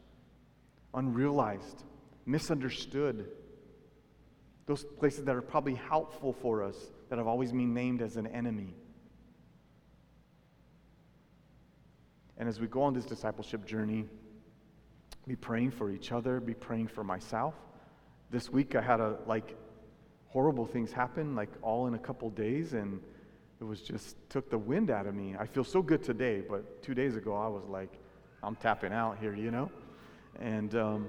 unrealized, 0.93 1.83
misunderstood, 2.25 3.29
those 4.65 4.83
places 4.83 5.25
that 5.25 5.35
are 5.35 5.41
probably 5.41 5.75
helpful 5.75 6.33
for 6.33 6.63
us 6.63 6.75
that 7.09 7.17
have 7.17 7.27
always 7.27 7.51
been 7.51 7.73
named 7.73 8.01
as 8.01 8.17
an 8.17 8.27
enemy. 8.27 8.75
And 12.37 12.47
as 12.47 12.59
we 12.59 12.67
go 12.67 12.83
on 12.83 12.93
this 12.93 13.05
discipleship 13.05 13.65
journey, 13.65 14.05
be 15.27 15.35
praying 15.35 15.71
for 15.71 15.91
each 15.91 16.11
other, 16.11 16.39
be 16.39 16.53
praying 16.53 16.87
for 16.87 17.03
myself. 17.03 17.53
This 18.31 18.49
week 18.49 18.75
I 18.75 18.81
had 18.81 18.99
a 18.99 19.17
like 19.27 19.57
horrible 20.27 20.65
things 20.65 20.91
happen, 20.91 21.35
like 21.35 21.49
all 21.61 21.87
in 21.87 21.95
a 21.95 21.99
couple 21.99 22.29
days, 22.29 22.73
and 22.73 23.01
it 23.59 23.63
was 23.65 23.81
just 23.81 24.15
took 24.29 24.49
the 24.49 24.57
wind 24.57 24.89
out 24.89 25.05
of 25.05 25.13
me. 25.13 25.35
I 25.37 25.45
feel 25.45 25.63
so 25.63 25.81
good 25.81 26.03
today, 26.03 26.41
but 26.41 26.81
two 26.81 26.93
days 26.93 27.17
ago 27.17 27.35
I 27.35 27.47
was 27.47 27.65
like, 27.65 27.91
I'm 28.41 28.55
tapping 28.55 28.93
out 28.93 29.17
here, 29.19 29.35
you 29.35 29.51
know? 29.51 29.69
And 30.39 30.73
um, 30.75 31.07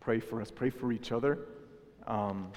pray 0.00 0.18
for 0.18 0.40
us, 0.40 0.50
pray 0.50 0.70
for 0.70 0.92
each 0.92 1.12
other. 1.12 1.38
Um, 2.06 2.50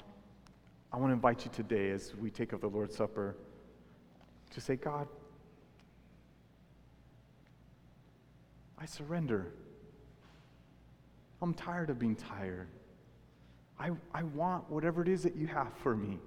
I 0.92 0.96
want 0.96 1.10
to 1.10 1.14
invite 1.14 1.44
you 1.44 1.50
today 1.52 1.90
as 1.90 2.14
we 2.14 2.30
take 2.30 2.52
of 2.52 2.62
the 2.62 2.68
Lord's 2.68 2.96
Supper 2.96 3.36
to 4.52 4.60
say, 4.60 4.76
God, 4.76 5.06
I 8.78 8.86
surrender. 8.86 9.52
I'm 11.42 11.52
tired 11.52 11.90
of 11.90 11.98
being 11.98 12.16
tired. 12.16 12.68
I, 13.78 13.90
I 14.14 14.22
want 14.22 14.70
whatever 14.70 15.02
it 15.02 15.08
is 15.08 15.22
that 15.24 15.36
you 15.36 15.48
have 15.48 15.72
for 15.82 15.94
me. 15.94 16.18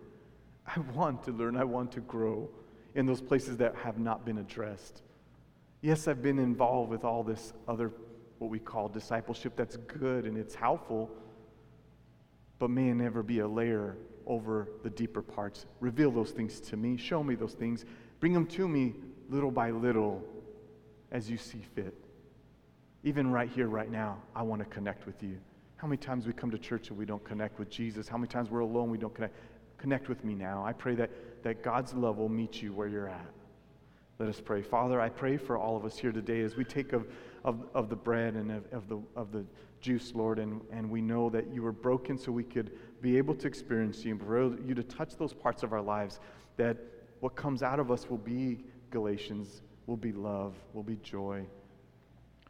I 0.68 0.80
want 0.94 1.24
to 1.24 1.32
learn. 1.32 1.56
I 1.56 1.64
want 1.64 1.92
to 1.94 2.02
grow 2.02 2.50
in 2.96 3.06
those 3.06 3.22
places 3.22 3.58
that 3.58 3.76
have 3.76 4.00
not 4.00 4.26
been 4.26 4.40
addressed. 4.40 5.02
Yes, 5.82 6.08
I've 6.08 6.22
been 6.22 6.40
involved 6.40 6.90
with 6.90 7.04
all 7.04 7.24
this 7.24 7.54
other, 7.68 7.92
what 8.40 8.50
we 8.50 8.60
call 8.60 8.90
discipleship, 8.90 9.54
that's 9.56 9.78
good 9.78 10.26
and 10.26 10.38
it's 10.38 10.56
helpful, 10.56 11.10
but 12.60 12.70
may 12.70 12.90
it 12.90 12.96
never 12.96 13.22
be 13.22 13.40
a 13.40 13.48
layer 13.48 13.96
over 14.26 14.68
the 14.84 14.90
deeper 14.90 15.22
parts. 15.22 15.66
Reveal 15.80 16.12
those 16.12 16.32
things 16.32 16.60
to 16.60 16.76
me. 16.76 16.98
Show 16.98 17.24
me 17.24 17.36
those 17.36 17.54
things. 17.54 17.86
Bring 18.20 18.34
them 18.34 18.48
to 18.48 18.68
me 18.68 18.96
little 19.30 19.52
by 19.52 19.72
little 19.72 20.24
as 21.12 21.30
you 21.30 21.38
see 21.38 21.62
fit. 21.76 21.94
Even 23.04 23.32
right 23.32 23.50
here, 23.50 23.68
right 23.68 23.90
now, 23.90 24.18
I 24.36 24.42
want 24.42 24.62
to 24.62 24.66
connect 24.66 25.06
with 25.06 25.22
you. 25.24 25.38
How 25.78 25.88
many 25.88 25.98
times 25.98 26.26
we 26.26 26.34
come 26.34 26.50
to 26.50 26.58
church 26.58 26.90
and 26.90 26.98
we 26.98 27.06
don't 27.06 27.24
connect 27.24 27.60
with 27.60 27.70
Jesus? 27.70 28.08
How 28.08 28.18
many 28.18 28.28
times 28.28 28.50
we're 28.50 28.62
alone, 28.62 28.90
we 28.90 28.98
don't 28.98 29.14
connect? 29.14 29.36
Connect 29.78 30.10
with 30.10 30.24
me 30.24 30.34
now. 30.34 30.64
I 30.66 30.74
pray 30.74 30.96
that, 30.96 31.44
that 31.44 31.64
God's 31.64 31.94
love 31.94 32.18
will 32.18 32.30
meet 32.30 32.62
you 32.62 32.74
where 32.74 32.88
you're 32.88 33.10
at. 33.10 33.32
Let 34.20 34.30
us 34.30 34.42
pray. 34.44 34.64
Father, 34.64 35.00
I 35.00 35.10
pray 35.10 35.38
for 35.38 35.58
all 35.58 35.78
of 35.78 35.86
us 35.86 35.98
here 35.98 36.12
today 36.12 36.42
as 36.42 36.56
we 36.56 36.64
take 36.64 36.92
of, 36.94 37.08
of, 37.44 37.64
of 37.76 37.90
the 37.90 37.96
bread 37.96 38.34
and 38.34 38.52
of, 38.52 38.74
of, 38.74 38.90
the, 38.90 39.00
of 39.16 39.32
the 39.32 39.46
juice, 39.80 40.14
Lord, 40.16 40.40
and, 40.40 40.60
and 40.72 40.90
we 40.90 41.02
know 41.02 41.30
that 41.30 41.54
you 41.54 41.62
were 41.62 41.72
broken 41.72 42.18
so 42.18 42.32
we 42.32 42.44
could 42.44 42.72
be 43.02 43.18
able 43.18 43.36
to 43.36 43.48
experience 43.48 44.04
you 44.04 44.14
and 44.14 44.22
for 44.22 44.60
you 44.66 44.74
to 44.74 44.84
touch 44.84 45.16
those 45.18 45.34
parts 45.34 45.62
of 45.62 45.72
our 45.72 45.82
lives, 45.82 46.20
that 46.58 46.78
what 47.20 47.36
comes 47.36 47.62
out 47.62 47.80
of 47.80 47.92
us 47.92 48.10
will 48.10 48.18
be 48.18 48.64
Galatians, 48.90 49.62
will 49.86 49.98
be 49.98 50.12
love, 50.12 50.56
will 50.74 50.84
be 50.84 50.96
joy. 50.98 51.46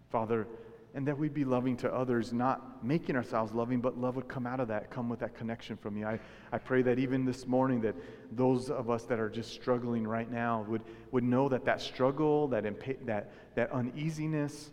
Father, 0.10 0.48
and 0.94 1.08
that 1.08 1.18
we'd 1.18 1.34
be 1.34 1.46
loving 1.46 1.78
to 1.78 1.94
others, 1.94 2.34
not 2.34 2.84
making 2.84 3.16
ourselves 3.16 3.54
loving, 3.54 3.80
but 3.82 4.00
love 4.00 4.16
would 4.16 4.28
come 4.28 4.48
out 4.48 4.60
of 4.60 4.68
that, 4.70 4.90
come 4.90 5.10
with 5.10 5.20
that 5.20 5.36
connection 5.36 5.78
from 5.78 5.98
you. 5.98 6.06
I, 6.08 6.20
I 6.52 6.58
pray 6.58 6.82
that 6.84 6.98
even 6.98 7.26
this 7.26 7.46
morning 7.46 7.82
that 7.82 7.96
those 8.32 8.70
of 8.70 8.90
us 8.90 9.04
that 9.04 9.20
are 9.20 9.30
just 9.30 9.52
struggling 9.52 10.08
right 10.08 10.32
now 10.32 10.66
would, 10.68 10.82
would 11.12 11.24
know 11.24 11.50
that 11.50 11.66
that 11.66 11.82
struggle, 11.82 12.48
that, 12.48 12.64
impa- 12.64 13.06
that, 13.06 13.32
that 13.56 13.72
uneasiness, 13.72 14.72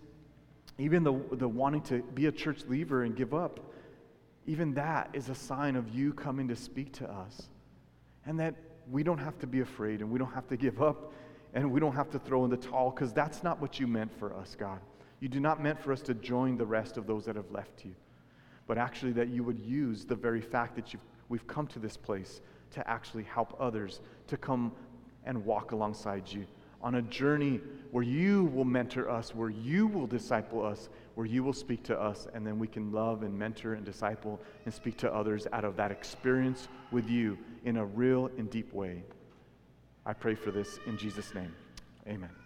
even 0.79 1.03
the, 1.03 1.21
the 1.33 1.49
wanting 1.49 1.83
to 1.83 2.03
be 2.15 2.27
a 2.27 2.33
church 2.33 2.63
leaver 2.69 3.03
and 3.03 3.17
give 3.17 3.35
up, 3.35 3.61
even 4.47 4.75
that 4.75 5.11
is 5.13 5.29
a 5.29 5.35
sign 5.35 5.77
of 5.77 5.95
you 5.95 6.13
coming 6.13 6.49
to 6.49 6.57
speak 6.57 6.93
to 6.95 7.11
us. 7.11 7.49
And 8.27 8.41
that 8.41 8.55
we 8.91 9.03
don't 9.03 9.19
have 9.19 9.39
to 9.41 9.47
be 9.47 9.61
afraid 9.61 10.01
and 10.01 10.11
we 10.11 10.19
don't 10.19 10.33
have 10.33 10.49
to 10.49 10.57
give 10.57 10.81
up 10.81 11.13
and 11.55 11.71
we 11.71 11.81
don't 11.81 11.95
have 11.95 12.11
to 12.11 12.19
throw 12.19 12.45
in 12.45 12.51
the 12.51 12.57
towel 12.57 12.91
because 12.91 13.13
that's 13.13 13.43
not 13.43 13.61
what 13.61 13.79
you 13.79 13.87
meant 13.87 14.13
for 14.19 14.35
us, 14.35 14.57
God. 14.59 14.81
You 15.25 15.31
do 15.31 15.41
not 15.41 15.63
meant 15.63 15.81
for 15.81 15.91
us 15.91 16.03
to 16.03 16.13
join 16.13 16.59
the 16.59 16.67
rest 16.67 16.99
of 16.99 17.07
those 17.07 17.25
that 17.25 17.35
have 17.35 17.51
left 17.51 17.83
you, 17.83 17.95
but 18.67 18.77
actually 18.77 19.13
that 19.13 19.29
you 19.29 19.43
would 19.43 19.59
use 19.59 20.05
the 20.05 20.15
very 20.15 20.43
fact 20.43 20.77
that 20.77 20.93
we've 21.31 21.47
come 21.47 21.67
to 21.69 21.79
this 21.79 21.97
place 21.97 22.43
to 22.73 22.87
actually 22.87 23.23
help 23.23 23.57
others 23.59 24.03
to 24.27 24.37
come 24.37 24.71
and 25.25 25.43
walk 25.43 25.73
alongside 25.73 26.31
you 26.31 26.45
on 26.83 26.97
a 26.97 27.01
journey 27.01 27.59
where 27.91 28.05
you 28.05 28.45
will 28.53 28.67
mentor 28.67 29.09
us, 29.09 29.35
where 29.35 29.49
you 29.49 29.87
will 29.87 30.07
disciple 30.07 30.63
us, 30.63 30.91
where 31.15 31.25
you 31.25 31.43
will 31.43 31.55
speak 31.55 31.83
to 31.85 31.99
us, 31.99 32.27
and 32.35 32.47
then 32.47 32.59
we 32.59 32.69
can 32.69 32.93
love 32.93 33.23
and 33.23 33.33
mentor 33.33 33.73
and 33.73 33.87
disciple 33.87 34.39
and 34.67 34.75
speak 34.75 34.99
to 34.99 35.11
others 35.11 35.47
out 35.55 35.65
of 35.65 35.75
that 35.75 35.91
experience 35.91 36.69
with 36.93 37.09
you 37.09 37.39
in 37.65 37.79
a 37.79 37.87
real 37.87 38.27
and 38.37 38.51
deep 38.51 38.75
way. 38.75 39.03
I 40.05 40.13
pray 40.13 40.35
for 40.35 40.51
this 40.51 40.79
in 40.85 40.99
Jesus' 40.99 41.35
name. 41.35 41.55
Amen. 42.07 42.44